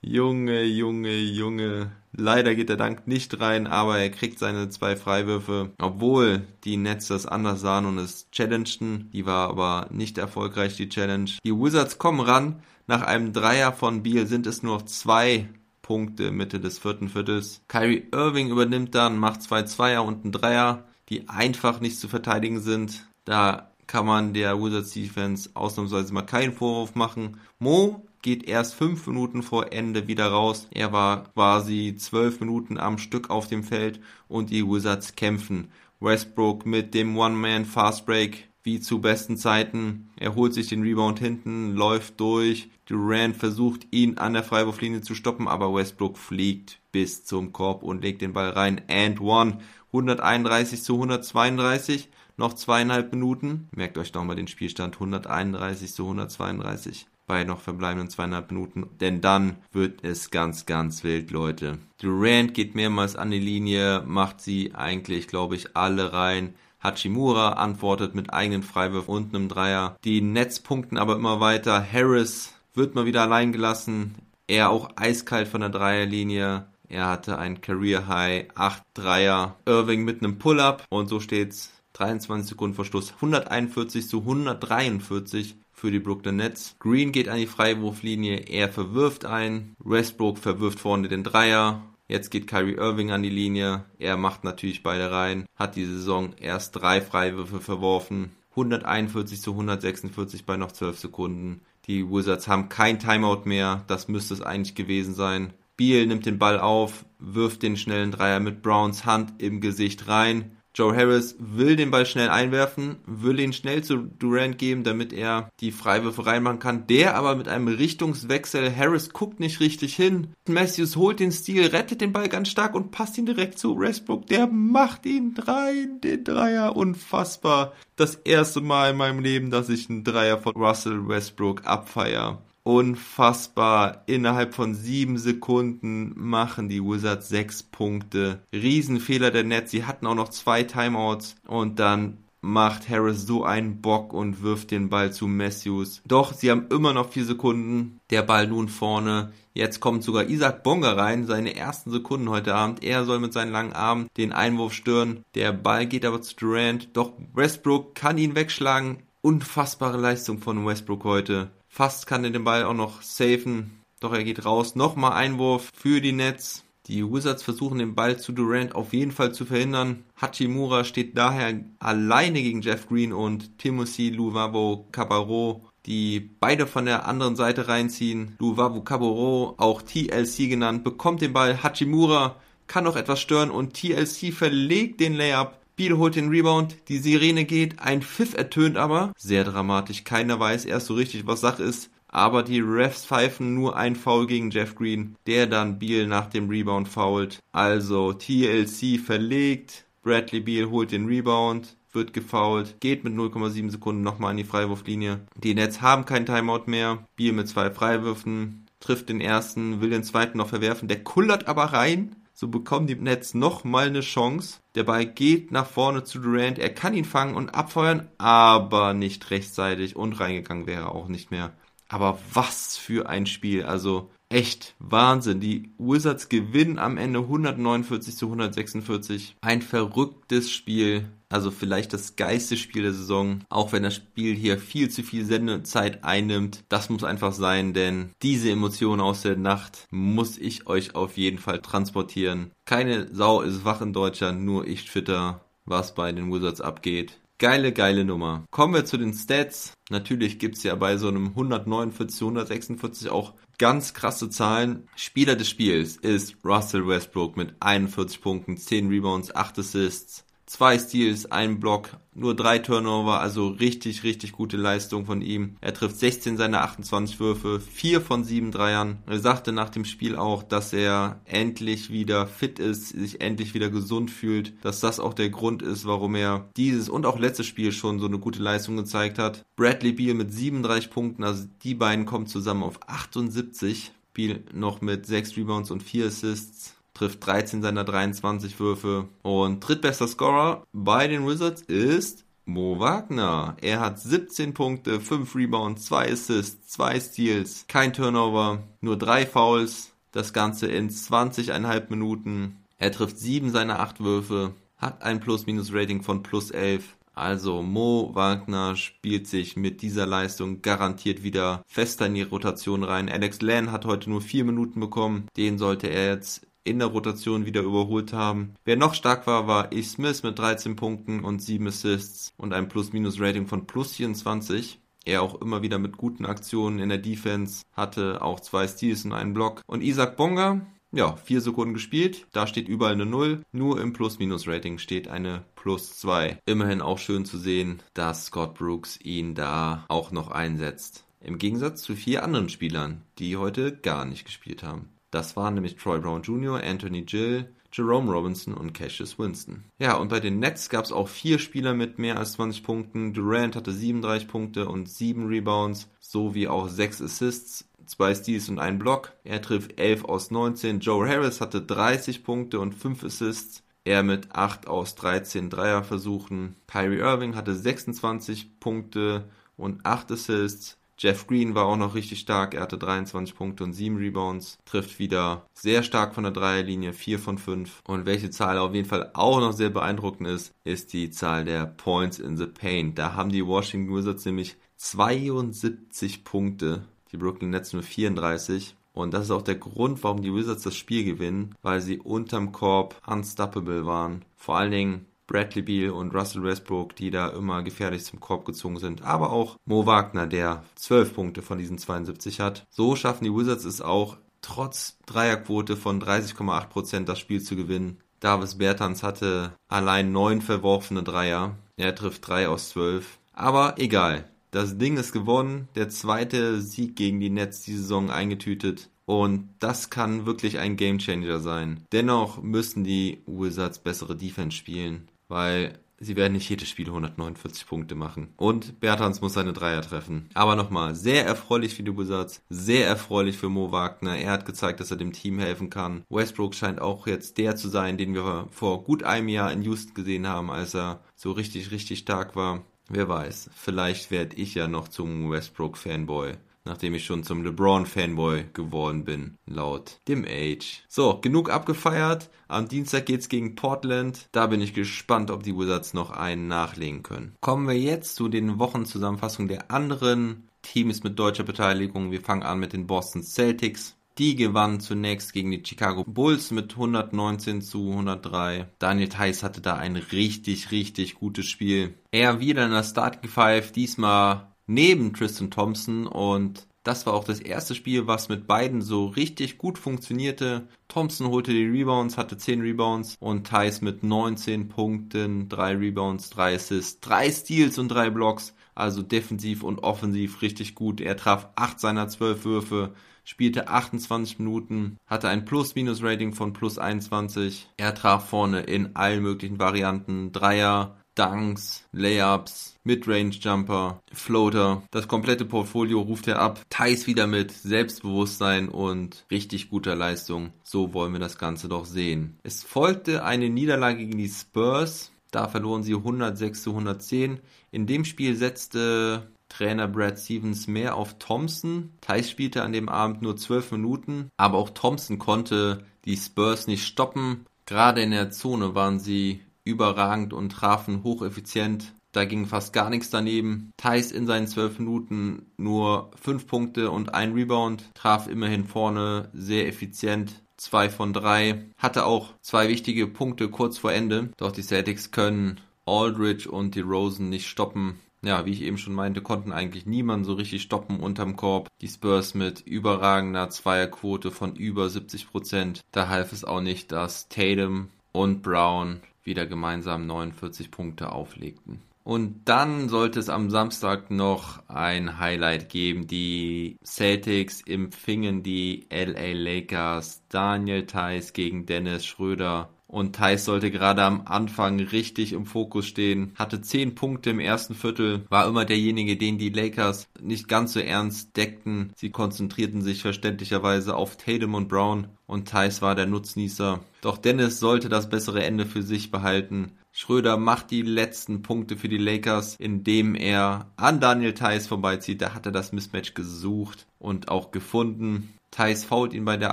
Junge, 0.00 0.62
Junge, 0.64 1.14
Junge. 1.18 1.92
Leider 2.12 2.54
geht 2.54 2.70
der 2.70 2.78
Dank 2.78 3.06
nicht 3.06 3.38
rein, 3.38 3.66
aber 3.66 3.98
er 3.98 4.08
kriegt 4.08 4.38
seine 4.38 4.70
zwei 4.70 4.96
Freiwürfe, 4.96 5.72
obwohl 5.78 6.46
die 6.64 6.78
Nets 6.78 7.08
das 7.08 7.26
anders 7.26 7.60
sahen 7.60 7.84
und 7.84 7.98
es 7.98 8.30
challengten. 8.30 9.10
Die 9.12 9.26
war 9.26 9.50
aber 9.50 9.88
nicht 9.90 10.16
erfolgreich, 10.16 10.74
die 10.74 10.88
Challenge. 10.88 11.32
Die 11.44 11.52
Wizards 11.52 11.98
kommen 11.98 12.20
ran. 12.20 12.62
Nach 12.86 13.02
einem 13.02 13.34
Dreier 13.34 13.74
von 13.74 14.02
Beal 14.02 14.26
sind 14.26 14.46
es 14.46 14.62
nur 14.62 14.78
noch 14.78 14.86
zwei 14.86 15.50
Punkte 15.90 16.30
Mitte 16.30 16.60
des 16.60 16.78
vierten 16.78 17.08
Viertels. 17.08 17.62
Kyrie 17.66 18.06
Irving 18.12 18.48
übernimmt 18.48 18.94
dann, 18.94 19.18
macht 19.18 19.42
zwei 19.42 19.64
Zweier 19.64 20.04
und 20.04 20.22
einen 20.22 20.30
Dreier, 20.30 20.84
die 21.08 21.28
einfach 21.28 21.80
nicht 21.80 21.98
zu 21.98 22.06
verteidigen 22.06 22.60
sind. 22.60 23.08
Da 23.24 23.72
kann 23.88 24.06
man 24.06 24.32
der 24.32 24.62
Wizards 24.62 24.92
Defense 24.92 25.50
ausnahmsweise 25.54 26.14
mal 26.14 26.22
keinen 26.22 26.52
Vorwurf 26.52 26.94
machen. 26.94 27.40
Mo 27.58 28.06
geht 28.22 28.44
erst 28.44 28.76
fünf 28.76 29.04
Minuten 29.08 29.42
vor 29.42 29.72
Ende 29.72 30.06
wieder 30.06 30.28
raus. 30.28 30.68
Er 30.70 30.92
war 30.92 31.24
quasi 31.34 31.96
zwölf 31.98 32.38
Minuten 32.38 32.78
am 32.78 32.96
Stück 32.96 33.28
auf 33.28 33.48
dem 33.48 33.64
Feld 33.64 33.98
und 34.28 34.50
die 34.50 34.64
Wizards 34.64 35.16
kämpfen. 35.16 35.72
Westbrook 35.98 36.66
mit 36.66 36.94
dem 36.94 37.18
One-Man-Fast-Break 37.18 38.49
wie 38.62 38.80
zu 38.80 39.00
besten 39.00 39.36
Zeiten. 39.36 40.10
Er 40.16 40.34
holt 40.34 40.54
sich 40.54 40.68
den 40.68 40.82
Rebound 40.82 41.18
hinten, 41.18 41.74
läuft 41.74 42.20
durch, 42.20 42.68
Durant 42.90 43.36
versucht 43.36 43.86
ihn 43.92 44.18
an 44.18 44.32
der 44.32 44.42
Freiwurflinie 44.42 45.00
zu 45.00 45.14
stoppen, 45.14 45.46
aber 45.46 45.72
Westbrook 45.72 46.18
fliegt 46.18 46.80
bis 46.90 47.24
zum 47.24 47.52
Korb 47.52 47.84
und 47.84 48.02
legt 48.02 48.20
den 48.20 48.32
Ball 48.32 48.50
rein. 48.50 48.82
And 48.88 49.20
one. 49.20 49.58
131 49.92 50.82
zu 50.82 50.94
132. 50.94 52.08
Noch 52.36 52.54
zweieinhalb 52.54 53.12
Minuten. 53.12 53.68
Merkt 53.70 53.96
euch 53.96 54.12
nochmal 54.12 54.34
den 54.34 54.48
Spielstand. 54.48 54.94
131 54.94 55.92
zu 55.94 56.02
132 56.02 57.06
bei 57.28 57.44
noch 57.44 57.60
verbleibenden 57.60 58.10
zweieinhalb 58.10 58.50
Minuten, 58.50 58.88
denn 59.00 59.20
dann 59.20 59.58
wird 59.70 60.02
es 60.02 60.32
ganz, 60.32 60.66
ganz 60.66 61.04
wild, 61.04 61.30
Leute. 61.30 61.78
Durant 61.98 62.54
geht 62.54 62.74
mehrmals 62.74 63.14
an 63.14 63.30
die 63.30 63.38
Linie, 63.38 64.02
macht 64.04 64.40
sie 64.40 64.74
eigentlich, 64.74 65.28
glaube 65.28 65.54
ich, 65.54 65.76
alle 65.76 66.12
rein. 66.12 66.54
Hachimura 66.82 67.50
antwortet 67.54 68.14
mit 68.14 68.32
eigenen 68.32 68.62
Freiwürfen 68.62 69.14
und 69.14 69.34
einem 69.34 69.48
Dreier. 69.48 69.96
Die 70.04 70.20
Nets 70.20 70.60
punkten 70.60 70.96
aber 70.96 71.16
immer 71.16 71.40
weiter. 71.40 71.84
Harris 71.92 72.54
wird 72.74 72.94
mal 72.94 73.06
wieder 73.06 73.22
allein 73.22 73.52
gelassen. 73.52 74.14
Er 74.46 74.70
auch 74.70 74.90
eiskalt 74.96 75.48
von 75.48 75.60
der 75.60 75.70
Dreierlinie. 75.70 76.66
Er 76.88 77.06
hatte 77.06 77.38
ein 77.38 77.60
Career 77.60 78.08
High 78.08 78.48
8 78.54 78.82
Dreier. 78.94 79.56
Irving 79.66 80.04
mit 80.04 80.22
einem 80.22 80.38
Pull-up 80.38 80.84
und 80.88 81.08
so 81.08 81.20
steht's 81.20 81.70
23 81.92 82.48
Sekunden 82.48 82.74
vor 82.74 82.84
Schluss 82.84 83.12
141 83.14 84.08
zu 84.08 84.20
143 84.20 85.56
für 85.72 85.90
die 85.90 85.98
Brooklyn 85.98 86.36
Nets. 86.36 86.76
Green 86.78 87.12
geht 87.12 87.28
an 87.28 87.38
die 87.38 87.46
Freiwurflinie, 87.46 88.36
er 88.36 88.68
verwirft 88.68 89.24
ein. 89.24 89.74
Westbrook 89.78 90.38
verwirft 90.38 90.78
vorne 90.78 91.08
den 91.08 91.24
Dreier. 91.24 91.82
Jetzt 92.10 92.30
geht 92.30 92.48
Kyrie 92.48 92.74
Irving 92.74 93.12
an 93.12 93.22
die 93.22 93.30
Linie. 93.30 93.84
Er 94.00 94.16
macht 94.16 94.42
natürlich 94.42 94.82
beide 94.82 95.12
rein. 95.12 95.46
Hat 95.54 95.76
die 95.76 95.84
Saison 95.84 96.32
erst 96.40 96.74
drei 96.74 97.00
Freiwürfe 97.00 97.60
verworfen. 97.60 98.32
141 98.50 99.40
zu 99.40 99.52
146 99.52 100.44
bei 100.44 100.56
noch 100.56 100.72
12 100.72 100.98
Sekunden. 100.98 101.60
Die 101.86 102.10
Wizards 102.10 102.48
haben 102.48 102.68
kein 102.68 102.98
Timeout 102.98 103.42
mehr, 103.44 103.84
das 103.86 104.08
müsste 104.08 104.34
es 104.34 104.42
eigentlich 104.42 104.74
gewesen 104.74 105.14
sein. 105.14 105.52
Beal 105.76 106.04
nimmt 106.04 106.26
den 106.26 106.40
Ball 106.40 106.58
auf, 106.58 107.04
wirft 107.20 107.62
den 107.62 107.76
schnellen 107.76 108.10
Dreier 108.10 108.40
mit 108.40 108.60
Browns 108.60 109.04
Hand 109.04 109.40
im 109.40 109.60
Gesicht 109.60 110.08
rein. 110.08 110.56
Joe 110.74 110.94
Harris 110.94 111.36
will 111.38 111.74
den 111.74 111.90
Ball 111.90 112.06
schnell 112.06 112.28
einwerfen, 112.28 112.96
will 113.04 113.40
ihn 113.40 113.52
schnell 113.52 113.82
zu 113.82 113.96
Durant 113.96 114.56
geben, 114.56 114.84
damit 114.84 115.12
er 115.12 115.50
die 115.60 115.72
Freiwürfe 115.72 116.26
reinmachen 116.26 116.60
kann. 116.60 116.86
Der 116.86 117.16
aber 117.16 117.34
mit 117.34 117.48
einem 117.48 117.68
Richtungswechsel, 117.68 118.74
Harris 118.74 119.10
guckt 119.10 119.40
nicht 119.40 119.60
richtig 119.60 119.96
hin. 119.96 120.28
Matthews 120.48 120.96
holt 120.96 121.18
den 121.18 121.32
Stil, 121.32 121.66
rettet 121.66 122.00
den 122.00 122.12
Ball 122.12 122.28
ganz 122.28 122.48
stark 122.48 122.74
und 122.74 122.92
passt 122.92 123.18
ihn 123.18 123.26
direkt 123.26 123.58
zu 123.58 123.78
Westbrook. 123.78 124.26
Der 124.26 124.46
macht 124.46 125.06
ihn 125.06 125.34
rein, 125.36 126.00
den 126.00 126.22
Dreier. 126.22 126.76
Unfassbar. 126.76 127.72
Das 127.96 128.14
erste 128.14 128.60
Mal 128.60 128.90
in 128.90 128.96
meinem 128.96 129.20
Leben, 129.20 129.50
dass 129.50 129.68
ich 129.68 129.90
einen 129.90 130.04
Dreier 130.04 130.38
von 130.38 130.54
Russell 130.54 131.08
Westbrook 131.08 131.66
abfeier 131.66 132.40
unfassbar. 132.62 134.02
Innerhalb 134.06 134.54
von 134.54 134.74
sieben 134.74 135.18
Sekunden 135.18 136.12
machen 136.16 136.68
die 136.68 136.82
Wizards 136.82 137.28
sechs 137.28 137.62
Punkte. 137.62 138.42
Riesenfehler 138.52 139.30
der 139.30 139.44
Nets. 139.44 139.70
Sie 139.70 139.84
hatten 139.84 140.06
auch 140.06 140.14
noch 140.14 140.28
zwei 140.28 140.62
Timeouts 140.62 141.36
und 141.46 141.78
dann 141.78 142.18
macht 142.42 142.88
Harris 142.88 143.26
so 143.26 143.44
einen 143.44 143.80
Bock 143.80 144.12
und 144.12 144.42
wirft 144.42 144.70
den 144.70 144.88
Ball 144.88 145.12
zu 145.12 145.26
Matthews. 145.26 146.02
Doch, 146.06 146.32
sie 146.32 146.50
haben 146.50 146.66
immer 146.70 146.92
noch 146.92 147.10
vier 147.10 147.24
Sekunden. 147.24 148.00
Der 148.10 148.22
Ball 148.22 148.46
nun 148.46 148.68
vorne. 148.68 149.32
Jetzt 149.52 149.80
kommt 149.80 150.04
sogar 150.04 150.28
Isaac 150.28 150.62
Bonga 150.62 150.92
rein, 150.92 151.26
seine 151.26 151.56
ersten 151.56 151.90
Sekunden 151.90 152.30
heute 152.30 152.54
Abend. 152.54 152.82
Er 152.82 153.04
soll 153.04 153.18
mit 153.18 153.32
seinen 153.32 153.52
langen 153.52 153.72
Armen 153.72 154.06
den 154.16 154.32
Einwurf 154.32 154.72
stören. 154.72 155.22
Der 155.34 155.52
Ball 155.52 155.86
geht 155.86 156.04
aber 156.04 156.22
zu 156.22 156.36
Durant. 156.36 156.88
Doch 156.94 157.12
Westbrook 157.34 157.94
kann 157.94 158.16
ihn 158.16 158.34
wegschlagen. 158.34 159.02
Unfassbare 159.22 159.98
Leistung 159.98 160.38
von 160.38 160.64
Westbrook 160.64 161.04
heute. 161.04 161.50
Fast 161.72 162.08
kann 162.08 162.24
er 162.24 162.30
den 162.30 162.42
Ball 162.42 162.64
auch 162.64 162.74
noch 162.74 163.00
safen, 163.00 163.80
doch 164.00 164.12
er 164.12 164.24
geht 164.24 164.44
raus. 164.44 164.74
Nochmal 164.74 165.12
Einwurf 165.12 165.70
für 165.72 166.00
die 166.00 166.12
Nets. 166.12 166.64
Die 166.88 167.08
Wizards 167.08 167.44
versuchen 167.44 167.78
den 167.78 167.94
Ball 167.94 168.18
zu 168.18 168.32
Durant 168.32 168.74
auf 168.74 168.92
jeden 168.92 169.12
Fall 169.12 169.32
zu 169.32 169.44
verhindern. 169.44 170.02
Hachimura 170.20 170.82
steht 170.82 171.16
daher 171.16 171.60
alleine 171.78 172.42
gegen 172.42 172.62
Jeff 172.62 172.88
Green 172.88 173.12
und 173.12 173.56
Timothy 173.58 174.10
Luvavo 174.10 174.88
Cabarro, 174.90 175.64
die 175.86 176.18
beide 176.18 176.66
von 176.66 176.86
der 176.86 177.06
anderen 177.06 177.36
Seite 177.36 177.68
reinziehen. 177.68 178.34
Luvavo 178.40 178.82
Cabarro, 178.82 179.54
auch 179.56 179.82
TLC 179.82 180.48
genannt, 180.48 180.82
bekommt 180.82 181.22
den 181.22 181.32
Ball. 181.32 181.62
Hachimura 181.62 182.40
kann 182.66 182.82
noch 182.82 182.96
etwas 182.96 183.20
stören 183.20 183.52
und 183.52 183.74
TLC 183.74 184.32
verlegt 184.32 184.98
den 184.98 185.14
Layup 185.14 185.59
Beal 185.80 185.96
holt 185.96 186.14
den 186.14 186.28
Rebound, 186.28 186.76
die 186.88 186.98
Sirene 186.98 187.46
geht, 187.46 187.78
ein 187.78 188.02
Pfiff 188.02 188.34
ertönt 188.34 188.76
aber. 188.76 189.14
Sehr 189.16 189.44
dramatisch, 189.44 190.04
keiner 190.04 190.38
weiß 190.38 190.66
erst 190.66 190.88
so 190.88 190.92
richtig, 190.92 191.26
was 191.26 191.40
Sache 191.40 191.62
ist. 191.62 191.88
Aber 192.06 192.42
die 192.42 192.60
Refs 192.60 193.06
pfeifen 193.06 193.54
nur 193.54 193.78
ein 193.78 193.96
Foul 193.96 194.26
gegen 194.26 194.50
Jeff 194.50 194.74
Green, 194.74 195.16
der 195.26 195.46
dann 195.46 195.78
Beal 195.78 196.06
nach 196.06 196.26
dem 196.26 196.50
Rebound 196.50 196.86
foult. 196.86 197.38
Also 197.52 198.12
TLC 198.12 199.00
verlegt, 199.00 199.86
Bradley 200.02 200.40
Beal 200.40 200.68
holt 200.68 200.92
den 200.92 201.06
Rebound, 201.06 201.78
wird 201.92 202.12
gefoult, 202.12 202.78
geht 202.80 203.02
mit 203.02 203.14
0,7 203.14 203.70
Sekunden 203.70 204.02
nochmal 204.02 204.32
an 204.32 204.36
die 204.36 204.44
Freiwurflinie. 204.44 205.22
Die 205.42 205.54
Nets 205.54 205.80
haben 205.80 206.04
kein 206.04 206.26
Timeout 206.26 206.64
mehr. 206.66 207.06
Beal 207.16 207.32
mit 207.32 207.48
zwei 207.48 207.70
Freiwürfen, 207.70 208.66
trifft 208.80 209.08
den 209.08 209.22
ersten, 209.22 209.80
will 209.80 209.88
den 209.88 210.04
zweiten 210.04 210.36
noch 210.36 210.50
verwerfen, 210.50 210.88
der 210.88 211.02
kullert 211.02 211.48
aber 211.48 211.64
rein. 211.72 212.16
So 212.40 212.48
bekommen 212.48 212.86
die 212.86 212.94
Nets 212.94 213.34
nochmal 213.34 213.88
eine 213.88 214.00
Chance. 214.00 214.60
Der 214.74 214.84
Ball 214.84 215.04
geht 215.04 215.52
nach 215.52 215.66
vorne 215.66 216.04
zu 216.04 216.20
Durant. 216.20 216.58
Er 216.58 216.72
kann 216.72 216.94
ihn 216.94 217.04
fangen 217.04 217.34
und 217.34 217.50
abfeuern, 217.50 218.08
aber 218.16 218.94
nicht 218.94 219.30
rechtzeitig 219.30 219.94
und 219.94 220.18
reingegangen 220.18 220.66
wäre 220.66 220.94
auch 220.94 221.08
nicht 221.08 221.30
mehr. 221.30 221.52
Aber 221.90 222.18
was 222.32 222.78
für 222.78 223.10
ein 223.10 223.26
Spiel. 223.26 223.64
Also 223.64 224.10
echt 224.30 224.74
Wahnsinn. 224.78 225.40
Die 225.40 225.74
Wizards 225.76 226.30
gewinnen 226.30 226.78
am 226.78 226.96
Ende 226.96 227.18
149 227.18 228.16
zu 228.16 228.24
146. 228.28 229.36
Ein 229.42 229.60
verrücktes 229.60 230.50
Spiel. 230.50 231.10
Also 231.30 231.50
vielleicht 231.52 231.92
das 231.92 232.16
geilste 232.16 232.56
Spiel 232.56 232.82
der 232.82 232.92
Saison. 232.92 233.44
Auch 233.48 233.72
wenn 233.72 233.84
das 233.84 233.94
Spiel 233.94 234.34
hier 234.34 234.58
viel 234.58 234.90
zu 234.90 235.02
viel 235.02 235.24
Sendezeit 235.24 236.04
einnimmt. 236.04 236.64
Das 236.68 236.90
muss 236.90 237.04
einfach 237.04 237.32
sein, 237.32 237.72
denn 237.72 238.10
diese 238.20 238.50
Emotionen 238.50 239.00
aus 239.00 239.22
der 239.22 239.36
Nacht 239.36 239.86
muss 239.90 240.36
ich 240.36 240.66
euch 240.66 240.96
auf 240.96 241.16
jeden 241.16 241.38
Fall 241.38 241.60
transportieren. 241.60 242.50
Keine 242.64 243.14
Sau 243.14 243.42
ist 243.42 243.64
wach 243.64 243.80
in 243.80 243.92
Deutschland, 243.92 244.42
nur 244.42 244.66
ich 244.66 244.84
twitter, 244.86 245.44
was 245.64 245.94
bei 245.94 246.10
den 246.10 246.32
Wizards 246.32 246.60
abgeht. 246.60 247.20
Geile, 247.38 247.72
geile 247.72 248.04
Nummer. 248.04 248.44
Kommen 248.50 248.74
wir 248.74 248.84
zu 248.84 248.98
den 248.98 249.14
Stats. 249.14 249.72
Natürlich 249.88 250.38
gibt's 250.38 250.62
ja 250.62 250.74
bei 250.74 250.98
so 250.98 251.08
einem 251.08 251.28
149, 251.28 252.20
146 252.20 253.08
auch 253.08 253.32
ganz 253.56 253.94
krasse 253.94 254.28
Zahlen. 254.28 254.88
Spieler 254.94 255.36
des 255.36 255.48
Spiels 255.48 255.96
ist 255.96 256.36
Russell 256.44 256.86
Westbrook 256.86 257.38
mit 257.38 257.54
41 257.60 258.20
Punkten, 258.20 258.56
10 258.58 258.88
Rebounds, 258.88 259.34
8 259.34 259.60
Assists 259.60 260.26
zwei 260.50 260.76
Steals, 260.80 261.30
ein 261.30 261.60
Block, 261.60 261.90
nur 262.12 262.34
drei 262.34 262.58
Turnover, 262.58 263.20
also 263.20 263.48
richtig, 263.48 264.02
richtig 264.02 264.32
gute 264.32 264.56
Leistung 264.56 265.06
von 265.06 265.22
ihm. 265.22 265.56
Er 265.60 265.72
trifft 265.72 265.96
16 265.96 266.36
seiner 266.36 266.62
28 266.62 267.20
Würfe, 267.20 267.60
vier 267.60 268.00
von 268.00 268.24
sieben 268.24 268.50
Dreiern. 268.50 268.98
Er 269.06 269.20
sagte 269.20 269.52
nach 269.52 269.70
dem 269.70 269.84
Spiel 269.84 270.16
auch, 270.16 270.42
dass 270.42 270.72
er 270.72 271.20
endlich 271.24 271.90
wieder 271.90 272.26
fit 272.26 272.58
ist, 272.58 272.88
sich 272.88 273.20
endlich 273.20 273.54
wieder 273.54 273.70
gesund 273.70 274.10
fühlt, 274.10 274.52
dass 274.64 274.80
das 274.80 274.98
auch 274.98 275.14
der 275.14 275.30
Grund 275.30 275.62
ist, 275.62 275.86
warum 275.86 276.16
er 276.16 276.50
dieses 276.56 276.88
und 276.88 277.06
auch 277.06 277.20
letztes 277.20 277.46
Spiel 277.46 277.70
schon 277.70 278.00
so 278.00 278.06
eine 278.06 278.18
gute 278.18 278.42
Leistung 278.42 278.76
gezeigt 278.76 279.20
hat. 279.20 279.44
Bradley 279.54 279.92
Beal 279.92 280.14
mit 280.14 280.32
37 280.32 280.90
Punkten, 280.90 281.22
also 281.22 281.44
die 281.62 281.74
beiden 281.74 282.06
kommen 282.06 282.26
zusammen 282.26 282.64
auf 282.64 282.80
78. 282.88 283.92
Beal 284.12 284.42
noch 284.52 284.80
mit 284.80 285.06
6 285.06 285.36
Rebounds 285.36 285.70
und 285.70 285.84
4 285.84 286.06
Assists 286.06 286.74
trifft 287.00 287.24
13 287.24 287.62
seiner 287.62 287.84
23 287.84 288.60
Würfe. 288.60 289.08
Und 289.22 289.60
drittbester 289.60 290.06
Scorer 290.06 290.64
bei 290.72 291.08
den 291.08 291.26
Wizards 291.26 291.62
ist 291.62 292.26
Mo 292.44 292.78
Wagner. 292.78 293.56
Er 293.62 293.80
hat 293.80 293.98
17 293.98 294.52
Punkte, 294.52 295.00
5 295.00 295.34
Rebounds, 295.34 295.86
2 295.86 296.12
Assists, 296.12 296.68
2 296.72 297.00
Steals, 297.00 297.64
kein 297.68 297.94
Turnover, 297.94 298.64
nur 298.82 298.98
3 298.98 299.24
Fouls. 299.26 299.92
Das 300.12 300.32
Ganze 300.32 300.66
in 300.66 300.90
20,5 300.90 301.84
Minuten. 301.88 302.56
Er 302.78 302.92
trifft 302.92 303.18
7 303.18 303.50
seiner 303.50 303.78
8 303.78 304.00
Würfe, 304.00 304.54
hat 304.76 305.02
ein 305.02 305.20
Plus-Minus-Rating 305.20 306.02
von 306.02 306.22
plus 306.22 306.50
11. 306.50 306.96
Also 307.14 307.62
Mo 307.62 308.10
Wagner 308.14 308.76
spielt 308.76 309.26
sich 309.26 309.56
mit 309.56 309.82
dieser 309.82 310.06
Leistung 310.06 310.62
garantiert 310.62 311.22
wieder 311.22 311.62
fester 311.66 312.06
in 312.06 312.14
die 312.14 312.22
Rotation 312.22 312.82
rein. 312.82 313.08
Alex 313.08 313.40
Lan 313.40 313.72
hat 313.72 313.84
heute 313.84 314.10
nur 314.10 314.20
4 314.20 314.44
Minuten 314.44 314.80
bekommen. 314.80 315.28
Den 315.36 315.58
sollte 315.58 315.86
er 315.86 316.14
jetzt 316.14 316.46
in 316.64 316.78
der 316.78 316.88
Rotation 316.88 317.46
wieder 317.46 317.62
überholt 317.62 318.12
haben. 318.12 318.54
Wer 318.64 318.76
noch 318.76 318.94
stark 318.94 319.26
war, 319.26 319.46
war 319.46 319.72
E. 319.72 319.82
Smith 319.82 320.22
mit 320.22 320.38
13 320.38 320.76
Punkten 320.76 321.24
und 321.24 321.42
7 321.42 321.66
Assists 321.66 322.32
und 322.36 322.52
einem 322.52 322.68
Plus-Minus-Rating 322.68 323.46
von 323.46 323.66
plus 323.66 323.94
24. 323.94 324.80
Er 325.04 325.22
auch 325.22 325.40
immer 325.40 325.62
wieder 325.62 325.78
mit 325.78 325.96
guten 325.96 326.26
Aktionen 326.26 326.78
in 326.78 326.90
der 326.90 326.98
Defense, 326.98 327.62
hatte 327.72 328.22
auch 328.22 328.40
zwei 328.40 328.68
Steals 328.68 329.04
und 329.04 329.12
einen 329.12 329.32
Block. 329.32 329.62
Und 329.66 329.82
Isaac 329.82 330.16
Bonga, 330.16 330.66
ja, 330.92 331.16
vier 331.16 331.40
Sekunden 331.40 331.72
gespielt, 331.72 332.26
da 332.32 332.46
steht 332.46 332.68
überall 332.68 332.92
eine 332.92 333.06
0, 333.06 333.42
nur 333.52 333.80
im 333.80 333.92
Plus-Minus-Rating 333.92 334.78
steht 334.78 335.08
eine 335.08 335.44
Plus 335.54 335.98
2. 335.98 336.38
Immerhin 336.46 336.82
auch 336.82 336.98
schön 336.98 337.24
zu 337.24 337.38
sehen, 337.38 337.82
dass 337.94 338.26
Scott 338.26 338.54
Brooks 338.54 338.98
ihn 339.00 339.34
da 339.34 339.84
auch 339.88 340.10
noch 340.10 340.30
einsetzt. 340.30 341.04
Im 341.22 341.38
Gegensatz 341.38 341.82
zu 341.82 341.94
vier 341.94 342.24
anderen 342.24 342.48
Spielern, 342.48 343.02
die 343.18 343.36
heute 343.36 343.76
gar 343.76 344.04
nicht 344.04 344.24
gespielt 344.24 344.62
haben. 344.62 344.88
Das 345.10 345.36
waren 345.36 345.54
nämlich 345.54 345.76
Troy 345.76 345.98
Brown 345.98 346.22
Jr., 346.22 346.62
Anthony 346.62 347.02
Gill, 347.02 347.52
Jerome 347.72 348.10
Robinson 348.10 348.54
und 348.54 348.72
Cassius 348.72 349.18
Winston. 349.18 349.64
Ja, 349.78 349.96
und 349.96 350.08
bei 350.08 350.20
den 350.20 350.38
Nets 350.38 350.68
gab 350.68 350.84
es 350.84 350.92
auch 350.92 351.08
vier 351.08 351.38
Spieler 351.38 351.74
mit 351.74 351.98
mehr 351.98 352.18
als 352.18 352.32
20 352.32 352.64
Punkten. 352.64 353.12
Durant 353.12 353.54
hatte 353.54 353.72
37 353.72 354.28
Punkte 354.28 354.68
und 354.68 354.88
7 354.88 355.26
Rebounds, 355.26 355.88
sowie 356.00 356.48
auch 356.48 356.68
6 356.68 357.02
Assists, 357.02 357.68
2 357.86 358.14
Steals 358.14 358.48
und 358.48 358.58
1 358.58 358.78
Block. 358.78 359.12
Er 359.24 359.40
trifft 359.40 359.78
11 359.80 360.04
aus 360.04 360.30
19. 360.30 360.80
Joe 360.80 361.08
Harris 361.08 361.40
hatte 361.40 361.62
30 361.62 362.24
Punkte 362.24 362.58
und 362.60 362.74
5 362.74 363.04
Assists. 363.04 363.62
Er 363.84 364.02
mit 364.02 364.32
8 364.34 364.66
aus 364.66 364.94
13 364.96 365.48
Dreierversuchen. 365.48 366.56
Kyrie 366.66 366.98
Irving 366.98 367.34
hatte 367.34 367.54
26 367.54 368.60
Punkte 368.60 369.30
und 369.56 369.86
8 369.86 370.12
Assists. 370.12 370.79
Jeff 371.02 371.26
Green 371.26 371.54
war 371.54 371.64
auch 371.64 371.78
noch 371.78 371.94
richtig 371.94 372.20
stark. 372.20 372.52
Er 372.52 372.60
hatte 372.60 372.76
23 372.76 373.34
Punkte 373.34 373.64
und 373.64 373.72
7 373.72 373.96
Rebounds. 373.96 374.58
Trifft 374.66 374.98
wieder 374.98 375.46
sehr 375.54 375.82
stark 375.82 376.14
von 376.14 376.24
der 376.24 376.32
Dreierlinie, 376.32 376.92
4 376.92 377.18
von 377.18 377.38
5. 377.38 377.80
Und 377.88 378.04
welche 378.04 378.28
Zahl 378.28 378.58
auf 378.58 378.74
jeden 378.74 378.86
Fall 378.86 379.10
auch 379.14 379.40
noch 379.40 379.52
sehr 379.52 379.70
beeindruckend 379.70 380.28
ist, 380.28 380.52
ist 380.62 380.92
die 380.92 381.10
Zahl 381.10 381.46
der 381.46 381.64
Points 381.64 382.18
in 382.18 382.36
the 382.36 382.46
Paint. 382.46 382.98
Da 382.98 383.14
haben 383.14 383.30
die 383.30 383.46
Washington 383.46 383.96
Wizards 383.96 384.26
nämlich 384.26 384.58
72 384.76 386.22
Punkte. 386.22 386.84
Die 387.12 387.16
Brooklyn 387.16 387.48
Nets 387.48 387.72
nur 387.72 387.82
34. 387.82 388.76
Und 388.92 389.14
das 389.14 389.24
ist 389.24 389.30
auch 389.30 389.40
der 389.40 389.54
Grund, 389.54 390.04
warum 390.04 390.20
die 390.20 390.34
Wizards 390.34 390.64
das 390.64 390.76
Spiel 390.76 391.04
gewinnen, 391.04 391.54
weil 391.62 391.80
sie 391.80 391.98
unterm 391.98 392.52
Korb 392.52 393.00
unstoppable 393.06 393.86
waren. 393.86 394.22
Vor 394.36 394.58
allen 394.58 394.72
Dingen 394.72 395.06
Bradley 395.30 395.62
Beal 395.62 395.90
und 395.90 396.12
Russell 396.12 396.42
Westbrook, 396.42 396.96
die 396.96 397.12
da 397.12 397.28
immer 397.28 397.62
gefährlich 397.62 398.04
zum 398.04 398.18
Korb 398.18 398.44
gezogen 398.44 398.80
sind, 398.80 399.02
aber 399.02 399.30
auch 399.30 399.56
Mo 399.64 399.86
Wagner, 399.86 400.26
der 400.26 400.64
12 400.74 401.14
Punkte 401.14 401.40
von 401.40 401.56
diesen 401.56 401.78
72 401.78 402.40
hat. 402.40 402.66
So 402.68 402.96
schaffen 402.96 403.22
die 403.22 403.32
Wizards 403.32 403.64
es 403.64 403.80
auch, 403.80 404.16
trotz 404.42 404.98
Dreierquote 405.06 405.76
von 405.76 406.02
30,8% 406.02 407.04
das 407.04 407.20
Spiel 407.20 407.40
zu 407.40 407.54
gewinnen. 407.54 407.98
Davis 408.18 408.58
Bertans 408.58 409.04
hatte 409.04 409.52
allein 409.68 410.10
neun 410.10 410.42
verworfene 410.42 411.04
Dreier. 411.04 411.54
Er 411.76 411.94
trifft 411.94 412.26
drei 412.26 412.48
aus 412.48 412.70
zwölf. 412.70 413.18
Aber 413.32 413.76
egal. 413.78 414.24
Das 414.50 414.78
Ding 414.78 414.96
ist 414.96 415.12
gewonnen. 415.12 415.68
Der 415.76 415.90
zweite 415.90 416.60
Sieg 416.60 416.96
gegen 416.96 417.20
die 417.20 417.30
Nets 417.30 417.62
die 417.62 417.76
Saison 417.76 418.10
eingetütet. 418.10 418.90
Und 419.06 419.48
das 419.58 419.90
kann 419.90 420.24
wirklich 420.24 420.58
ein 420.58 420.76
Gamechanger 420.76 421.40
sein. 421.40 421.84
Dennoch 421.90 422.40
müssen 422.42 422.84
die 422.84 423.22
Wizards 423.26 423.80
bessere 423.80 424.14
Defense 424.14 424.56
spielen, 424.56 425.08
weil 425.30 425.78
sie 425.98 426.16
werden 426.16 426.32
nicht 426.32 426.48
jedes 426.48 426.68
Spiel 426.68 426.86
149 426.86 427.66
Punkte 427.66 427.94
machen. 427.94 428.32
Und 428.36 428.80
Bertans 428.80 429.20
muss 429.20 429.34
seine 429.34 429.52
Dreier 429.52 429.82
treffen. 429.82 430.28
Aber 430.34 430.56
nochmal, 430.56 430.94
sehr 430.94 431.24
erfreulich 431.24 431.74
für 431.74 431.82
die 431.82 431.96
Wizards, 431.96 432.42
sehr 432.48 432.86
erfreulich 432.86 433.36
für 433.36 433.48
Mo 433.48 433.70
Wagner. 433.70 434.16
Er 434.16 434.32
hat 434.32 434.46
gezeigt, 434.46 434.80
dass 434.80 434.90
er 434.90 434.96
dem 434.96 435.12
Team 435.12 435.38
helfen 435.38 435.70
kann. 435.70 436.04
Westbrook 436.08 436.54
scheint 436.54 436.80
auch 436.80 437.06
jetzt 437.06 437.38
der 437.38 437.56
zu 437.56 437.68
sein, 437.68 437.98
den 437.98 438.14
wir 438.14 438.48
vor 438.50 438.82
gut 438.84 439.04
einem 439.04 439.28
Jahr 439.28 439.52
in 439.52 439.62
Houston 439.62 439.94
gesehen 439.94 440.26
haben, 440.26 440.50
als 440.50 440.74
er 440.74 441.00
so 441.14 441.32
richtig, 441.32 441.70
richtig 441.70 442.00
stark 442.00 442.34
war. 442.34 442.64
Wer 442.88 443.08
weiß, 443.08 443.50
vielleicht 443.54 444.10
werde 444.10 444.34
ich 444.34 444.56
ja 444.56 444.66
noch 444.66 444.88
zum 444.88 445.30
Westbrook-Fanboy 445.30 446.34
nachdem 446.70 446.94
ich 446.94 447.04
schon 447.04 447.24
zum 447.24 447.42
LeBron-Fanboy 447.42 448.50
geworden 448.52 449.04
bin, 449.04 449.36
laut 449.44 449.98
dem 450.06 450.24
Age. 450.24 450.84
So, 450.88 451.18
genug 451.20 451.50
abgefeiert. 451.50 452.30
Am 452.46 452.68
Dienstag 452.68 453.06
geht's 453.06 453.28
gegen 453.28 453.56
Portland. 453.56 454.28
Da 454.30 454.46
bin 454.46 454.60
ich 454.60 454.72
gespannt, 454.72 455.32
ob 455.32 455.42
die 455.42 455.56
Wizards 455.56 455.94
noch 455.94 456.10
einen 456.10 456.46
nachlegen 456.46 457.02
können. 457.02 457.34
Kommen 457.40 457.66
wir 457.66 457.78
jetzt 457.78 458.14
zu 458.14 458.28
den 458.28 458.60
Wochenzusammenfassungen 458.60 459.48
der 459.48 459.72
anderen 459.72 460.48
Teams 460.62 461.02
mit 461.02 461.18
deutscher 461.18 461.42
Beteiligung. 461.42 462.12
Wir 462.12 462.20
fangen 462.20 462.44
an 462.44 462.60
mit 462.60 462.72
den 462.72 462.86
Boston 462.86 463.24
Celtics. 463.24 463.96
Die 464.18 464.36
gewannen 464.36 464.80
zunächst 464.80 465.32
gegen 465.32 465.50
die 465.50 465.62
Chicago 465.64 466.04
Bulls 466.04 466.50
mit 466.50 466.72
119 466.72 467.62
zu 467.62 467.90
103. 467.90 468.68
Daniel 468.78 469.08
Theiss 469.08 469.42
hatte 469.42 469.60
da 469.60 469.74
ein 469.74 469.96
richtig, 469.96 470.70
richtig 470.70 471.14
gutes 471.14 471.46
Spiel. 471.46 471.94
Er 472.12 472.38
wieder 472.38 472.66
in 472.66 472.72
der 472.72 472.84
Starting 472.84 473.30
Five, 473.30 473.72
diesmal 473.72 474.49
neben 474.70 475.12
Tristan 475.12 475.50
Thompson 475.50 476.06
und 476.06 476.66
das 476.82 477.04
war 477.04 477.12
auch 477.12 477.24
das 477.24 477.40
erste 477.40 477.74
Spiel, 477.74 478.06
was 478.06 478.30
mit 478.30 478.46
beiden 478.46 478.80
so 478.80 479.06
richtig 479.06 479.58
gut 479.58 479.76
funktionierte. 479.76 480.66
Thompson 480.88 481.28
holte 481.28 481.52
die 481.52 481.66
Rebounds, 481.66 482.16
hatte 482.16 482.38
10 482.38 482.62
Rebounds 482.62 483.16
und 483.20 483.46
Thais 483.46 483.82
mit 483.82 484.02
19 484.02 484.68
Punkten, 484.68 485.48
3 485.50 485.76
Rebounds, 485.76 486.30
3 486.30 486.54
Assists, 486.54 487.00
3 487.00 487.30
Steals 487.30 487.78
und 487.78 487.88
3 487.88 488.10
Blocks. 488.10 488.54
Also 488.74 489.02
defensiv 489.02 489.62
und 489.62 489.80
offensiv 489.80 490.40
richtig 490.40 490.74
gut. 490.74 491.02
Er 491.02 491.16
traf 491.16 491.48
8 491.56 491.78
seiner 491.78 492.08
12 492.08 492.44
Würfe, 492.46 492.94
spielte 493.24 493.68
28 493.68 494.38
Minuten, 494.38 494.96
hatte 495.06 495.28
ein 495.28 495.44
Plus-Minus-Rating 495.44 496.32
von 496.32 496.54
plus 496.54 496.78
21. 496.78 497.68
Er 497.76 497.94
traf 497.94 498.30
vorne 498.30 498.60
in 498.60 498.96
allen 498.96 499.22
möglichen 499.22 499.58
Varianten. 499.58 500.32
Dreier, 500.32 500.96
Dunks, 501.14 501.84
Layups, 501.92 502.76
Midrange 502.84 503.36
Jumper, 503.40 504.00
Floater. 504.12 504.82
Das 504.90 505.08
komplette 505.08 505.44
Portfolio 505.44 506.00
ruft 506.00 506.28
er 506.28 506.38
ab. 506.38 506.60
Thais 506.70 507.06
wieder 507.06 507.26
mit 507.26 507.52
Selbstbewusstsein 507.52 508.68
und 508.68 509.24
richtig 509.30 509.70
guter 509.70 509.96
Leistung. 509.96 510.52
So 510.62 510.94
wollen 510.94 511.12
wir 511.12 511.20
das 511.20 511.38
Ganze 511.38 511.68
doch 511.68 511.84
sehen. 511.84 512.38
Es 512.42 512.62
folgte 512.62 513.24
eine 513.24 513.50
Niederlage 513.50 513.98
gegen 513.98 514.18
die 514.18 514.28
Spurs. 514.28 515.10
Da 515.30 515.48
verloren 515.48 515.82
sie 515.82 515.94
106 515.94 516.62
zu 516.62 516.70
110. 516.70 517.40
In 517.70 517.86
dem 517.86 518.04
Spiel 518.04 518.34
setzte 518.34 519.28
Trainer 519.48 519.88
Brad 519.88 520.18
Stevens 520.18 520.66
mehr 520.66 520.96
auf 520.96 521.18
Thompson. 521.18 521.90
Thais 522.00 522.30
spielte 522.30 522.62
an 522.62 522.72
dem 522.72 522.88
Abend 522.88 523.20
nur 523.20 523.36
12 523.36 523.72
Minuten, 523.72 524.30
aber 524.36 524.58
auch 524.58 524.70
Thompson 524.70 525.18
konnte 525.18 525.84
die 526.04 526.16
Spurs 526.16 526.66
nicht 526.66 526.86
stoppen. 526.86 527.44
Gerade 527.66 528.00
in 528.00 528.10
der 528.10 528.30
Zone 528.30 528.74
waren 528.74 528.98
sie 528.98 529.42
überragend 529.70 530.32
und 530.32 530.50
trafen 530.50 531.02
hocheffizient. 531.02 531.94
Da 532.12 532.24
ging 532.24 532.46
fast 532.46 532.72
gar 532.72 532.90
nichts 532.90 533.10
daneben. 533.10 533.72
Thais 533.76 534.10
in 534.10 534.26
seinen 534.26 534.48
zwölf 534.48 534.78
Minuten 534.78 535.46
nur 535.56 536.10
fünf 536.20 536.46
Punkte 536.46 536.90
und 536.90 537.14
ein 537.14 537.32
Rebound, 537.32 537.84
traf 537.94 538.26
immerhin 538.26 538.64
vorne 538.64 539.28
sehr 539.32 539.68
effizient. 539.68 540.42
Zwei 540.56 540.90
von 540.90 541.12
drei, 541.12 541.64
hatte 541.78 542.04
auch 542.04 542.34
zwei 542.42 542.68
wichtige 542.68 543.06
Punkte 543.06 543.48
kurz 543.48 543.78
vor 543.78 543.92
Ende. 543.92 544.30
Doch 544.36 544.52
die 544.52 544.62
Celtics 544.62 545.10
können 545.10 545.60
Aldridge 545.86 546.50
und 546.50 546.74
die 546.74 546.80
Rosen 546.80 547.30
nicht 547.30 547.46
stoppen. 547.46 547.98
Ja, 548.22 548.44
wie 548.44 548.52
ich 548.52 548.62
eben 548.62 548.76
schon 548.76 548.92
meinte, 548.92 549.22
konnten 549.22 549.52
eigentlich 549.52 549.86
niemanden 549.86 550.26
so 550.26 550.34
richtig 550.34 550.60
stoppen 550.60 551.00
unterm 551.00 551.36
Korb. 551.36 551.68
Die 551.80 551.88
Spurs 551.88 552.34
mit 552.34 552.60
überragender 552.60 553.48
Zweierquote 553.48 554.30
von 554.30 554.54
über 554.56 554.90
70 554.90 555.30
Prozent. 555.30 555.80
Da 555.92 556.08
half 556.08 556.32
es 556.32 556.44
auch 556.44 556.60
nicht, 556.60 556.92
dass 556.92 557.28
Tatum 557.30 557.88
und 558.12 558.42
Brown 558.42 559.00
wieder 559.22 559.46
gemeinsam 559.46 560.06
49 560.06 560.70
Punkte 560.70 561.12
auflegten. 561.12 561.82
Und 562.02 562.48
dann 562.48 562.88
sollte 562.88 563.20
es 563.20 563.28
am 563.28 563.50
Samstag 563.50 564.10
noch 564.10 564.66
ein 564.68 565.18
Highlight 565.18 565.68
geben. 565.68 566.06
Die 566.06 566.78
Celtics 566.82 567.62
empfingen 567.66 568.42
die 568.42 568.86
LA 568.90 569.32
Lakers. 569.32 570.22
Daniel 570.28 570.86
Theiss 570.86 571.32
gegen 571.34 571.66
Dennis 571.66 572.06
Schröder. 572.06 572.70
Und 572.90 573.14
Thais 573.14 573.44
sollte 573.44 573.70
gerade 573.70 574.02
am 574.02 574.22
Anfang 574.24 574.80
richtig 574.80 575.32
im 575.32 575.46
Fokus 575.46 575.86
stehen, 575.86 576.32
hatte 576.34 576.60
10 576.60 576.96
Punkte 576.96 577.30
im 577.30 577.38
ersten 577.38 577.76
Viertel, 577.76 578.26
war 578.30 578.48
immer 578.48 578.64
derjenige, 578.64 579.16
den 579.16 579.38
die 579.38 579.50
Lakers 579.50 580.08
nicht 580.20 580.48
ganz 580.48 580.72
so 580.72 580.80
ernst 580.80 581.36
deckten. 581.36 581.92
Sie 581.94 582.10
konzentrierten 582.10 582.82
sich 582.82 583.02
verständlicherweise 583.02 583.94
auf 583.94 584.16
Tatum 584.16 584.54
und 584.54 584.68
Brown 584.68 585.06
und 585.28 585.46
Thais 585.46 585.82
war 585.82 585.94
der 585.94 586.06
Nutznießer. 586.06 586.80
Doch 587.00 587.16
Dennis 587.16 587.60
sollte 587.60 587.88
das 587.88 588.10
bessere 588.10 588.42
Ende 588.42 588.66
für 588.66 588.82
sich 588.82 589.12
behalten. 589.12 589.70
Schröder 589.92 590.36
macht 590.36 590.72
die 590.72 590.82
letzten 590.82 591.42
Punkte 591.42 591.76
für 591.76 591.88
die 591.88 591.96
Lakers, 591.96 592.56
indem 592.56 593.14
er 593.14 593.70
an 593.76 594.00
Daniel 594.00 594.34
Theiss 594.34 594.66
vorbeizieht. 594.66 595.22
Da 595.22 595.32
hat 595.32 595.46
er 595.46 595.52
das 595.52 595.72
Mismatch 595.72 596.14
gesucht 596.14 596.88
und 596.98 597.28
auch 597.28 597.52
gefunden. 597.52 598.34
Theiss 598.50 598.84
fault 598.84 599.12
ihn 599.12 599.24
bei 599.24 599.36
der 599.36 599.52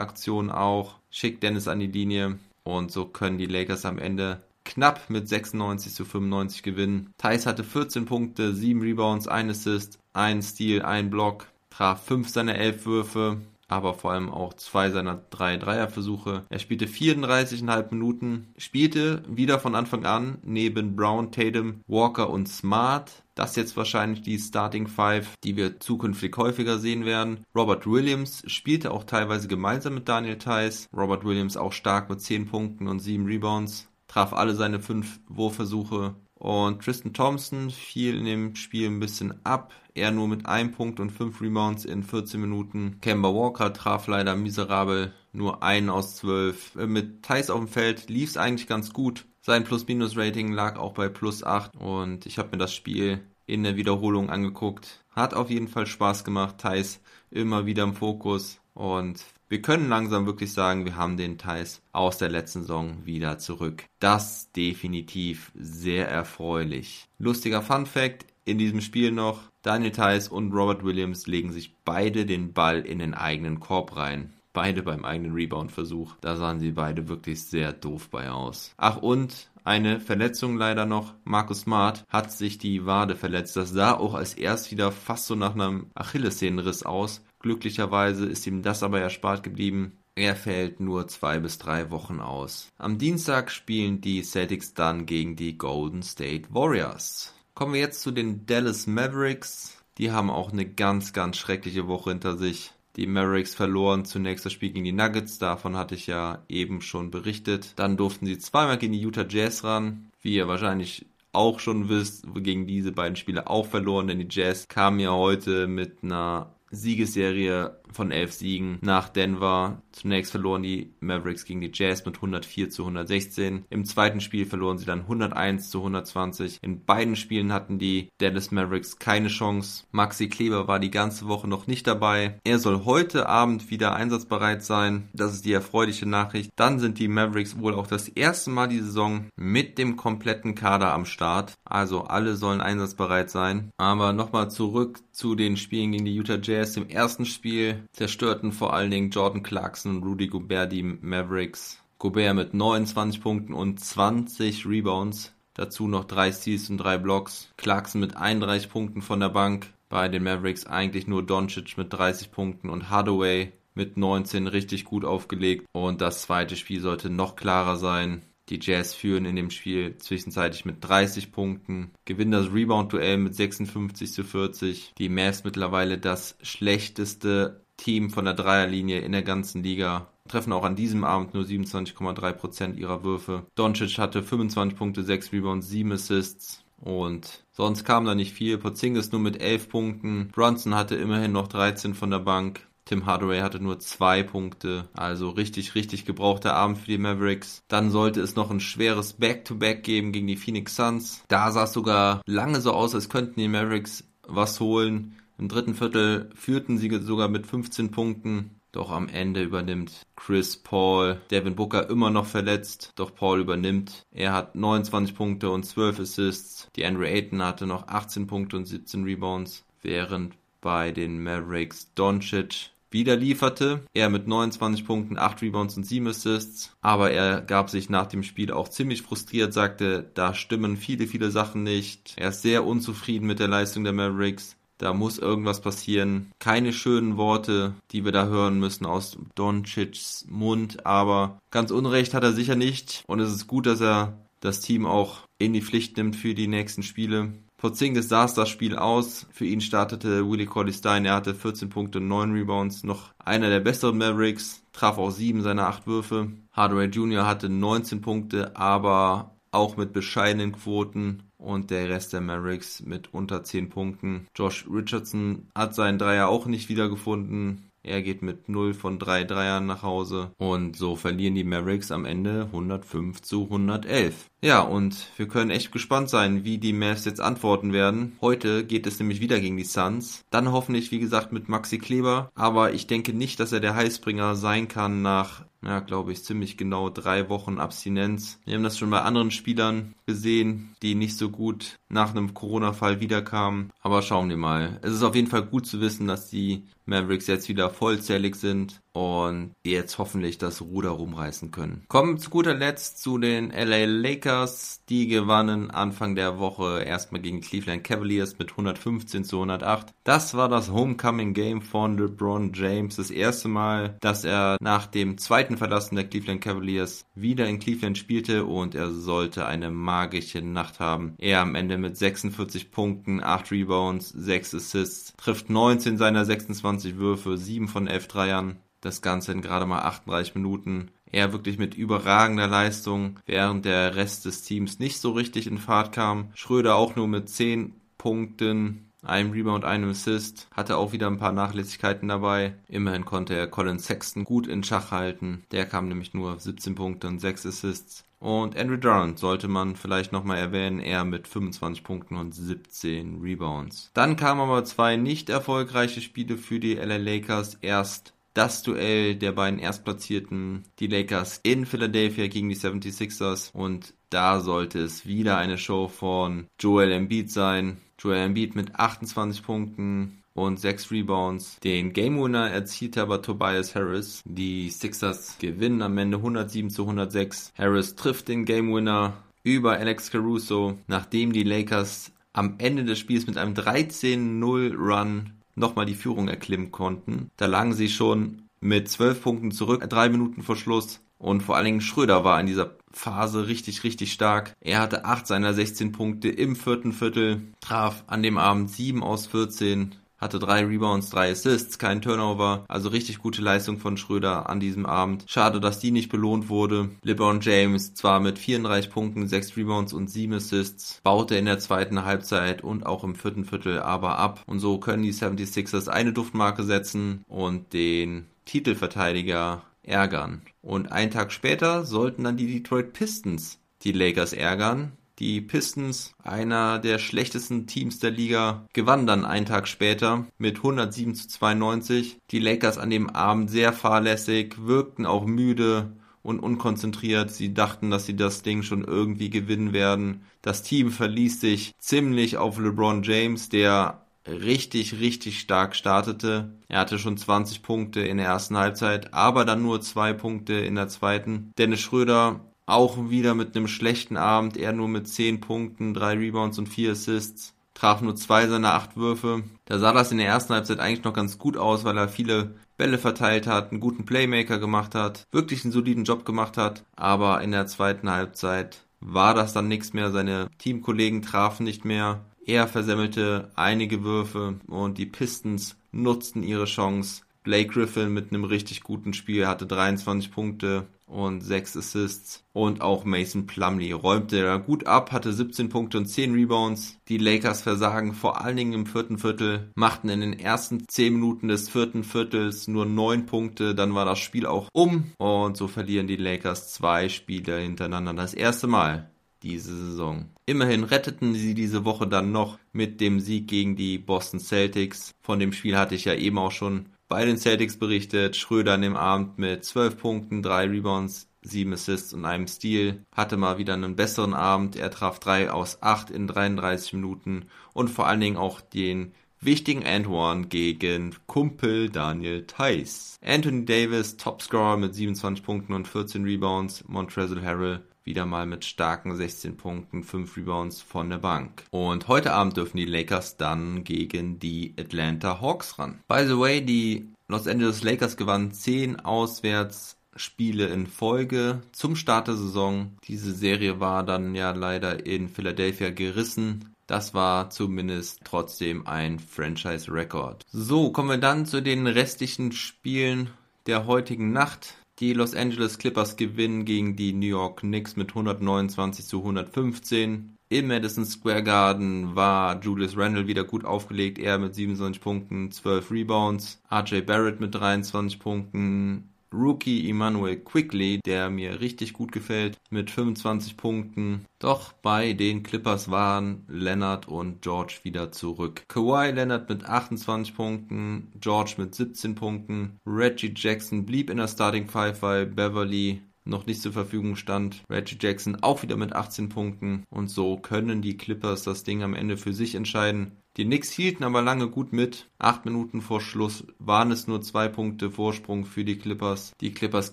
Aktion 0.00 0.50
auch, 0.50 0.94
schickt 1.10 1.42
Dennis 1.42 1.68
an 1.68 1.80
die 1.80 1.86
Linie. 1.86 2.38
Und 2.66 2.90
so 2.90 3.04
können 3.04 3.38
die 3.38 3.46
Lakers 3.46 3.84
am 3.84 3.98
Ende 3.98 4.42
knapp 4.64 5.08
mit 5.08 5.28
96 5.28 5.94
zu 5.94 6.04
95 6.04 6.64
gewinnen. 6.64 7.12
Thais 7.16 7.46
hatte 7.46 7.62
14 7.62 8.06
Punkte, 8.06 8.54
7 8.54 8.80
Rebounds, 8.80 9.28
1 9.28 9.52
Assist, 9.52 10.00
1 10.14 10.50
Steal, 10.50 10.82
1 10.82 11.08
Block, 11.08 11.46
traf 11.70 12.04
5 12.04 12.28
seiner 12.28 12.56
11 12.56 12.84
Würfe, 12.84 13.40
aber 13.68 13.94
vor 13.94 14.12
allem 14.12 14.30
auch 14.30 14.54
zwei 14.54 14.90
seiner 14.90 15.20
drei 15.30 15.56
Dreierversuche. 15.56 16.44
Er 16.48 16.58
spielte 16.58 16.86
34,5 16.86 17.90
Minuten, 17.92 18.54
spielte 18.56 19.22
wieder 19.28 19.58
von 19.58 19.74
Anfang 19.74 20.04
an 20.04 20.38
neben 20.42 20.96
Brown, 20.96 21.32
Tatum, 21.32 21.80
Walker 21.86 22.30
und 22.30 22.48
Smart. 22.48 23.22
Das 23.34 23.56
jetzt 23.56 23.76
wahrscheinlich 23.76 24.22
die 24.22 24.38
Starting 24.38 24.86
Five, 24.86 25.34
die 25.44 25.56
wir 25.56 25.78
zukünftig 25.78 26.36
häufiger 26.36 26.78
sehen 26.78 27.04
werden. 27.04 27.44
Robert 27.54 27.86
Williams 27.86 28.42
spielte 28.46 28.92
auch 28.92 29.04
teilweise 29.04 29.46
gemeinsam 29.46 29.94
mit 29.94 30.08
Daniel 30.08 30.38
Theiss. 30.38 30.88
Robert 30.96 31.24
Williams 31.24 31.56
auch 31.56 31.72
stark 31.72 32.08
mit 32.08 32.20
10 32.20 32.46
Punkten 32.46 32.88
und 32.88 33.00
7 33.00 33.26
Rebounds. 33.26 33.88
Traf 34.08 34.32
alle 34.32 34.54
seine 34.54 34.80
5 34.80 35.20
Wurfversuche 35.28 36.14
und 36.38 36.84
Tristan 36.84 37.14
Thompson 37.14 37.70
fiel 37.70 38.18
in 38.18 38.24
dem 38.26 38.56
Spiel 38.56 38.88
ein 38.88 39.00
bisschen 39.00 39.44
ab. 39.44 39.72
Er 39.94 40.10
nur 40.10 40.28
mit 40.28 40.44
einem 40.44 40.72
Punkt 40.72 41.00
und 41.00 41.10
fünf 41.10 41.40
Rebounds 41.40 41.86
in 41.86 42.02
14 42.02 42.38
Minuten. 42.38 42.98
Kemba 43.00 43.32
Walker 43.32 43.72
traf 43.72 44.06
leider 44.06 44.36
miserabel 44.36 45.14
nur 45.32 45.62
einen 45.62 45.88
aus 45.88 46.16
zwölf. 46.16 46.76
Äh, 46.76 46.86
mit 46.86 47.22
Thais 47.22 47.48
auf 47.48 47.58
dem 47.58 47.68
Feld 47.68 48.10
lief 48.10 48.30
es 48.30 48.36
eigentlich 48.36 48.66
ganz 48.66 48.92
gut. 48.92 49.24
Sein 49.40 49.64
Plus-Minus-Rating 49.64 50.52
lag 50.52 50.76
auch 50.78 50.92
bei 50.92 51.08
plus 51.08 51.42
8 51.42 51.76
und 51.76 52.26
ich 52.26 52.38
habe 52.38 52.50
mir 52.50 52.58
das 52.58 52.74
Spiel 52.74 53.22
in 53.46 53.62
der 53.62 53.76
Wiederholung 53.76 54.28
angeguckt. 54.28 55.04
Hat 55.10 55.32
auf 55.32 55.50
jeden 55.50 55.68
Fall 55.68 55.86
Spaß 55.86 56.24
gemacht. 56.24 56.58
Thais 56.58 57.00
immer 57.30 57.64
wieder 57.64 57.84
im 57.84 57.94
Fokus 57.94 58.60
und 58.74 59.24
wir 59.48 59.62
können 59.62 59.88
langsam 59.88 60.26
wirklich 60.26 60.52
sagen, 60.52 60.84
wir 60.84 60.96
haben 60.96 61.16
den 61.16 61.38
Thais 61.38 61.82
aus 61.92 62.18
der 62.18 62.28
letzten 62.28 62.62
Saison 62.62 63.04
wieder 63.04 63.38
zurück. 63.38 63.84
Das 64.00 64.50
definitiv 64.52 65.52
sehr 65.54 66.08
erfreulich. 66.08 67.08
Lustiger 67.18 67.62
Fun 67.62 67.86
Fact 67.86 68.26
in 68.44 68.58
diesem 68.58 68.80
Spiel 68.80 69.10
noch, 69.10 69.40
Daniel 69.62 69.90
Theiss 69.90 70.28
und 70.28 70.52
Robert 70.52 70.84
Williams 70.84 71.26
legen 71.26 71.52
sich 71.52 71.74
beide 71.84 72.26
den 72.26 72.52
Ball 72.52 72.80
in 72.80 73.00
den 73.00 73.14
eigenen 73.14 73.58
Korb 73.58 73.96
rein. 73.96 74.32
Beide 74.52 74.82
beim 74.82 75.04
eigenen 75.04 75.34
Rebound-Versuch. 75.34 76.14
Da 76.20 76.36
sahen 76.36 76.60
sie 76.60 76.70
beide 76.70 77.08
wirklich 77.08 77.42
sehr 77.42 77.72
doof 77.72 78.08
bei 78.08 78.30
aus. 78.30 78.72
Ach 78.78 78.96
und 78.96 79.50
eine 79.64 79.98
Verletzung 79.98 80.56
leider 80.56 80.86
noch. 80.86 81.14
Markus 81.24 81.62
Smart 81.62 82.04
hat 82.08 82.30
sich 82.30 82.56
die 82.58 82.86
Wade 82.86 83.16
verletzt. 83.16 83.56
Das 83.56 83.70
sah 83.70 83.94
auch 83.94 84.14
als 84.14 84.34
erst 84.34 84.70
wieder 84.70 84.92
fast 84.92 85.26
so 85.26 85.34
nach 85.34 85.54
einem 85.54 85.90
Achillessehnenriss 85.94 86.84
aus. 86.84 87.22
Glücklicherweise 87.40 88.26
ist 88.26 88.46
ihm 88.46 88.62
das 88.62 88.82
aber 88.82 89.00
erspart 89.00 89.42
geblieben. 89.42 89.98
er 90.14 90.34
fällt 90.34 90.80
nur 90.80 91.08
zwei 91.08 91.38
bis 91.38 91.58
drei 91.58 91.90
Wochen 91.90 92.20
aus. 92.20 92.72
Am 92.78 92.96
Dienstag 92.96 93.50
spielen 93.50 94.00
die 94.00 94.22
Celtics 94.22 94.72
dann 94.72 95.04
gegen 95.04 95.36
die 95.36 95.58
Golden 95.58 96.02
State 96.02 96.48
Warriors. 96.50 97.34
Kommen 97.54 97.74
wir 97.74 97.80
jetzt 97.80 98.00
zu 98.00 98.10
den 98.10 98.46
Dallas 98.46 98.86
Mavericks. 98.86 99.76
Die 99.98 100.10
haben 100.10 100.30
auch 100.30 100.52
eine 100.52 100.66
ganz, 100.66 101.12
ganz 101.12 101.36
schreckliche 101.36 101.86
Woche 101.86 102.10
hinter 102.10 102.36
sich. 102.36 102.72
Die 102.96 103.06
Mavericks 103.06 103.54
verloren 103.54 104.06
zunächst 104.06 104.46
das 104.46 104.54
Spiel 104.54 104.70
gegen 104.70 104.84
die 104.86 104.92
Nuggets, 104.92 105.38
davon 105.38 105.76
hatte 105.76 105.94
ich 105.94 106.06
ja 106.06 106.42
eben 106.48 106.80
schon 106.80 107.10
berichtet. 107.10 107.74
Dann 107.76 107.98
durften 107.98 108.24
sie 108.24 108.38
zweimal 108.38 108.78
gegen 108.78 108.94
die 108.94 109.00
Utah 109.00 109.26
Jazz 109.28 109.64
ran. 109.64 110.10
Wie 110.22 110.34
ihr 110.34 110.48
wahrscheinlich 110.48 111.04
auch 111.32 111.60
schon 111.60 111.90
wisst, 111.90 112.26
gegen 112.36 112.66
diese 112.66 112.92
beiden 112.92 113.16
Spiele 113.16 113.48
auch 113.48 113.66
verloren, 113.66 114.08
denn 114.08 114.18
die 114.18 114.28
Jazz 114.30 114.66
kamen 114.68 114.98
ja 115.00 115.12
heute 115.12 115.66
mit 115.66 116.02
einer 116.02 116.55
Siegesserie 116.76 117.70
von 117.92 118.10
elf 118.10 118.32
Siegen 118.32 118.78
nach 118.82 119.08
Denver. 119.08 119.82
Zunächst 119.92 120.30
verloren 120.30 120.62
die 120.62 120.92
Mavericks 121.00 121.44
gegen 121.44 121.60
die 121.60 121.70
Jazz 121.72 122.04
mit 122.04 122.16
104 122.16 122.70
zu 122.70 122.82
116. 122.82 123.64
Im 123.70 123.84
zweiten 123.84 124.20
Spiel 124.20 124.46
verloren 124.46 124.78
sie 124.78 124.84
dann 124.84 125.00
101 125.00 125.70
zu 125.70 125.78
120. 125.78 126.58
In 126.62 126.84
beiden 126.84 127.16
Spielen 127.16 127.52
hatten 127.52 127.78
die 127.78 128.08
Dallas 128.18 128.50
Mavericks 128.50 128.98
keine 128.98 129.28
Chance. 129.28 129.84
Maxi 129.92 130.28
Kleber 130.28 130.68
war 130.68 130.78
die 130.78 130.90
ganze 130.90 131.28
Woche 131.28 131.48
noch 131.48 131.66
nicht 131.66 131.86
dabei. 131.86 132.38
Er 132.44 132.58
soll 132.58 132.84
heute 132.84 133.28
Abend 133.28 133.70
wieder 133.70 133.94
einsatzbereit 133.94 134.62
sein. 134.62 135.08
Das 135.12 135.32
ist 135.32 135.44
die 135.44 135.52
erfreuliche 135.52 136.06
Nachricht. 136.06 136.50
Dann 136.56 136.78
sind 136.78 136.98
die 136.98 137.08
Mavericks 137.08 137.58
wohl 137.58 137.74
auch 137.74 137.86
das 137.86 138.08
erste 138.08 138.50
Mal 138.50 138.68
die 138.68 138.80
Saison 138.80 139.26
mit 139.36 139.78
dem 139.78 139.96
kompletten 139.96 140.54
Kader 140.54 140.92
am 140.92 141.06
Start. 141.06 141.54
Also 141.64 142.04
alle 142.04 142.36
sollen 142.36 142.60
einsatzbereit 142.60 143.30
sein. 143.30 143.70
Aber 143.76 144.12
nochmal 144.12 144.50
zurück 144.50 145.00
zu 145.12 145.34
den 145.34 145.56
Spielen 145.56 145.92
gegen 145.92 146.04
die 146.04 146.14
Utah 146.14 146.38
Jazz. 146.40 146.76
Im 146.76 146.88
ersten 146.88 147.24
Spiel 147.24 147.75
zerstörten 147.92 148.52
vor 148.52 148.74
allen 148.74 148.90
Dingen 148.90 149.10
Jordan 149.10 149.42
Clarkson 149.42 149.96
und 149.96 150.02
Rudy 150.02 150.28
Gobert 150.28 150.72
die 150.72 150.82
Mavericks. 150.82 151.82
Gobert 151.98 152.34
mit 152.34 152.54
29 152.54 153.22
Punkten 153.22 153.54
und 153.54 153.80
20 153.80 154.66
Rebounds. 154.66 155.34
Dazu 155.54 155.88
noch 155.88 156.04
drei 156.04 156.30
Steals 156.32 156.68
und 156.68 156.78
drei 156.78 156.98
Blocks. 156.98 157.52
Clarkson 157.56 158.00
mit 158.00 158.16
31 158.16 158.68
Punkten 158.68 159.00
von 159.00 159.20
der 159.20 159.30
Bank. 159.30 159.72
Bei 159.88 160.08
den 160.08 160.24
Mavericks 160.24 160.66
eigentlich 160.66 161.06
nur 161.06 161.24
Doncic 161.24 161.78
mit 161.78 161.92
30 161.92 162.32
Punkten 162.32 162.68
und 162.68 162.90
Hardaway 162.90 163.52
mit 163.74 163.96
19 163.96 164.46
richtig 164.46 164.84
gut 164.84 165.04
aufgelegt. 165.04 165.66
Und 165.72 166.00
das 166.00 166.22
zweite 166.22 166.56
Spiel 166.56 166.80
sollte 166.80 167.08
noch 167.08 167.36
klarer 167.36 167.76
sein. 167.76 168.22
Die 168.48 168.60
Jazz 168.62 168.94
führen 168.94 169.24
in 169.24 169.34
dem 169.34 169.50
Spiel 169.50 169.98
zwischenzeitlich 169.98 170.64
mit 170.64 170.76
30 170.80 171.32
Punkten, 171.32 171.90
gewinnen 172.04 172.30
das 172.30 172.52
Rebound-Duell 172.52 173.16
mit 173.18 173.34
56 173.34 174.12
zu 174.12 174.22
40. 174.22 174.92
Die 174.98 175.08
Mavs 175.08 175.42
mittlerweile 175.42 175.98
das 175.98 176.38
schlechteste 176.42 177.65
Team 177.76 178.10
von 178.10 178.24
der 178.24 178.34
Dreierlinie 178.34 179.00
in 179.00 179.12
der 179.12 179.22
ganzen 179.22 179.62
Liga. 179.62 180.08
Treffen 180.28 180.52
auch 180.52 180.64
an 180.64 180.76
diesem 180.76 181.04
Abend 181.04 181.34
nur 181.34 181.44
27,3% 181.44 182.76
ihrer 182.76 183.04
Würfe. 183.04 183.46
Doncic 183.54 183.98
hatte 183.98 184.22
25 184.22 184.76
Punkte, 184.76 185.04
6 185.04 185.32
Rebounds, 185.32 185.68
7 185.68 185.92
Assists. 185.92 186.64
Und 186.80 187.44
sonst 187.52 187.84
kam 187.84 188.04
da 188.04 188.14
nicht 188.14 188.34
viel. 188.34 188.58
Porzingis 188.58 189.12
nur 189.12 189.20
mit 189.20 189.40
11 189.40 189.68
Punkten. 189.68 190.28
Brunson 190.32 190.74
hatte 190.74 190.96
immerhin 190.96 191.32
noch 191.32 191.48
13 191.48 191.94
von 191.94 192.10
der 192.10 192.18
Bank. 192.18 192.66
Tim 192.86 193.04
Hardaway 193.04 193.40
hatte 193.40 193.58
nur 193.58 193.80
zwei 193.80 194.22
Punkte, 194.22 194.88
also 194.94 195.30
richtig, 195.30 195.74
richtig 195.74 196.04
gebrauchter 196.04 196.54
Abend 196.54 196.78
für 196.78 196.86
die 196.86 196.98
Mavericks. 196.98 197.64
Dann 197.66 197.90
sollte 197.90 198.20
es 198.20 198.36
noch 198.36 198.48
ein 198.48 198.60
schweres 198.60 199.14
Back-to-Back 199.14 199.78
-Back 199.78 199.82
geben 199.82 200.12
gegen 200.12 200.28
die 200.28 200.36
Phoenix 200.36 200.76
Suns. 200.76 201.24
Da 201.26 201.50
sah 201.50 201.64
es 201.64 201.72
sogar 201.72 202.22
lange 202.26 202.60
so 202.60 202.72
aus, 202.72 202.94
als 202.94 203.08
könnten 203.08 203.40
die 203.40 203.48
Mavericks 203.48 204.04
was 204.22 204.60
holen. 204.60 205.16
Im 205.38 205.48
dritten 205.48 205.74
Viertel 205.74 206.30
führten 206.34 206.78
sie 206.78 206.90
sogar 207.00 207.28
mit 207.28 207.46
15 207.46 207.90
Punkten. 207.90 208.60
Doch 208.72 208.90
am 208.90 209.08
Ende 209.08 209.42
übernimmt 209.42 210.06
Chris 210.16 210.56
Paul. 210.56 211.20
Devin 211.30 211.56
Booker 211.56 211.88
immer 211.88 212.10
noch 212.10 212.26
verletzt, 212.26 212.92
doch 212.96 213.14
Paul 213.14 213.40
übernimmt. 213.40 214.02
Er 214.10 214.34
hat 214.34 214.54
29 214.54 215.14
Punkte 215.14 215.50
und 215.50 215.64
12 215.64 216.00
Assists. 216.00 216.68
Die 216.76 216.84
Andrew 216.84 217.04
Ayton 217.04 217.42
hatte 217.42 217.66
noch 217.66 217.88
18 217.88 218.26
Punkte 218.26 218.56
und 218.56 218.66
17 218.66 219.04
Rebounds, 219.04 219.64
während 219.80 220.34
bei 220.60 220.90
den 220.90 221.22
Mavericks 221.22 221.94
Doncic 221.94 222.70
wieder 222.90 223.16
lieferte. 223.16 223.82
Er 223.94 224.10
mit 224.10 224.26
29 224.26 224.84
Punkten, 224.86 225.18
8 225.18 225.42
Rebounds 225.42 225.76
und 225.76 225.84
7 225.84 226.08
Assists. 226.08 226.76
Aber 226.80 227.10
er 227.10 227.40
gab 227.40 227.70
sich 227.70 227.88
nach 227.88 228.06
dem 228.06 228.22
Spiel 228.22 228.52
auch 228.52 228.68
ziemlich 228.68 229.02
frustriert, 229.02 229.52
sagte, 229.52 230.10
da 230.14 230.34
stimmen 230.34 230.76
viele, 230.76 231.06
viele 231.06 231.30
Sachen 231.30 231.62
nicht. 231.62 232.14
Er 232.16 232.28
ist 232.28 232.42
sehr 232.42 232.64
unzufrieden 232.64 233.26
mit 233.26 233.38
der 233.38 233.48
Leistung 233.48 233.84
der 233.84 233.92
Mavericks. 233.92 234.56
Da 234.78 234.92
muss 234.92 235.18
irgendwas 235.18 235.60
passieren. 235.60 236.32
Keine 236.38 236.72
schönen 236.72 237.16
Worte, 237.16 237.74
die 237.92 238.04
wir 238.04 238.12
da 238.12 238.26
hören 238.26 238.58
müssen 238.58 238.86
aus 238.86 239.16
Doncic's 239.34 240.26
Mund, 240.28 240.84
aber 240.84 241.38
ganz 241.50 241.70
Unrecht 241.70 242.14
hat 242.14 242.24
er 242.24 242.32
sicher 242.32 242.56
nicht. 242.56 243.02
Und 243.06 243.20
es 243.20 243.32
ist 243.32 243.46
gut, 243.46 243.66
dass 243.66 243.80
er 243.80 244.18
das 244.40 244.60
Team 244.60 244.86
auch 244.86 245.20
in 245.38 245.52
die 245.52 245.62
Pflicht 245.62 245.96
nimmt 245.96 246.16
für 246.16 246.34
die 246.34 246.48
nächsten 246.48 246.82
Spiele. 246.82 247.32
Porzingis 247.58 248.08
saß 248.10 248.34
das 248.34 248.50
Spiel 248.50 248.76
aus. 248.76 249.26
Für 249.32 249.46
ihn 249.46 249.62
startete 249.62 250.28
Willie 250.28 250.46
Corley 250.46 250.74
Stein. 250.74 251.06
Er 251.06 251.14
hatte 251.14 251.34
14 251.34 251.70
Punkte 251.70 251.98
und 251.98 252.08
9 252.08 252.32
Rebounds. 252.32 252.84
Noch 252.84 253.12
einer 253.18 253.48
der 253.48 253.60
besseren 253.60 253.96
Mavericks. 253.96 254.62
Traf 254.72 254.98
auch 254.98 255.10
7 255.10 255.40
seiner 255.42 255.66
8 255.66 255.86
Würfe. 255.86 256.32
Hardaway 256.52 256.86
Jr. 256.86 257.26
hatte 257.26 257.48
19 257.48 258.02
Punkte, 258.02 258.54
aber 258.56 259.35
auch 259.56 259.76
mit 259.76 259.92
bescheidenen 259.92 260.52
Quoten. 260.52 261.22
Und 261.38 261.70
der 261.70 261.88
Rest 261.88 262.12
der 262.12 262.20
Mavericks 262.20 262.82
mit 262.82 263.12
unter 263.12 263.44
10 263.44 263.68
Punkten. 263.68 264.26
Josh 264.34 264.66
Richardson 264.70 265.48
hat 265.54 265.74
seinen 265.74 265.98
Dreier 265.98 266.28
auch 266.28 266.46
nicht 266.46 266.68
wiedergefunden. 266.68 267.70
Er 267.82 268.02
geht 268.02 268.20
mit 268.20 268.48
0 268.48 268.74
von 268.74 268.98
3 268.98 269.24
Dreiern 269.24 269.66
nach 269.66 269.82
Hause. 269.82 270.32
Und 270.38 270.76
so 270.76 270.96
verlieren 270.96 271.36
die 271.36 271.44
Mavericks 271.44 271.92
am 271.92 272.04
Ende 272.04 272.46
105 272.46 273.22
zu 273.22 273.44
111. 273.44 274.28
Ja, 274.46 274.60
und 274.60 275.08
wir 275.16 275.26
können 275.26 275.50
echt 275.50 275.72
gespannt 275.72 276.08
sein, 276.08 276.44
wie 276.44 276.58
die 276.58 276.72
Mavs 276.72 277.04
jetzt 277.04 277.20
antworten 277.20 277.72
werden. 277.72 278.16
Heute 278.20 278.64
geht 278.64 278.86
es 278.86 279.00
nämlich 279.00 279.20
wieder 279.20 279.40
gegen 279.40 279.56
die 279.56 279.64
Suns. 279.64 280.24
Dann 280.30 280.52
hoffentlich, 280.52 280.92
wie 280.92 281.00
gesagt, 281.00 281.32
mit 281.32 281.48
Maxi 281.48 281.78
Kleber. 281.78 282.30
Aber 282.36 282.72
ich 282.72 282.86
denke 282.86 283.12
nicht, 283.12 283.40
dass 283.40 283.50
er 283.50 283.58
der 283.58 283.74
Heißbringer 283.74 284.36
sein 284.36 284.68
kann 284.68 285.02
nach 285.02 285.42
ja, 285.64 285.80
glaube 285.80 286.12
ich, 286.12 286.22
ziemlich 286.22 286.56
genau 286.56 286.90
drei 286.90 287.28
Wochen 287.28 287.58
Abstinenz. 287.58 288.38
Wir 288.44 288.54
haben 288.54 288.62
das 288.62 288.78
schon 288.78 288.90
bei 288.90 289.02
anderen 289.02 289.32
Spielern 289.32 289.94
gesehen, 290.06 290.76
die 290.80 290.94
nicht 290.94 291.16
so 291.16 291.28
gut 291.30 291.80
nach 291.88 292.10
einem 292.10 292.34
Corona-Fall 292.34 293.00
wiederkamen. 293.00 293.72
Aber 293.80 294.02
schauen 294.02 294.28
wir 294.28 294.36
mal. 294.36 294.78
Es 294.82 294.92
ist 294.92 295.02
auf 295.02 295.16
jeden 295.16 295.26
Fall 295.26 295.42
gut 295.42 295.66
zu 295.66 295.80
wissen, 295.80 296.06
dass 296.06 296.30
die 296.30 296.64
Mavericks 296.84 297.26
jetzt 297.26 297.48
wieder 297.48 297.68
vollzählig 297.68 298.36
sind 298.36 298.80
und 298.96 299.54
jetzt 299.62 299.98
hoffentlich 299.98 300.38
das 300.38 300.62
Ruder 300.62 300.88
rumreißen 300.88 301.50
können. 301.50 301.84
Kommen 301.86 302.16
zu 302.16 302.30
guter 302.30 302.54
Letzt 302.54 303.02
zu 303.02 303.18
den 303.18 303.50
LA 303.50 303.84
Lakers. 303.84 304.80
Die 304.88 305.06
gewannen 305.06 305.70
Anfang 305.70 306.14
der 306.14 306.38
Woche 306.38 306.82
erstmal 306.82 307.20
gegen 307.20 307.42
Cleveland 307.42 307.84
Cavaliers 307.84 308.38
mit 308.38 308.52
115 308.52 309.24
zu 309.24 309.36
108. 309.36 309.92
Das 310.02 310.34
war 310.34 310.48
das 310.48 310.70
Homecoming 310.70 311.34
Game 311.34 311.60
von 311.60 311.98
LeBron 311.98 312.54
James. 312.54 312.96
Das 312.96 313.10
erste 313.10 313.48
Mal, 313.48 313.98
dass 314.00 314.24
er 314.24 314.56
nach 314.62 314.86
dem 314.86 315.18
zweiten 315.18 315.58
Verlassen 315.58 315.96
der 315.96 316.08
Cleveland 316.08 316.40
Cavaliers 316.40 317.04
wieder 317.14 317.46
in 317.46 317.58
Cleveland 317.58 317.98
spielte 317.98 318.46
und 318.46 318.74
er 318.74 318.92
sollte 318.92 319.44
eine 319.44 319.70
magische 319.70 320.40
Nacht 320.40 320.80
haben. 320.80 321.16
Er 321.18 321.42
am 321.42 321.54
Ende 321.54 321.76
mit 321.76 321.98
46 321.98 322.70
Punkten, 322.70 323.22
8 323.22 323.52
Rebounds, 323.52 324.08
6 324.08 324.54
Assists, 324.54 325.12
trifft 325.18 325.50
19 325.50 325.98
seiner 325.98 326.24
26 326.24 326.96
Würfe, 326.96 327.36
7 327.36 327.68
von 327.68 327.88
11 327.88 328.08
Dreiern. 328.08 328.56
Das 328.80 329.02
Ganze 329.02 329.32
in 329.32 329.42
gerade 329.42 329.66
mal 329.66 329.80
38 329.80 330.34
Minuten. 330.34 330.90
Er 331.10 331.32
wirklich 331.32 331.58
mit 331.58 331.74
überragender 331.74 332.46
Leistung, 332.46 333.20
während 333.26 333.64
der 333.64 333.96
Rest 333.96 334.24
des 334.24 334.42
Teams 334.42 334.78
nicht 334.78 335.00
so 335.00 335.12
richtig 335.12 335.46
in 335.46 335.58
Fahrt 335.58 335.92
kam. 335.92 336.30
Schröder 336.34 336.76
auch 336.76 336.96
nur 336.96 337.08
mit 337.08 337.28
10 337.28 337.74
Punkten, 337.96 338.86
einem 339.02 339.30
Rebound, 339.30 339.64
einem 339.64 339.90
Assist, 339.90 340.48
hatte 340.52 340.76
auch 340.76 340.92
wieder 340.92 341.06
ein 341.06 341.18
paar 341.18 341.32
Nachlässigkeiten 341.32 342.08
dabei. 342.08 342.54
Immerhin 342.68 343.04
konnte 343.04 343.34
er 343.34 343.46
Colin 343.46 343.78
Sexton 343.78 344.24
gut 344.24 344.46
in 344.46 344.64
Schach 344.64 344.90
halten. 344.90 345.44
Der 345.52 345.66
kam 345.66 345.88
nämlich 345.88 346.12
nur 346.12 346.34
auf 346.34 346.40
17 346.40 346.74
Punkte 346.74 347.06
und 347.06 347.20
6 347.20 347.46
Assists. 347.46 348.04
Und 348.18 348.56
Andrew 348.56 348.78
Durant 348.78 349.18
sollte 349.18 349.46
man 349.46 349.76
vielleicht 349.76 350.10
nochmal 350.10 350.38
erwähnen, 350.38 350.80
er 350.80 351.04
mit 351.04 351.28
25 351.28 351.84
Punkten 351.84 352.16
und 352.16 352.34
17 352.34 353.20
Rebounds. 353.20 353.90
Dann 353.94 354.16
kamen 354.16 354.40
aber 354.40 354.64
zwei 354.64 354.96
nicht 354.96 355.28
erfolgreiche 355.28 356.00
Spiele 356.00 356.38
für 356.38 356.58
die 356.58 356.74
LA 356.74 356.96
Lakers. 356.96 357.58
Erst 357.60 358.14
das 358.36 358.62
Duell 358.62 359.16
der 359.16 359.32
beiden 359.32 359.58
Erstplatzierten, 359.58 360.64
die 360.78 360.88
Lakers 360.88 361.40
in 361.42 361.64
Philadelphia 361.64 362.26
gegen 362.26 362.50
die 362.50 362.56
76ers 362.56 363.50
und 363.52 363.94
da 364.10 364.40
sollte 364.40 364.78
es 364.80 365.06
wieder 365.06 365.38
eine 365.38 365.56
Show 365.56 365.88
von 365.88 366.46
Joel 366.60 366.92
Embiid 366.92 367.30
sein. 367.30 367.78
Joel 367.98 368.26
Embiid 368.26 368.54
mit 368.54 368.76
28 368.76 369.42
Punkten 369.42 370.22
und 370.34 370.60
6 370.60 370.90
Rebounds. 370.90 371.58
Den 371.60 371.94
Game 371.94 372.22
Winner 372.22 372.50
erzielte 372.50 373.00
aber 373.00 373.22
Tobias 373.22 373.74
Harris. 373.74 374.22
Die 374.26 374.68
Sixers 374.68 375.38
gewinnen 375.38 375.80
am 375.80 375.96
Ende 375.96 376.18
107 376.18 376.68
zu 376.68 376.82
106. 376.82 377.54
Harris 377.56 377.96
trifft 377.96 378.28
den 378.28 378.44
Game 378.44 378.72
Winner 378.72 379.14
über 379.44 379.78
Alex 379.78 380.10
Caruso, 380.10 380.78
nachdem 380.88 381.32
die 381.32 381.42
Lakers 381.42 382.12
am 382.34 382.56
Ende 382.58 382.84
des 382.84 382.98
Spiels 382.98 383.26
mit 383.26 383.38
einem 383.38 383.54
13-0 383.54 384.76
Run 384.76 385.32
nochmal 385.56 385.86
die 385.86 385.94
Führung 385.94 386.28
erklimmen 386.28 386.70
konnten. 386.70 387.30
Da 387.36 387.46
lagen 387.46 387.74
sie 387.74 387.88
schon 387.88 388.42
mit 388.60 388.88
12 388.88 389.22
Punkten 389.22 389.50
zurück, 389.50 389.88
drei 389.88 390.08
Minuten 390.08 390.42
vor 390.42 390.56
Schluss. 390.56 391.00
Und 391.18 391.42
vor 391.42 391.56
allen 391.56 391.64
Dingen 391.64 391.80
Schröder 391.80 392.24
war 392.24 392.38
in 392.38 392.46
dieser 392.46 392.76
Phase 392.92 393.48
richtig, 393.48 393.84
richtig 393.84 394.12
stark. 394.12 394.54
Er 394.60 394.80
hatte 394.80 395.04
8 395.04 395.26
seiner 395.26 395.54
16 395.54 395.92
Punkte 395.92 396.28
im 396.28 396.56
vierten 396.56 396.92
Viertel, 396.92 397.42
traf 397.60 398.04
an 398.06 398.22
dem 398.22 398.36
Abend 398.38 398.70
7 398.70 399.02
aus 399.02 399.26
14, 399.26 399.94
hatte 400.18 400.38
drei 400.38 400.64
Rebounds, 400.64 401.10
drei 401.10 401.30
Assists, 401.30 401.78
kein 401.78 402.02
Turnover. 402.02 402.64
Also 402.68 402.88
richtig 402.88 403.18
gute 403.18 403.42
Leistung 403.42 403.78
von 403.78 403.96
Schröder 403.96 404.48
an 404.48 404.60
diesem 404.60 404.86
Abend. 404.86 405.24
Schade, 405.26 405.60
dass 405.60 405.78
die 405.78 405.90
nicht 405.90 406.10
belohnt 406.10 406.48
wurde. 406.48 406.90
LeBron 407.02 407.40
James 407.40 407.94
zwar 407.94 408.20
mit 408.20 408.38
34 408.38 408.90
Punkten, 408.90 409.28
6 409.28 409.56
Rebounds 409.56 409.92
und 409.92 410.08
7 410.08 410.34
Assists, 410.34 411.00
baute 411.02 411.36
in 411.36 411.44
der 411.44 411.58
zweiten 411.58 412.04
Halbzeit 412.04 412.62
und 412.62 412.86
auch 412.86 413.04
im 413.04 413.14
vierten 413.14 413.44
Viertel 413.44 413.80
aber 413.80 414.18
ab. 414.18 414.42
Und 414.46 414.60
so 414.60 414.78
können 414.78 415.02
die 415.02 415.12
76ers 415.12 415.88
eine 415.88 416.12
Duftmarke 416.12 416.62
setzen 416.62 417.24
und 417.28 417.72
den 417.72 418.26
Titelverteidiger 418.44 419.62
ärgern. 419.82 420.42
Und 420.62 420.92
einen 420.92 421.10
Tag 421.10 421.32
später 421.32 421.84
sollten 421.84 422.24
dann 422.24 422.36
die 422.36 422.46
Detroit 422.46 422.92
Pistons 422.92 423.58
die 423.82 423.92
Lakers 423.92 424.32
ärgern. 424.32 424.92
Die 425.18 425.40
Pistons, 425.40 426.14
einer 426.22 426.78
der 426.78 426.98
schlechtesten 426.98 427.66
Teams 427.66 428.00
der 428.00 428.10
Liga, 428.10 428.66
gewannen 428.74 429.06
dann 429.06 429.24
einen 429.24 429.46
Tag 429.46 429.66
später 429.66 430.26
mit 430.36 430.58
107 430.58 431.14
zu 431.14 431.28
92. 431.28 432.18
Die 432.30 432.38
Lakers 432.38 432.76
an 432.76 432.90
dem 432.90 433.08
Abend 433.08 433.50
sehr 433.50 433.72
fahrlässig, 433.72 434.56
wirkten 434.66 435.06
auch 435.06 435.24
müde 435.24 435.92
und 436.22 436.40
unkonzentriert. 436.40 437.30
Sie 437.30 437.54
dachten, 437.54 437.90
dass 437.90 438.04
sie 438.04 438.16
das 438.16 438.42
Ding 438.42 438.62
schon 438.62 438.84
irgendwie 438.84 439.30
gewinnen 439.30 439.72
werden. 439.72 440.22
Das 440.42 440.62
Team 440.62 440.90
verließ 440.90 441.40
sich 441.40 441.74
ziemlich 441.78 442.36
auf 442.36 442.58
LeBron 442.58 443.02
James, 443.02 443.48
der 443.48 444.02
richtig, 444.26 445.00
richtig 445.00 445.38
stark 445.38 445.76
startete. 445.76 446.52
Er 446.68 446.80
hatte 446.80 446.98
schon 446.98 447.16
20 447.16 447.62
Punkte 447.62 448.00
in 448.00 448.18
der 448.18 448.26
ersten 448.26 448.56
Halbzeit, 448.56 449.14
aber 449.14 449.44
dann 449.44 449.62
nur 449.62 449.80
zwei 449.80 450.12
Punkte 450.12 450.54
in 450.54 450.74
der 450.74 450.88
zweiten. 450.88 451.52
Dennis 451.56 451.80
Schröder 451.80 452.40
auch 452.66 453.08
wieder 453.10 453.34
mit 453.34 453.56
einem 453.56 453.68
schlechten 453.68 454.16
Abend, 454.16 454.56
er 454.56 454.72
nur 454.72 454.88
mit 454.88 455.08
10 455.08 455.40
Punkten, 455.40 455.94
3 455.94 456.18
Rebounds 456.18 456.58
und 456.58 456.68
4 456.68 456.92
Assists. 456.92 457.54
Traf 457.76 458.00
nur 458.00 458.16
zwei 458.16 458.48
seiner 458.48 458.72
acht 458.72 458.96
Würfe. 458.96 459.42
Da 459.66 459.78
sah 459.78 459.92
das 459.92 460.10
in 460.10 460.16
der 460.16 460.26
ersten 460.26 460.54
Halbzeit 460.54 460.80
eigentlich 460.80 461.04
noch 461.04 461.12
ganz 461.12 461.36
gut 461.36 461.58
aus, 461.58 461.84
weil 461.84 461.98
er 461.98 462.08
viele 462.08 462.54
Bälle 462.78 462.96
verteilt 462.96 463.46
hat, 463.46 463.70
einen 463.70 463.80
guten 463.80 464.06
Playmaker 464.06 464.58
gemacht 464.58 464.94
hat, 464.94 465.26
wirklich 465.30 465.62
einen 465.62 465.72
soliden 465.72 466.04
Job 466.04 466.24
gemacht 466.24 466.56
hat. 466.56 466.84
Aber 466.96 467.42
in 467.42 467.50
der 467.50 467.66
zweiten 467.66 468.10
Halbzeit 468.10 468.86
war 469.00 469.34
das 469.34 469.52
dann 469.52 469.68
nichts 469.68 469.92
mehr. 469.92 470.10
Seine 470.10 470.48
Teamkollegen 470.56 471.20
trafen 471.20 471.64
nicht 471.64 471.84
mehr. 471.84 472.24
Er 472.46 472.66
versemmelte 472.66 473.50
einige 473.56 474.02
Würfe 474.02 474.58
und 474.68 474.96
die 474.96 475.06
Pistons 475.06 475.76
nutzten 475.92 476.42
ihre 476.42 476.64
Chance. 476.64 477.25
Blake 477.46 477.68
Griffin 477.68 478.12
mit 478.12 478.32
einem 478.32 478.42
richtig 478.42 478.82
guten 478.82 479.14
Spiel 479.14 479.46
hatte 479.46 479.66
23 479.66 480.32
Punkte 480.32 480.88
und 481.06 481.42
6 481.42 481.76
Assists. 481.76 482.44
Und 482.52 482.80
auch 482.80 483.04
Mason 483.04 483.46
Plumley 483.46 483.92
räumte 483.92 484.42
da 484.42 484.56
gut 484.56 484.88
ab, 484.88 485.12
hatte 485.12 485.32
17 485.32 485.68
Punkte 485.68 485.98
und 485.98 486.06
10 486.06 486.34
Rebounds. 486.34 486.98
Die 487.06 487.18
Lakers 487.18 487.62
versagen 487.62 488.14
vor 488.14 488.40
allen 488.40 488.56
Dingen 488.56 488.72
im 488.72 488.86
vierten 488.86 489.16
Viertel, 489.16 489.70
machten 489.76 490.08
in 490.08 490.22
den 490.22 490.36
ersten 490.36 490.88
10 490.88 491.12
Minuten 491.12 491.46
des 491.46 491.68
vierten 491.68 492.02
Viertels 492.02 492.66
nur 492.66 492.84
9 492.84 493.26
Punkte. 493.26 493.76
Dann 493.76 493.94
war 493.94 494.04
das 494.04 494.18
Spiel 494.18 494.44
auch 494.44 494.68
um 494.72 495.12
und 495.18 495.56
so 495.56 495.68
verlieren 495.68 496.08
die 496.08 496.16
Lakers 496.16 496.72
zwei 496.72 497.08
Spiele 497.08 497.60
hintereinander. 497.60 498.12
Das 498.12 498.34
erste 498.34 498.66
Mal 498.66 499.08
diese 499.44 499.76
Saison. 499.76 500.30
Immerhin 500.46 500.82
retteten 500.82 501.34
sie 501.34 501.54
diese 501.54 501.84
Woche 501.84 502.08
dann 502.08 502.32
noch 502.32 502.58
mit 502.72 503.00
dem 503.00 503.20
Sieg 503.20 503.46
gegen 503.46 503.76
die 503.76 503.98
Boston 503.98 504.40
Celtics. 504.40 505.14
Von 505.22 505.38
dem 505.38 505.52
Spiel 505.52 505.76
hatte 505.76 505.94
ich 505.94 506.06
ja 506.06 506.14
eben 506.14 506.38
auch 506.38 506.50
schon 506.50 506.86
bei 507.08 507.24
den 507.24 507.38
Celtics 507.38 507.78
berichtet. 507.78 508.36
Schröder 508.36 508.74
an 508.74 508.82
dem 508.82 508.96
Abend 508.96 509.38
mit 509.38 509.64
12 509.64 509.98
Punkten, 509.98 510.42
3 510.42 510.68
Rebounds, 510.68 511.28
7 511.42 511.72
Assists 511.72 512.12
und 512.12 512.24
einem 512.24 512.48
Steal. 512.48 513.04
Hatte 513.12 513.36
mal 513.36 513.58
wieder 513.58 513.74
einen 513.74 513.96
besseren 513.96 514.34
Abend. 514.34 514.76
Er 514.76 514.90
traf 514.90 515.18
3 515.18 515.50
aus 515.50 515.82
8 515.82 516.10
in 516.10 516.26
33 516.26 516.94
Minuten 516.94 517.46
und 517.72 517.88
vor 517.88 518.06
allen 518.06 518.20
Dingen 518.20 518.36
auch 518.36 518.60
den 518.60 519.12
wichtigen 519.40 520.06
One 520.06 520.46
gegen 520.48 521.14
Kumpel 521.26 521.90
Daniel 521.90 522.46
Theiss. 522.46 523.18
Anthony 523.24 523.64
Davis, 523.64 524.16
Topscorer 524.16 524.76
mit 524.76 524.94
27 524.94 525.44
Punkten 525.44 525.72
und 525.72 525.86
14 525.86 526.24
Rebounds. 526.24 526.84
Montrezl 526.88 527.42
Harrell 527.42 527.82
wieder 528.06 528.24
mal 528.24 528.46
mit 528.46 528.64
starken 528.64 529.14
16 529.14 529.56
Punkten, 529.56 530.02
5 530.02 530.36
Rebounds 530.36 530.80
von 530.80 531.10
der 531.10 531.18
Bank. 531.18 531.64
Und 531.70 532.08
heute 532.08 532.32
Abend 532.32 532.56
dürfen 532.56 532.78
die 532.78 532.86
Lakers 532.86 533.36
dann 533.36 533.84
gegen 533.84 534.38
die 534.38 534.74
Atlanta 534.78 535.40
Hawks 535.40 535.78
ran. 535.78 536.00
By 536.08 536.24
the 536.26 536.38
way, 536.38 536.64
die 536.64 537.08
Los 537.28 537.48
Angeles 537.48 537.82
Lakers 537.82 538.16
gewannen 538.16 538.52
10 538.52 539.00
auswärts 539.00 539.96
Spiele 540.14 540.66
in 540.66 540.86
Folge 540.86 541.60
zum 541.72 541.96
Start 541.96 542.28
der 542.28 542.36
Saison. 542.36 542.96
Diese 543.04 543.32
Serie 543.32 543.80
war 543.80 544.02
dann 544.04 544.34
ja 544.34 544.52
leider 544.52 545.04
in 545.04 545.28
Philadelphia 545.28 545.90
gerissen. 545.90 546.72
Das 546.86 547.14
war 547.14 547.50
zumindest 547.50 548.20
trotzdem 548.24 548.86
ein 548.86 549.18
Franchise-Record. 549.18 550.44
So, 550.52 550.92
kommen 550.92 551.08
wir 551.10 551.18
dann 551.18 551.44
zu 551.44 551.60
den 551.60 551.86
restlichen 551.86 552.52
Spielen 552.52 553.30
der 553.66 553.86
heutigen 553.86 554.32
Nacht. 554.32 554.74
Die 554.98 555.12
Los 555.12 555.34
Angeles 555.34 555.76
Clippers 555.76 556.16
gewinnen 556.16 556.64
gegen 556.64 556.96
die 556.96 557.12
New 557.12 557.26
York 557.26 557.60
Knicks 557.60 557.96
mit 557.96 558.08
129 558.08 559.04
zu 559.04 559.18
115. 559.18 560.38
Im 560.48 560.68
Madison 560.68 561.04
Square 561.04 561.42
Garden 561.42 562.16
war 562.16 562.58
Julius 562.62 562.96
Randle 562.96 563.26
wieder 563.26 563.44
gut 563.44 563.66
aufgelegt. 563.66 564.18
Er 564.18 564.38
mit 564.38 564.54
27 564.54 565.02
Punkten, 565.02 565.50
12 565.50 565.90
Rebounds. 565.90 566.62
RJ 566.72 567.02
Barrett 567.02 567.40
mit 567.40 567.54
23 567.54 568.18
Punkten. 568.18 569.10
Rookie 569.36 569.88
Emmanuel 569.90 570.36
Quickly, 570.36 571.00
der 571.04 571.28
mir 571.28 571.60
richtig 571.60 571.92
gut 571.92 572.10
gefällt, 572.10 572.56
mit 572.70 572.90
25 572.90 573.56
Punkten. 573.56 574.24
Doch 574.38 574.72
bei 574.72 575.12
den 575.12 575.42
Clippers 575.42 575.90
waren 575.90 576.44
Leonard 576.48 577.06
und 577.06 577.42
George 577.42 577.80
wieder 577.82 578.12
zurück. 578.12 578.62
Kawhi 578.68 579.10
Leonard 579.10 579.48
mit 579.48 579.66
28 579.66 580.34
Punkten, 580.34 581.12
George 581.20 581.54
mit 581.58 581.74
17 581.74 582.14
Punkten. 582.14 582.78
Reggie 582.86 583.34
Jackson 583.36 583.84
blieb 583.84 584.10
in 584.10 584.16
der 584.16 584.28
Starting 584.28 584.68
Five, 584.68 585.02
weil 585.02 585.26
Beverly 585.26 586.00
noch 586.24 586.46
nicht 586.46 586.60
zur 586.60 586.72
Verfügung 586.72 587.16
stand. 587.16 587.62
Reggie 587.70 587.98
Jackson 588.00 588.38
auch 588.42 588.62
wieder 588.62 588.76
mit 588.76 588.94
18 588.94 589.28
Punkten. 589.28 589.84
Und 589.90 590.08
so 590.08 590.36
können 590.36 590.82
die 590.82 590.96
Clippers 590.96 591.42
das 591.42 591.62
Ding 591.62 591.82
am 591.82 591.94
Ende 591.94 592.16
für 592.16 592.32
sich 592.32 592.54
entscheiden. 592.54 593.12
Die 593.36 593.44
Knicks 593.44 593.70
hielten 593.70 594.02
aber 594.02 594.22
lange 594.22 594.48
gut 594.48 594.72
mit. 594.72 595.08
Acht 595.18 595.44
Minuten 595.44 595.82
vor 595.82 596.00
Schluss 596.00 596.44
waren 596.58 596.90
es 596.90 597.06
nur 597.06 597.20
zwei 597.20 597.48
Punkte 597.48 597.90
Vorsprung 597.90 598.46
für 598.46 598.64
die 598.64 598.78
Clippers. 598.78 599.34
Die 599.42 599.52
Clippers 599.52 599.92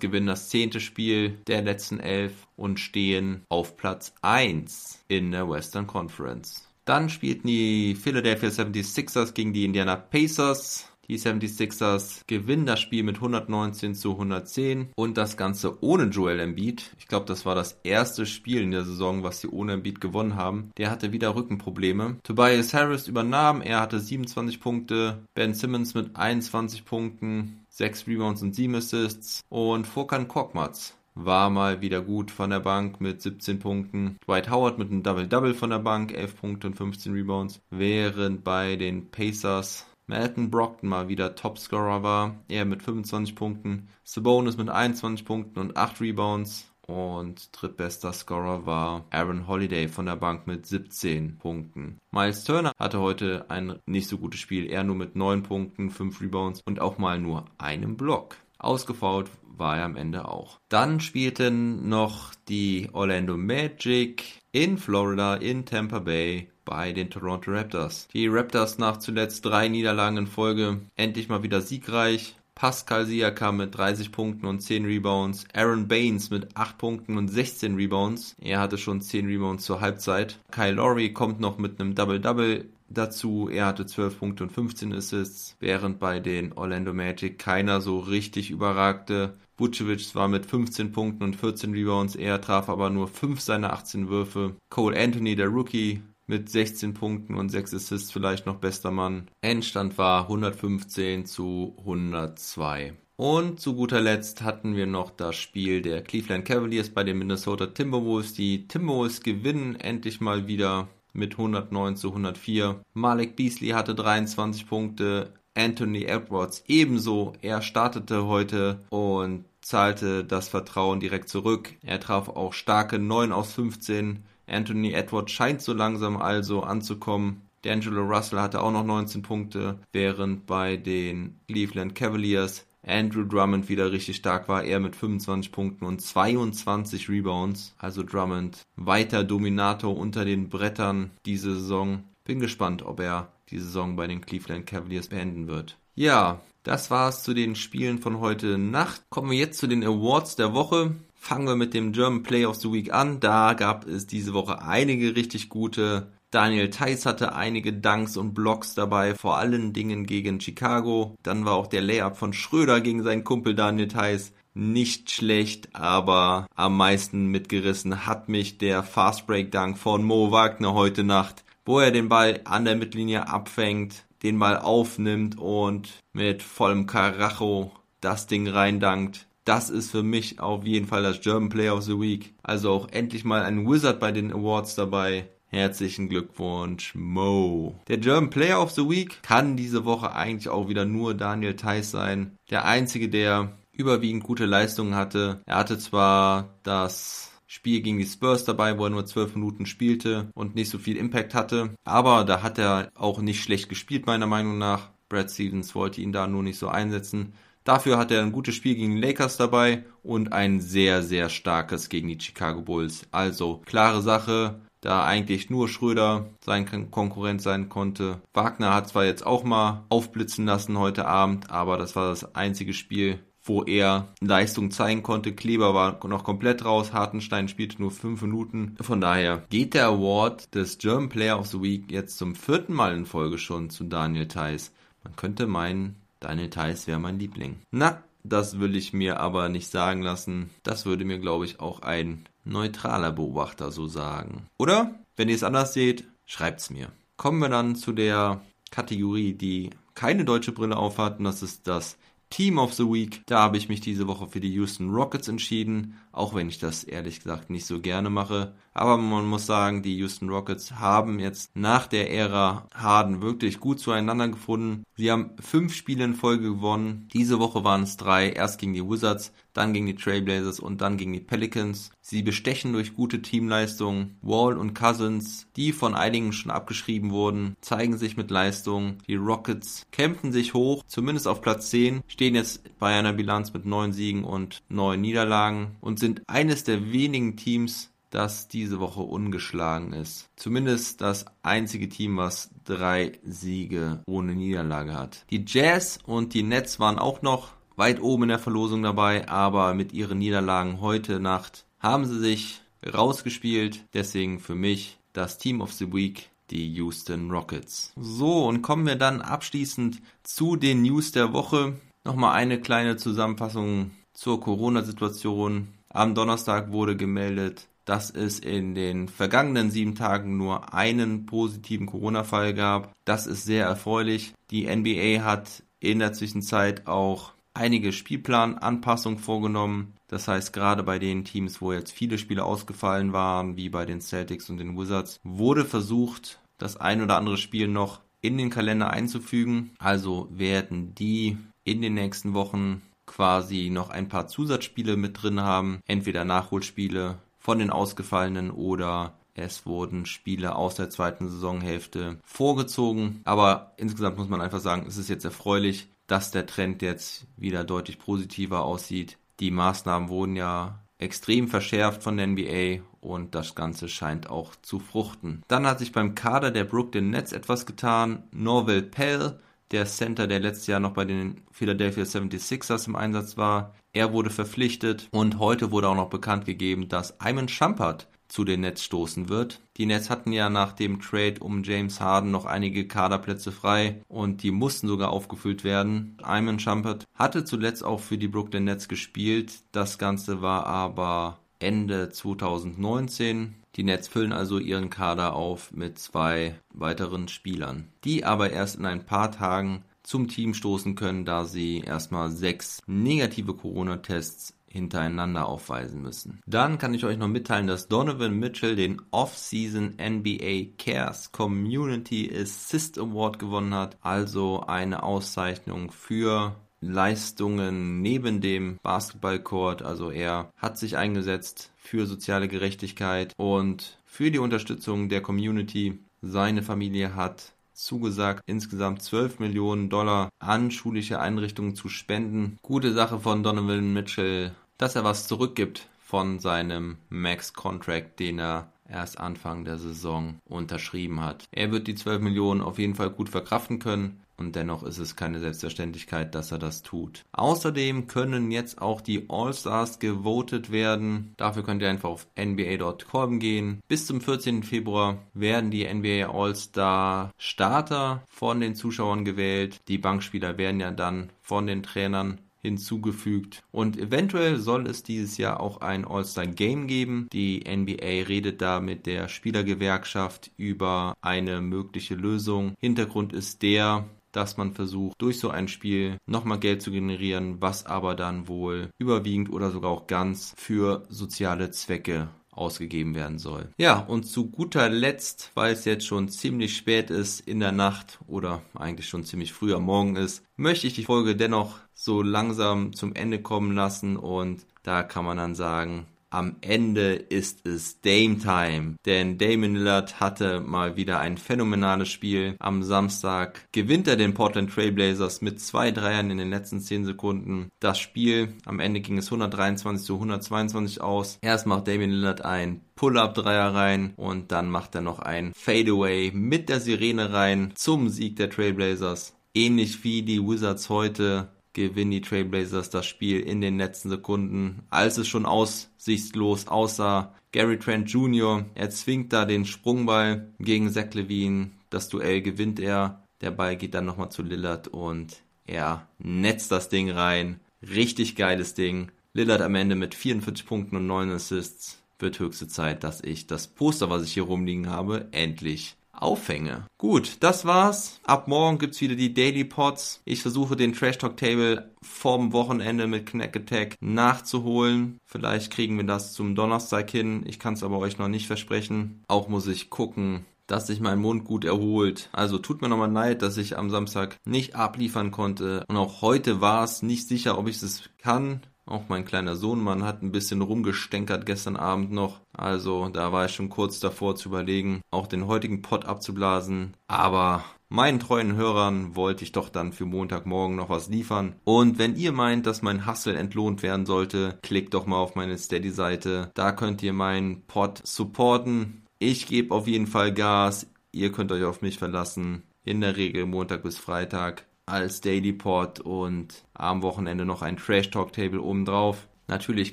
gewinnen 0.00 0.28
das 0.28 0.48
zehnte 0.48 0.80
Spiel 0.80 1.38
der 1.46 1.60
letzten 1.60 2.00
elf 2.00 2.46
und 2.56 2.80
stehen 2.80 3.42
auf 3.50 3.76
Platz 3.76 4.14
1 4.22 5.04
in 5.08 5.30
der 5.30 5.48
Western 5.50 5.86
Conference. 5.86 6.66
Dann 6.86 7.10
spielten 7.10 7.48
die 7.48 7.94
Philadelphia 7.94 8.48
76ers 8.48 9.32
gegen 9.34 9.52
die 9.52 9.64
Indiana 9.64 9.96
Pacers. 9.96 10.88
Die 11.08 11.18
76ers 11.18 12.22
gewinnen 12.26 12.66
das 12.66 12.80
Spiel 12.80 13.02
mit 13.02 13.16
119 13.16 13.94
zu 13.94 14.12
110 14.12 14.90
und 14.96 15.16
das 15.16 15.36
Ganze 15.36 15.82
ohne 15.82 16.04
Joel 16.04 16.40
Embiid. 16.40 16.92
Ich 16.98 17.08
glaube, 17.08 17.26
das 17.26 17.44
war 17.44 17.54
das 17.54 17.78
erste 17.84 18.26
Spiel 18.26 18.62
in 18.62 18.70
der 18.70 18.84
Saison, 18.84 19.22
was 19.22 19.40
sie 19.40 19.48
ohne 19.48 19.74
Embiid 19.74 20.00
gewonnen 20.00 20.36
haben. 20.36 20.70
Der 20.76 20.90
hatte 20.90 21.12
wieder 21.12 21.34
Rückenprobleme. 21.34 22.16
Tobias 22.22 22.74
Harris 22.74 23.08
übernahm, 23.08 23.60
er 23.60 23.80
hatte 23.80 24.00
27 24.00 24.60
Punkte. 24.60 25.24
Ben 25.34 25.54
Simmons 25.54 25.94
mit 25.94 26.16
21 26.16 26.84
Punkten, 26.84 27.64
6 27.70 28.06
Rebounds 28.06 28.42
und 28.42 28.54
7 28.54 28.74
Assists. 28.76 29.42
Und 29.48 29.86
Furkan 29.86 30.28
Korkmaz 30.28 30.94
war 31.14 31.50
mal 31.50 31.80
wieder 31.80 32.02
gut 32.02 32.30
von 32.30 32.50
der 32.50 32.60
Bank 32.60 33.00
mit 33.00 33.22
17 33.22 33.58
Punkten. 33.58 34.16
Dwight 34.26 34.50
Howard 34.50 34.78
mit 34.78 34.90
einem 34.90 35.02
Double-Double 35.02 35.54
von 35.54 35.70
der 35.70 35.78
Bank, 35.78 36.12
11 36.12 36.36
Punkte 36.36 36.66
und 36.66 36.74
15 36.74 37.12
Rebounds. 37.12 37.60
Während 37.70 38.44
bei 38.44 38.76
den 38.76 39.10
Pacers 39.10 39.86
Malcolm 40.06 40.50
Brockton 40.50 40.88
mal 40.88 41.08
wieder 41.08 41.34
Topscorer 41.34 42.02
war, 42.02 42.36
er 42.48 42.64
mit 42.64 42.82
25 42.82 43.34
Punkten, 43.34 43.88
Sabonis 44.02 44.56
mit 44.56 44.68
21 44.68 45.24
Punkten 45.24 45.60
und 45.60 45.76
8 45.76 46.00
Rebounds 46.00 46.70
und 46.86 47.48
drittbester 47.52 48.12
Scorer 48.12 48.66
war 48.66 49.04
Aaron 49.10 49.46
Holiday 49.48 49.88
von 49.88 50.06
der 50.06 50.16
Bank 50.16 50.46
mit 50.46 50.66
17 50.66 51.38
Punkten. 51.38 51.98
Miles 52.10 52.44
Turner 52.44 52.72
hatte 52.78 53.00
heute 53.00 53.46
ein 53.48 53.78
nicht 53.86 54.08
so 54.08 54.18
gutes 54.18 54.40
Spiel, 54.40 54.66
er 54.66 54.84
nur 54.84 54.96
mit 54.96 55.16
9 55.16 55.42
Punkten, 55.42 55.90
5 55.90 56.20
Rebounds 56.20 56.60
und 56.66 56.80
auch 56.80 56.98
mal 56.98 57.18
nur 57.18 57.46
einem 57.58 57.96
Block. 57.96 58.36
Ausgefault 58.58 59.30
war 59.56 59.78
er 59.78 59.84
am 59.84 59.96
Ende 59.96 60.28
auch. 60.28 60.58
Dann 60.68 61.00
spielten 61.00 61.88
noch 61.88 62.34
die 62.48 62.88
Orlando 62.92 63.36
Magic 63.36 64.24
in 64.52 64.78
Florida, 64.78 65.36
in 65.36 65.64
Tampa 65.64 66.00
Bay 66.00 66.50
bei 66.64 66.92
den 66.92 67.10
Toronto 67.10 67.50
Raptors. 67.50 68.08
Die 68.12 68.26
Raptors 68.28 68.78
nach 68.78 68.98
zuletzt 68.98 69.44
drei 69.44 69.68
Niederlagen 69.68 70.16
in 70.18 70.26
Folge 70.26 70.80
endlich 70.96 71.28
mal 71.28 71.42
wieder 71.42 71.60
siegreich. 71.60 72.36
Pascal 72.54 73.04
Siakam 73.04 73.56
mit 73.56 73.76
30 73.76 74.12
Punkten 74.12 74.46
und 74.46 74.60
10 74.60 74.84
Rebounds. 74.84 75.44
Aaron 75.52 75.88
Baines 75.88 76.30
mit 76.30 76.56
8 76.56 76.78
Punkten 76.78 77.18
und 77.18 77.28
16 77.28 77.74
Rebounds. 77.74 78.36
Er 78.40 78.60
hatte 78.60 78.78
schon 78.78 79.00
10 79.00 79.26
Rebounds 79.26 79.64
zur 79.64 79.80
Halbzeit. 79.80 80.38
Kyle 80.52 80.72
Lowry 80.72 81.12
kommt 81.12 81.40
noch 81.40 81.58
mit 81.58 81.80
einem 81.80 81.96
Double-Double 81.96 82.66
dazu. 82.88 83.48
Er 83.50 83.66
hatte 83.66 83.86
12 83.86 84.18
Punkte 84.18 84.44
und 84.44 84.50
15 84.50 84.92
Assists, 84.92 85.56
während 85.58 85.98
bei 85.98 86.20
den 86.20 86.52
Orlando 86.52 86.92
Magic 86.92 87.38
keiner 87.38 87.80
so 87.80 87.98
richtig 87.98 88.50
überragte. 88.50 89.34
Vucevic 89.56 90.14
war 90.14 90.28
mit 90.28 90.46
15 90.46 90.92
Punkten 90.92 91.22
und 91.22 91.36
14 91.36 91.72
Rebounds, 91.72 92.16
er 92.16 92.40
traf 92.40 92.68
aber 92.68 92.90
nur 92.90 93.06
5 93.06 93.40
seiner 93.40 93.72
18 93.72 94.08
Würfe. 94.08 94.56
Cole 94.68 94.98
Anthony, 94.98 95.36
der 95.36 95.48
Rookie, 95.48 96.02
mit 96.26 96.48
16 96.48 96.94
Punkten 96.94 97.34
und 97.34 97.50
6 97.50 97.74
Assists 97.74 98.12
vielleicht 98.12 98.46
noch 98.46 98.56
bester 98.56 98.90
Mann. 98.90 99.28
Endstand 99.40 99.98
war 99.98 100.22
115 100.22 101.26
zu 101.26 101.74
102. 101.78 102.94
Und 103.16 103.60
zu 103.60 103.74
guter 103.76 104.00
Letzt 104.00 104.42
hatten 104.42 104.74
wir 104.74 104.86
noch 104.86 105.10
das 105.10 105.36
Spiel 105.36 105.82
der 105.82 106.02
Cleveland 106.02 106.44
Cavaliers 106.44 106.90
bei 106.90 107.04
den 107.04 107.18
Minnesota 107.18 107.66
Timberwolves. 107.66 108.34
Die 108.34 108.66
Timberwolves 108.66 109.22
gewinnen 109.22 109.76
endlich 109.76 110.20
mal 110.20 110.48
wieder 110.48 110.88
mit 111.12 111.32
109 111.32 111.96
zu 111.96 112.08
104. 112.08 112.80
Malik 112.92 113.36
Beasley 113.36 113.68
hatte 113.68 113.94
23 113.94 114.66
Punkte, 114.66 115.32
Anthony 115.54 116.04
Edwards 116.04 116.64
ebenso. 116.66 117.34
Er 117.40 117.62
startete 117.62 118.26
heute 118.26 118.80
und 118.90 119.44
zahlte 119.60 120.24
das 120.24 120.48
Vertrauen 120.48 120.98
direkt 120.98 121.28
zurück. 121.28 121.72
Er 121.82 122.00
traf 122.00 122.28
auch 122.28 122.52
starke 122.52 122.98
9 122.98 123.32
aus 123.32 123.52
15. 123.52 124.24
Anthony 124.46 124.92
Edwards 124.92 125.32
scheint 125.32 125.62
so 125.62 125.72
langsam 125.72 126.16
also 126.16 126.62
anzukommen. 126.62 127.42
D'Angelo 127.64 128.06
Russell 128.06 128.40
hatte 128.40 128.62
auch 128.62 128.72
noch 128.72 128.84
19 128.84 129.22
Punkte, 129.22 129.78
während 129.92 130.46
bei 130.46 130.76
den 130.76 131.40
Cleveland 131.48 131.94
Cavaliers 131.94 132.66
Andrew 132.86 133.24
Drummond 133.24 133.68
wieder 133.68 133.90
richtig 133.92 134.16
stark 134.16 134.48
war, 134.48 134.62
er 134.62 134.78
mit 134.80 134.94
25 134.94 135.52
Punkten 135.52 135.86
und 135.86 136.00
22 136.02 137.08
Rebounds. 137.08 137.74
Also 137.78 138.02
Drummond 138.02 138.60
weiter 138.76 139.24
Dominator 139.24 139.96
unter 139.96 140.24
den 140.24 140.48
Brettern 140.48 141.10
diese 141.24 141.54
Saison. 141.54 142.04
Bin 142.24 142.40
gespannt, 142.40 142.82
ob 142.82 143.00
er 143.00 143.32
die 143.50 143.58
Saison 143.58 143.96
bei 143.96 144.06
den 144.06 144.20
Cleveland 144.20 144.66
Cavaliers 144.66 145.08
beenden 145.08 145.46
wird. 145.46 145.76
Ja, 145.94 146.40
das 146.62 146.90
war's 146.90 147.22
zu 147.22 147.34
den 147.34 147.54
Spielen 147.54 147.98
von 147.98 148.20
heute 148.20 148.58
Nacht. 148.58 149.02
Kommen 149.10 149.30
wir 149.30 149.38
jetzt 149.38 149.58
zu 149.58 149.66
den 149.66 149.84
Awards 149.84 150.36
der 150.36 150.54
Woche. 150.54 150.94
Fangen 151.26 151.46
wir 151.46 151.56
mit 151.56 151.72
dem 151.72 151.92
German 151.92 152.22
Play 152.22 152.44
of 152.44 152.56
the 152.56 152.70
Week 152.70 152.92
an. 152.92 153.18
Da 153.18 153.54
gab 153.54 153.86
es 153.86 154.06
diese 154.06 154.34
Woche 154.34 154.60
einige 154.60 155.16
richtig 155.16 155.48
gute. 155.48 156.12
Daniel 156.30 156.68
Theiss 156.68 157.06
hatte 157.06 157.34
einige 157.34 157.72
Dunks 157.72 158.18
und 158.18 158.34
Blocks 158.34 158.74
dabei, 158.74 159.14
vor 159.14 159.38
allen 159.38 159.72
Dingen 159.72 160.04
gegen 160.04 160.38
Chicago. 160.38 161.14
Dann 161.22 161.46
war 161.46 161.54
auch 161.54 161.66
der 161.66 161.80
Layup 161.80 162.18
von 162.18 162.34
Schröder 162.34 162.82
gegen 162.82 163.02
seinen 163.02 163.24
Kumpel 163.24 163.54
Daniel 163.54 163.88
Theiss 163.88 164.34
nicht 164.52 165.10
schlecht, 165.12 165.74
aber 165.74 166.46
am 166.56 166.76
meisten 166.76 167.28
mitgerissen 167.28 168.04
hat 168.04 168.28
mich 168.28 168.58
der 168.58 168.82
Fast 168.82 169.26
Break 169.26 169.50
Dunk 169.50 169.78
von 169.78 170.04
Mo 170.04 170.30
Wagner 170.30 170.74
heute 170.74 171.04
Nacht, 171.04 171.42
wo 171.64 171.80
er 171.80 171.90
den 171.90 172.10
Ball 172.10 172.42
an 172.44 172.66
der 172.66 172.76
Mittellinie 172.76 173.28
abfängt, 173.28 174.04
den 174.22 174.38
Ball 174.38 174.58
aufnimmt 174.58 175.38
und 175.38 175.88
mit 176.12 176.42
vollem 176.42 176.84
Karacho 176.84 177.72
das 178.02 178.26
Ding 178.26 178.46
reindankt 178.46 179.26
das 179.44 179.70
ist 179.70 179.90
für 179.90 180.02
mich 180.02 180.40
auf 180.40 180.64
jeden 180.64 180.86
Fall 180.86 181.02
das 181.02 181.20
German 181.20 181.48
Player 181.48 181.76
of 181.76 181.84
the 181.84 182.00
Week. 182.00 182.34
Also 182.42 182.70
auch 182.70 182.88
endlich 182.90 183.24
mal 183.24 183.42
ein 183.42 183.68
Wizard 183.68 184.00
bei 184.00 184.12
den 184.12 184.32
Awards 184.32 184.74
dabei. 184.74 185.28
Herzlichen 185.46 186.08
Glückwunsch, 186.08 186.94
Mo. 186.94 187.78
Der 187.86 187.98
German 187.98 188.30
Player 188.30 188.60
of 188.60 188.72
the 188.72 188.88
Week 188.88 189.22
kann 189.22 189.56
diese 189.56 189.84
Woche 189.84 190.12
eigentlich 190.12 190.48
auch 190.48 190.68
wieder 190.68 190.84
nur 190.84 191.14
Daniel 191.14 191.54
Theiss 191.54 191.90
sein. 191.90 192.36
Der 192.50 192.64
einzige, 192.64 193.08
der 193.08 193.52
überwiegend 193.70 194.24
gute 194.24 194.46
Leistungen 194.46 194.94
hatte. 194.94 195.42
Er 195.46 195.56
hatte 195.56 195.78
zwar 195.78 196.54
das 196.62 197.32
Spiel 197.46 197.82
gegen 197.82 197.98
die 197.98 198.06
Spurs 198.06 198.44
dabei, 198.44 198.78
wo 198.78 198.84
er 198.84 198.90
nur 198.90 199.06
zwölf 199.06 199.34
Minuten 199.34 199.66
spielte 199.66 200.30
und 200.34 200.54
nicht 200.54 200.70
so 200.70 200.78
viel 200.78 200.96
Impact 200.96 201.34
hatte, 201.34 201.70
aber 201.84 202.24
da 202.24 202.42
hat 202.42 202.58
er 202.58 202.90
auch 202.94 203.20
nicht 203.20 203.42
schlecht 203.42 203.68
gespielt, 203.68 204.06
meiner 204.06 204.26
Meinung 204.26 204.58
nach. 204.58 204.90
Brad 205.08 205.30
Stevens 205.30 205.74
wollte 205.74 206.00
ihn 206.00 206.12
da 206.12 206.26
nur 206.26 206.42
nicht 206.42 206.58
so 206.58 206.68
einsetzen. 206.68 207.34
Dafür 207.64 207.96
hat 207.96 208.10
er 208.10 208.22
ein 208.22 208.32
gutes 208.32 208.54
Spiel 208.54 208.74
gegen 208.74 208.96
die 208.96 209.00
Lakers 209.00 209.38
dabei 209.38 209.84
und 210.02 210.32
ein 210.32 210.60
sehr, 210.60 211.02
sehr 211.02 211.30
starkes 211.30 211.88
gegen 211.88 212.08
die 212.08 212.20
Chicago 212.20 212.60
Bulls. 212.60 213.06
Also 213.10 213.62
klare 213.64 214.02
Sache, 214.02 214.60
da 214.82 215.02
eigentlich 215.04 215.48
nur 215.48 215.68
Schröder 215.68 216.26
sein 216.44 216.90
Konkurrent 216.90 217.40
sein 217.40 217.70
konnte. 217.70 218.20
Wagner 218.34 218.74
hat 218.74 218.88
zwar 218.88 219.06
jetzt 219.06 219.24
auch 219.24 219.42
mal 219.42 219.84
aufblitzen 219.88 220.44
lassen 220.44 220.78
heute 220.78 221.06
Abend, 221.06 221.50
aber 221.50 221.78
das 221.78 221.96
war 221.96 222.10
das 222.10 222.34
einzige 222.34 222.74
Spiel, 222.74 223.18
wo 223.42 223.62
er 223.62 224.08
Leistung 224.20 224.70
zeigen 224.70 225.02
konnte. 225.02 225.34
Kleber 225.34 225.72
war 225.72 226.06
noch 226.06 226.22
komplett 226.22 226.66
raus, 226.66 226.92
Hartenstein 226.92 227.48
spielte 227.48 227.80
nur 227.80 227.90
fünf 227.90 228.20
Minuten. 228.20 228.76
Von 228.78 229.00
daher 229.00 229.44
geht 229.48 229.72
der 229.72 229.86
Award 229.86 230.54
des 230.54 230.76
German 230.76 231.08
Player 231.08 231.38
of 231.38 231.46
the 231.46 231.62
Week 231.62 231.90
jetzt 231.90 232.18
zum 232.18 232.34
vierten 232.34 232.74
Mal 232.74 232.94
in 232.94 233.06
Folge 233.06 233.38
schon 233.38 233.70
zu 233.70 233.84
Daniel 233.84 234.28
Theiss. 234.28 234.70
Man 235.02 235.16
könnte 235.16 235.46
meinen, 235.46 235.96
Daniel 236.24 236.50
Theiss 236.50 236.86
wäre 236.86 236.98
mein 236.98 237.18
Liebling. 237.18 237.58
Na, 237.70 238.02
das 238.22 238.58
will 238.58 238.76
ich 238.76 238.94
mir 238.94 239.20
aber 239.20 239.50
nicht 239.50 239.70
sagen 239.70 240.02
lassen. 240.02 240.50
Das 240.62 240.86
würde 240.86 241.04
mir, 241.04 241.18
glaube 241.18 241.44
ich, 241.44 241.60
auch 241.60 241.80
ein 241.80 242.24
neutraler 242.44 243.12
Beobachter 243.12 243.70
so 243.70 243.86
sagen. 243.86 244.46
Oder? 244.58 244.94
Wenn 245.16 245.28
ihr 245.28 245.34
es 245.34 245.42
anders 245.42 245.74
seht, 245.74 246.04
schreibt's 246.24 246.70
mir. 246.70 246.90
Kommen 247.16 247.40
wir 247.40 247.50
dann 247.50 247.76
zu 247.76 247.92
der 247.92 248.40
Kategorie, 248.70 249.34
die 249.34 249.70
keine 249.94 250.24
deutsche 250.24 250.52
Brille 250.52 250.76
aufhat, 250.76 251.18
und 251.18 251.24
das 251.24 251.42
ist 251.42 251.68
das 251.68 251.98
Team 252.30 252.58
of 252.58 252.74
the 252.74 252.84
Week. 252.84 253.22
Da 253.26 253.40
habe 253.40 253.58
ich 253.58 253.68
mich 253.68 253.80
diese 253.80 254.08
Woche 254.08 254.26
für 254.26 254.40
die 254.40 254.52
Houston 254.54 254.90
Rockets 254.90 255.28
entschieden, 255.28 256.00
auch 256.10 256.34
wenn 256.34 256.48
ich 256.48 256.58
das 256.58 256.82
ehrlich 256.82 257.20
gesagt 257.20 257.50
nicht 257.50 257.66
so 257.66 257.80
gerne 257.80 258.10
mache. 258.10 258.54
Aber 258.74 258.96
man 258.96 259.24
muss 259.26 259.46
sagen, 259.46 259.82
die 259.82 259.96
Houston 259.98 260.28
Rockets 260.28 260.72
haben 260.72 261.20
jetzt 261.20 261.54
nach 261.54 261.86
der 261.86 262.12
Ära 262.12 262.68
Harden 262.74 263.22
wirklich 263.22 263.60
gut 263.60 263.78
zueinander 263.78 264.28
gefunden. 264.28 264.82
Sie 264.96 265.12
haben 265.12 265.30
fünf 265.40 265.74
Spiele 265.74 266.04
in 266.04 266.14
Folge 266.14 266.54
gewonnen. 266.54 267.08
Diese 267.12 267.38
Woche 267.38 267.62
waren 267.62 267.84
es 267.84 267.96
drei. 267.96 268.30
Erst 268.30 268.58
gegen 268.58 268.74
die 268.74 268.86
Wizards, 268.86 269.32
dann 269.52 269.72
gegen 269.72 269.86
die 269.86 269.94
Trailblazers 269.94 270.58
und 270.58 270.80
dann 270.80 270.96
gegen 270.96 271.12
die 271.12 271.20
Pelicans. 271.20 271.92
Sie 272.00 272.22
bestechen 272.22 272.72
durch 272.72 272.94
gute 272.94 273.22
Teamleistungen. 273.22 274.18
Wall 274.22 274.58
und 274.58 274.74
Cousins, 274.74 275.46
die 275.56 275.72
von 275.72 275.94
einigen 275.94 276.32
schon 276.32 276.50
abgeschrieben 276.50 277.12
wurden, 277.12 277.56
zeigen 277.60 277.96
sich 277.96 278.16
mit 278.16 278.30
Leistung. 278.32 278.98
Die 279.06 279.14
Rockets 279.14 279.86
kämpfen 279.92 280.32
sich 280.32 280.52
hoch, 280.52 280.82
zumindest 280.88 281.28
auf 281.28 281.40
Platz 281.40 281.70
10, 281.70 282.02
stehen 282.08 282.34
jetzt 282.34 282.78
bei 282.78 282.98
einer 282.98 283.12
Bilanz 283.12 283.52
mit 283.52 283.64
neun 283.64 283.92
Siegen 283.92 284.24
und 284.24 284.62
neun 284.68 285.00
Niederlagen 285.00 285.76
und 285.80 286.00
sind 286.00 286.22
eines 286.26 286.64
der 286.64 286.92
wenigen 286.92 287.36
Teams, 287.36 287.93
das 288.14 288.48
diese 288.48 288.80
Woche 288.80 289.00
ungeschlagen 289.00 289.92
ist. 289.92 290.30
Zumindest 290.36 291.00
das 291.00 291.26
einzige 291.42 291.88
Team, 291.88 292.16
was 292.16 292.50
drei 292.64 293.18
Siege 293.24 294.02
ohne 294.06 294.34
Niederlage 294.34 294.94
hat. 294.94 295.24
Die 295.30 295.44
Jazz 295.46 295.98
und 296.06 296.32
die 296.34 296.42
Nets 296.44 296.78
waren 296.78 296.98
auch 296.98 297.22
noch 297.22 297.50
weit 297.76 298.00
oben 298.00 298.24
in 298.24 298.28
der 298.30 298.38
Verlosung 298.38 298.82
dabei, 298.82 299.28
aber 299.28 299.74
mit 299.74 299.92
ihren 299.92 300.18
Niederlagen 300.18 300.80
heute 300.80 301.18
Nacht 301.18 301.66
haben 301.80 302.06
sie 302.06 302.18
sich 302.18 302.60
rausgespielt. 302.86 303.84
Deswegen 303.94 304.38
für 304.38 304.54
mich 304.54 304.98
das 305.12 305.38
Team 305.38 305.60
of 305.60 305.72
the 305.72 305.92
Week 305.92 306.30
die 306.50 306.72
Houston 306.74 307.30
Rockets. 307.30 307.92
So, 307.96 308.46
und 308.46 308.62
kommen 308.62 308.86
wir 308.86 308.96
dann 308.96 309.22
abschließend 309.22 310.00
zu 310.22 310.56
den 310.56 310.82
News 310.82 311.12
der 311.12 311.32
Woche. 311.32 311.74
Nochmal 312.04 312.34
eine 312.34 312.60
kleine 312.60 312.96
Zusammenfassung 312.96 313.92
zur 314.12 314.40
Corona-Situation. 314.40 315.68
Am 315.88 316.14
Donnerstag 316.14 316.70
wurde 316.70 316.96
gemeldet, 316.96 317.68
dass 317.84 318.10
es 318.10 318.38
in 318.38 318.74
den 318.74 319.08
vergangenen 319.08 319.70
sieben 319.70 319.94
Tagen 319.94 320.36
nur 320.36 320.72
einen 320.74 321.26
positiven 321.26 321.86
Corona-Fall 321.86 322.54
gab. 322.54 322.92
Das 323.04 323.26
ist 323.26 323.44
sehr 323.44 323.66
erfreulich. 323.66 324.32
Die 324.50 324.64
NBA 324.64 325.24
hat 325.24 325.62
in 325.80 325.98
der 325.98 326.12
Zwischenzeit 326.12 326.86
auch 326.86 327.32
einige 327.52 327.92
Spielplananpassungen 327.92 329.18
vorgenommen. 329.18 329.94
Das 330.08 330.28
heißt, 330.28 330.52
gerade 330.52 330.82
bei 330.82 330.98
den 330.98 331.24
Teams, 331.24 331.60
wo 331.60 331.72
jetzt 331.72 331.92
viele 331.92 332.18
Spiele 332.18 332.44
ausgefallen 332.44 333.12
waren, 333.12 333.56
wie 333.56 333.68
bei 333.68 333.84
den 333.84 334.00
Celtics 334.00 334.50
und 334.50 334.58
den 334.58 334.76
Wizards, 334.78 335.20
wurde 335.22 335.64
versucht, 335.64 336.40
das 336.58 336.76
ein 336.76 337.02
oder 337.02 337.16
andere 337.16 337.36
Spiel 337.36 337.68
noch 337.68 338.00
in 338.20 338.38
den 338.38 338.50
Kalender 338.50 338.90
einzufügen. 338.90 339.72
Also 339.78 340.28
werden 340.30 340.94
die 340.94 341.36
in 341.64 341.82
den 341.82 341.94
nächsten 341.94 342.34
Wochen 342.34 342.82
quasi 343.06 343.70
noch 343.70 343.90
ein 343.90 344.08
paar 344.08 344.28
Zusatzspiele 344.28 344.96
mit 344.96 345.22
drin 345.22 345.40
haben. 345.40 345.80
Entweder 345.86 346.24
Nachholspiele 346.24 347.18
von 347.44 347.58
den 347.58 347.70
Ausgefallenen 347.70 348.50
oder 348.50 349.18
es 349.34 349.66
wurden 349.66 350.06
Spiele 350.06 350.56
aus 350.56 350.76
der 350.76 350.88
zweiten 350.88 351.28
Saisonhälfte 351.28 352.18
vorgezogen. 352.24 353.20
Aber 353.24 353.74
insgesamt 353.76 354.16
muss 354.16 354.28
man 354.28 354.40
einfach 354.40 354.60
sagen, 354.60 354.86
es 354.88 354.96
ist 354.96 355.10
jetzt 355.10 355.26
erfreulich, 355.26 355.88
dass 356.06 356.30
der 356.30 356.46
Trend 356.46 356.80
jetzt 356.80 357.26
wieder 357.36 357.62
deutlich 357.64 357.98
positiver 357.98 358.64
aussieht. 358.64 359.18
Die 359.40 359.50
Maßnahmen 359.50 360.08
wurden 360.08 360.36
ja 360.36 360.80
extrem 360.98 361.48
verschärft 361.48 362.02
von 362.02 362.16
der 362.16 362.28
NBA 362.28 362.82
und 363.02 363.34
das 363.34 363.54
Ganze 363.54 363.90
scheint 363.90 364.30
auch 364.30 364.56
zu 364.62 364.78
fruchten. 364.78 365.42
Dann 365.46 365.66
hat 365.66 365.80
sich 365.80 365.92
beim 365.92 366.14
Kader 366.14 366.50
der 366.50 366.64
Brooklyn 366.64 367.10
Nets 367.10 367.32
etwas 367.32 367.66
getan. 367.66 368.22
Norville 368.32 368.82
Pell 368.82 369.38
der 369.70 369.86
Center, 369.86 370.26
der 370.26 370.40
letztes 370.40 370.66
Jahr 370.66 370.80
noch 370.80 370.92
bei 370.92 371.04
den 371.04 371.42
Philadelphia 371.50 372.04
76ers 372.04 372.86
im 372.86 372.96
Einsatz 372.96 373.36
war. 373.36 373.74
Er 373.92 374.12
wurde 374.12 374.30
verpflichtet 374.30 375.08
und 375.10 375.38
heute 375.38 375.70
wurde 375.70 375.88
auch 375.88 375.94
noch 375.94 376.10
bekannt 376.10 376.44
gegeben, 376.44 376.88
dass 376.88 377.16
Iman 377.24 377.48
Shumpert 377.48 378.08
zu 378.28 378.44
den 378.44 378.60
Nets 378.60 378.82
stoßen 378.82 379.28
wird. 379.28 379.60
Die 379.76 379.86
Nets 379.86 380.10
hatten 380.10 380.32
ja 380.32 380.50
nach 380.50 380.72
dem 380.72 381.00
Trade 381.00 381.36
um 381.40 381.62
James 381.62 382.00
Harden 382.00 382.30
noch 382.30 382.46
einige 382.46 382.88
Kaderplätze 382.88 383.52
frei 383.52 384.00
und 384.08 384.42
die 384.42 384.50
mussten 384.50 384.88
sogar 384.88 385.10
aufgefüllt 385.10 385.62
werden. 385.62 386.16
Iman 386.20 386.58
Shumpert 386.58 387.04
hatte 387.14 387.44
zuletzt 387.44 387.84
auch 387.84 388.00
für 388.00 388.18
die 388.18 388.28
Brooklyn 388.28 388.64
Nets 388.64 388.88
gespielt. 388.88 389.52
Das 389.72 389.98
Ganze 389.98 390.42
war 390.42 390.66
aber 390.66 391.38
Ende 391.58 392.10
2019. 392.10 393.54
Die 393.76 393.82
Nets 393.82 394.08
füllen 394.08 394.32
also 394.32 394.58
ihren 394.58 394.90
Kader 394.90 395.34
auf 395.34 395.72
mit 395.72 395.98
zwei 395.98 396.54
weiteren 396.72 397.28
Spielern, 397.28 397.88
die 398.04 398.24
aber 398.24 398.50
erst 398.50 398.76
in 398.76 398.86
ein 398.86 399.04
paar 399.04 399.32
Tagen 399.32 399.84
zum 400.02 400.28
Team 400.28 400.54
stoßen 400.54 400.94
können, 400.94 401.24
da 401.24 401.44
sie 401.44 401.80
erstmal 401.80 402.30
sechs 402.30 402.80
negative 402.86 403.54
Corona-Tests 403.54 404.54
hintereinander 404.68 405.46
aufweisen 405.46 406.02
müssen. 406.02 406.40
Dann 406.46 406.78
kann 406.78 406.94
ich 406.94 407.04
euch 407.04 407.16
noch 407.16 407.28
mitteilen, 407.28 407.68
dass 407.68 407.88
Donovan 407.88 408.38
Mitchell 408.38 408.74
den 408.74 409.00
Off-Season 409.12 409.94
NBA 410.00 410.74
Cares 410.78 411.30
Community 411.30 412.30
Assist 412.34 412.98
Award 412.98 413.38
gewonnen 413.38 413.72
hat, 413.72 413.96
also 414.02 414.64
eine 414.66 415.04
Auszeichnung 415.04 415.92
für 415.92 416.56
Leistungen 416.80 418.02
neben 418.02 418.40
dem 418.40 418.78
Basketballcourt. 418.82 419.82
Also 419.82 420.10
er 420.10 420.52
hat 420.56 420.76
sich 420.76 420.96
eingesetzt 420.96 421.70
für 421.84 422.06
soziale 422.06 422.48
Gerechtigkeit 422.48 423.32
und 423.36 423.98
für 424.04 424.30
die 424.30 424.38
Unterstützung 424.38 425.08
der 425.08 425.20
Community. 425.20 425.98
Seine 426.22 426.62
Familie 426.62 427.14
hat 427.14 427.52
zugesagt, 427.72 428.42
insgesamt 428.46 429.02
12 429.02 429.40
Millionen 429.40 429.90
Dollar 429.90 430.30
an 430.38 430.70
schulische 430.70 431.20
Einrichtungen 431.20 431.74
zu 431.74 431.88
spenden. 431.88 432.56
Gute 432.62 432.92
Sache 432.92 433.20
von 433.20 433.42
Donovan 433.42 433.92
Mitchell 433.92 434.52
dass 434.78 434.96
er 434.96 435.04
was 435.04 435.26
zurückgibt 435.26 435.88
von 435.98 436.38
seinem 436.38 436.98
Max-Contract, 437.08 438.18
den 438.18 438.38
er 438.38 438.72
erst 438.88 439.18
Anfang 439.18 439.64
der 439.64 439.78
Saison 439.78 440.38
unterschrieben 440.44 441.20
hat. 441.20 441.44
Er 441.52 441.72
wird 441.72 441.86
die 441.86 441.94
12 441.94 442.20
Millionen 442.20 442.60
auf 442.60 442.78
jeden 442.78 442.94
Fall 442.94 443.10
gut 443.10 443.28
verkraften 443.28 443.78
können. 443.78 444.20
Und 444.36 444.56
dennoch 444.56 444.82
ist 444.82 444.98
es 444.98 445.16
keine 445.16 445.40
Selbstverständlichkeit, 445.40 446.34
dass 446.34 446.52
er 446.52 446.58
das 446.58 446.82
tut. 446.82 447.24
Außerdem 447.32 448.06
können 448.06 448.50
jetzt 448.50 448.80
auch 448.80 449.00
die 449.00 449.26
All-Stars 449.28 449.98
gewotet 449.98 450.72
werden. 450.72 451.34
Dafür 451.36 451.62
könnt 451.62 451.82
ihr 451.82 451.90
einfach 451.90 452.10
auf 452.10 452.26
nba.com 452.34 453.38
gehen. 453.38 453.80
Bis 453.88 454.06
zum 454.06 454.20
14. 454.20 454.62
Februar 454.62 455.18
werden 455.34 455.70
die 455.70 455.86
NBA 455.86 456.28
All-Star 456.32 457.30
Starter 457.36 458.24
von 458.28 458.60
den 458.60 458.74
Zuschauern 458.74 459.24
gewählt. 459.24 459.78
Die 459.88 459.98
Bankspieler 459.98 460.58
werden 460.58 460.80
ja 460.80 460.90
dann 460.90 461.30
von 461.40 461.66
den 461.66 461.82
Trainern 461.82 462.40
hinzugefügt. 462.64 463.62
Und 463.70 463.98
eventuell 463.98 464.56
soll 464.56 464.86
es 464.86 465.02
dieses 465.02 465.36
Jahr 465.36 465.60
auch 465.60 465.82
ein 465.82 466.06
All-Star 466.06 466.46
Game 466.46 466.86
geben. 466.86 467.28
Die 467.32 467.62
NBA 467.68 468.26
redet 468.26 468.62
da 468.62 468.80
mit 468.80 469.04
der 469.04 469.28
Spielergewerkschaft 469.28 470.50
über 470.56 471.14
eine 471.20 471.60
mögliche 471.60 472.14
Lösung. 472.14 472.74
Hintergrund 472.80 473.34
ist 473.34 473.60
der, 473.62 474.06
dass 474.36 474.56
man 474.56 474.72
versucht, 474.72 475.14
durch 475.18 475.38
so 475.38 475.50
ein 475.50 475.68
Spiel 475.68 476.18
nochmal 476.26 476.58
Geld 476.58 476.82
zu 476.82 476.90
generieren, 476.90 477.60
was 477.60 477.86
aber 477.86 478.14
dann 478.14 478.48
wohl 478.48 478.90
überwiegend 478.98 479.50
oder 479.50 479.70
sogar 479.70 479.90
auch 479.90 480.06
ganz 480.06 480.54
für 480.56 481.04
soziale 481.08 481.70
Zwecke 481.70 482.28
ausgegeben 482.56 483.14
werden 483.14 483.38
soll. 483.38 483.68
Ja, 483.78 483.98
und 483.98 484.24
zu 484.24 484.50
guter 484.50 484.88
Letzt, 484.88 485.50
weil 485.54 485.72
es 485.72 485.84
jetzt 485.84 486.06
schon 486.06 486.28
ziemlich 486.28 486.76
spät 486.76 487.10
ist 487.10 487.40
in 487.40 487.60
der 487.60 487.72
Nacht 487.72 488.18
oder 488.26 488.62
eigentlich 488.74 489.08
schon 489.08 489.24
ziemlich 489.24 489.52
früh 489.52 489.74
am 489.74 489.84
Morgen 489.84 490.16
ist, 490.16 490.44
möchte 490.56 490.86
ich 490.86 490.94
die 490.94 491.04
Folge 491.04 491.36
dennoch 491.36 491.78
so 491.94 492.22
langsam 492.22 492.92
zum 492.92 493.14
Ende 493.14 493.40
kommen 493.40 493.74
lassen 493.74 494.16
und 494.16 494.64
da 494.82 495.02
kann 495.02 495.24
man 495.24 495.36
dann 495.36 495.54
sagen, 495.54 496.06
am 496.34 496.56
Ende 496.62 497.14
ist 497.14 497.64
es 497.64 498.00
Dame 498.00 498.38
Time, 498.38 498.96
denn 499.06 499.38
Damon 499.38 499.76
Lillard 499.76 500.18
hatte 500.18 500.60
mal 500.60 500.96
wieder 500.96 501.20
ein 501.20 501.38
phänomenales 501.38 502.08
Spiel. 502.08 502.56
Am 502.58 502.82
Samstag 502.82 503.68
gewinnt 503.70 504.08
er 504.08 504.16
den 504.16 504.34
Portland 504.34 504.72
Trailblazers 504.72 505.42
mit 505.42 505.60
zwei 505.60 505.92
Dreiern 505.92 506.30
in 506.30 506.38
den 506.38 506.50
letzten 506.50 506.80
10 506.80 507.04
Sekunden. 507.04 507.68
Das 507.78 508.00
Spiel, 508.00 508.54
am 508.64 508.80
Ende 508.80 509.00
ging 509.00 509.16
es 509.16 509.26
123 509.26 510.04
zu 510.04 510.14
122 510.14 511.00
aus. 511.00 511.38
Erst 511.40 511.66
macht 511.66 511.86
Damon 511.86 512.10
Lillard 512.10 512.44
ein 512.44 512.80
Pull-up-Dreier 512.96 513.72
rein 513.72 514.12
und 514.16 514.50
dann 514.50 514.70
macht 514.70 514.96
er 514.96 515.02
noch 515.02 515.20
ein 515.20 515.52
Fadeaway 515.54 516.32
mit 516.34 516.68
der 516.68 516.80
Sirene 516.80 517.32
rein 517.32 517.72
zum 517.76 518.08
Sieg 518.08 518.36
der 518.36 518.50
Trailblazers. 518.50 519.36
Ähnlich 519.54 520.02
wie 520.02 520.22
die 520.22 520.40
Wizards 520.40 520.88
heute 520.88 521.54
gewinnen 521.74 522.12
die 522.12 522.20
Trailblazers 522.22 522.88
das 522.88 523.04
Spiel 523.04 523.40
in 523.40 523.60
den 523.60 523.76
letzten 523.76 524.08
Sekunden, 524.08 524.84
als 524.88 525.18
es 525.18 525.28
schon 525.28 525.44
aussichtslos 525.44 526.68
aussah. 526.68 527.34
Gary 527.52 527.78
Trent 527.78 528.10
Jr. 528.10 528.64
erzwingt 528.74 529.32
da 529.32 529.44
den 529.44 529.64
Sprungball 529.66 530.48
gegen 530.58 530.90
Zach 530.90 531.12
Levine. 531.12 531.70
Das 531.90 532.08
Duell 532.08 532.40
gewinnt 532.40 532.80
er. 532.80 533.22
Der 533.40 533.50
Ball 533.50 533.76
geht 533.76 533.94
dann 533.94 534.06
nochmal 534.06 534.30
zu 534.30 534.42
Lillard 534.42 534.88
und 534.88 535.42
er 535.66 536.08
netzt 536.18 536.72
das 536.72 536.88
Ding 536.88 537.10
rein. 537.10 537.60
Richtig 537.82 538.36
geiles 538.36 538.74
Ding. 538.74 539.10
Lillard 539.34 539.60
am 539.60 539.74
Ende 539.74 539.94
mit 539.94 540.14
44 540.14 540.66
Punkten 540.66 540.96
und 540.96 541.06
9 541.06 541.30
Assists. 541.30 542.00
Wird 542.18 542.38
höchste 542.38 542.68
Zeit, 542.68 543.04
dass 543.04 543.20
ich 543.20 543.46
das 543.46 543.66
Poster, 543.66 544.08
was 544.08 544.22
ich 544.22 544.32
hier 544.32 544.44
rumliegen 544.44 544.88
habe, 544.88 545.28
endlich 545.32 545.96
aufhänge. 546.20 546.86
Gut, 546.98 547.38
das 547.40 547.64
war's. 547.64 548.20
Ab 548.24 548.48
morgen 548.48 548.78
gibt's 548.78 549.00
wieder 549.00 549.14
die 549.14 549.34
Daily 549.34 549.64
Pods. 549.64 550.20
Ich 550.24 550.42
versuche 550.42 550.76
den 550.76 550.92
Trash 550.92 551.18
Talk 551.18 551.36
Table 551.36 551.90
vorm 552.02 552.52
Wochenende 552.52 553.06
mit 553.06 553.26
Knack 553.26 553.56
Attack 553.56 553.96
nachzuholen. 554.00 555.18
Vielleicht 555.26 555.72
kriegen 555.72 555.96
wir 555.96 556.04
das 556.04 556.32
zum 556.32 556.54
Donnerstag 556.54 557.10
hin. 557.10 557.44
Ich 557.46 557.58
kann 557.58 557.74
es 557.74 557.82
aber 557.82 557.98
euch 557.98 558.18
noch 558.18 558.28
nicht 558.28 558.46
versprechen. 558.46 559.22
Auch 559.28 559.48
muss 559.48 559.66
ich 559.66 559.90
gucken, 559.90 560.44
dass 560.66 560.86
sich 560.86 561.00
mein 561.00 561.18
Mund 561.18 561.44
gut 561.44 561.64
erholt. 561.64 562.28
Also 562.32 562.58
tut 562.58 562.82
mir 562.82 562.88
nochmal 562.88 563.12
leid, 563.12 563.42
dass 563.42 563.56
ich 563.56 563.76
am 563.76 563.90
Samstag 563.90 564.36
nicht 564.44 564.76
abliefern 564.76 565.30
konnte. 565.30 565.84
Und 565.88 565.96
auch 565.96 566.22
heute 566.22 566.60
war 566.60 566.84
es 566.84 567.02
nicht 567.02 567.28
sicher, 567.28 567.58
ob 567.58 567.68
ich 567.68 567.82
es 567.82 568.08
kann. 568.18 568.60
Auch 568.86 569.08
mein 569.08 569.24
kleiner 569.24 569.56
Sohnemann 569.56 570.04
hat 570.04 570.22
ein 570.22 570.32
bisschen 570.32 570.60
rumgestänkert 570.60 571.46
gestern 571.46 571.76
Abend 571.76 572.12
noch. 572.12 572.40
Also 572.52 573.08
da 573.08 573.32
war 573.32 573.46
ich 573.46 573.52
schon 573.52 573.70
kurz 573.70 573.98
davor 573.98 574.36
zu 574.36 574.50
überlegen, 574.50 575.00
auch 575.10 575.26
den 575.26 575.46
heutigen 575.46 575.80
Pot 575.80 576.04
abzublasen. 576.04 576.94
Aber 577.06 577.64
meinen 577.88 578.20
treuen 578.20 578.56
Hörern 578.56 579.16
wollte 579.16 579.44
ich 579.44 579.52
doch 579.52 579.70
dann 579.70 579.92
für 579.92 580.04
Montagmorgen 580.04 580.76
noch 580.76 580.90
was 580.90 581.08
liefern. 581.08 581.54
Und 581.64 581.98
wenn 581.98 582.16
ihr 582.16 582.32
meint, 582.32 582.66
dass 582.66 582.82
mein 582.82 583.06
Hustle 583.06 583.36
entlohnt 583.36 583.82
werden 583.82 584.04
sollte, 584.04 584.58
klickt 584.62 584.92
doch 584.92 585.06
mal 585.06 585.16
auf 585.16 585.34
meine 585.34 585.56
Steady-Seite. 585.56 586.50
Da 586.54 586.72
könnt 586.72 587.02
ihr 587.02 587.14
meinen 587.14 587.62
Pot 587.66 588.02
supporten. 588.04 589.02
Ich 589.18 589.46
gebe 589.46 589.74
auf 589.74 589.86
jeden 589.86 590.06
Fall 590.06 590.34
Gas. 590.34 590.86
Ihr 591.10 591.32
könnt 591.32 591.52
euch 591.52 591.64
auf 591.64 591.80
mich 591.80 591.98
verlassen. 591.98 592.64
In 592.84 593.00
der 593.00 593.16
Regel 593.16 593.46
Montag 593.46 593.82
bis 593.82 593.96
Freitag 593.96 594.66
als 594.86 595.20
Daily 595.20 595.52
Pod 595.52 596.00
und 596.00 596.64
am 596.74 597.02
Wochenende 597.02 597.44
noch 597.44 597.62
ein 597.62 597.76
Trash 597.76 598.10
Talk 598.10 598.32
Table 598.32 598.60
obendrauf. 598.60 599.28
Natürlich 599.46 599.92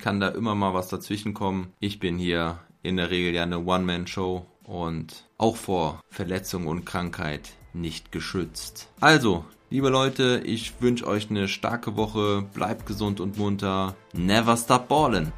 kann 0.00 0.20
da 0.20 0.28
immer 0.28 0.54
mal 0.54 0.74
was 0.74 0.88
dazwischen 0.88 1.34
kommen. 1.34 1.72
Ich 1.80 1.98
bin 1.98 2.18
hier 2.18 2.58
in 2.82 2.96
der 2.96 3.10
Regel 3.10 3.34
ja 3.34 3.42
eine 3.42 3.64
One-Man-Show 3.64 4.46
und 4.64 5.28
auch 5.38 5.56
vor 5.56 6.00
Verletzung 6.08 6.66
und 6.66 6.84
Krankheit 6.84 7.52
nicht 7.74 8.12
geschützt. 8.12 8.88
Also, 9.00 9.44
liebe 9.70 9.88
Leute, 9.88 10.42
ich 10.44 10.80
wünsche 10.80 11.06
euch 11.06 11.30
eine 11.30 11.48
starke 11.48 11.96
Woche, 11.96 12.42
bleibt 12.54 12.86
gesund 12.86 13.20
und 13.20 13.38
munter, 13.38 13.96
never 14.12 14.56
stop 14.56 14.88
ballin'. 14.88 15.32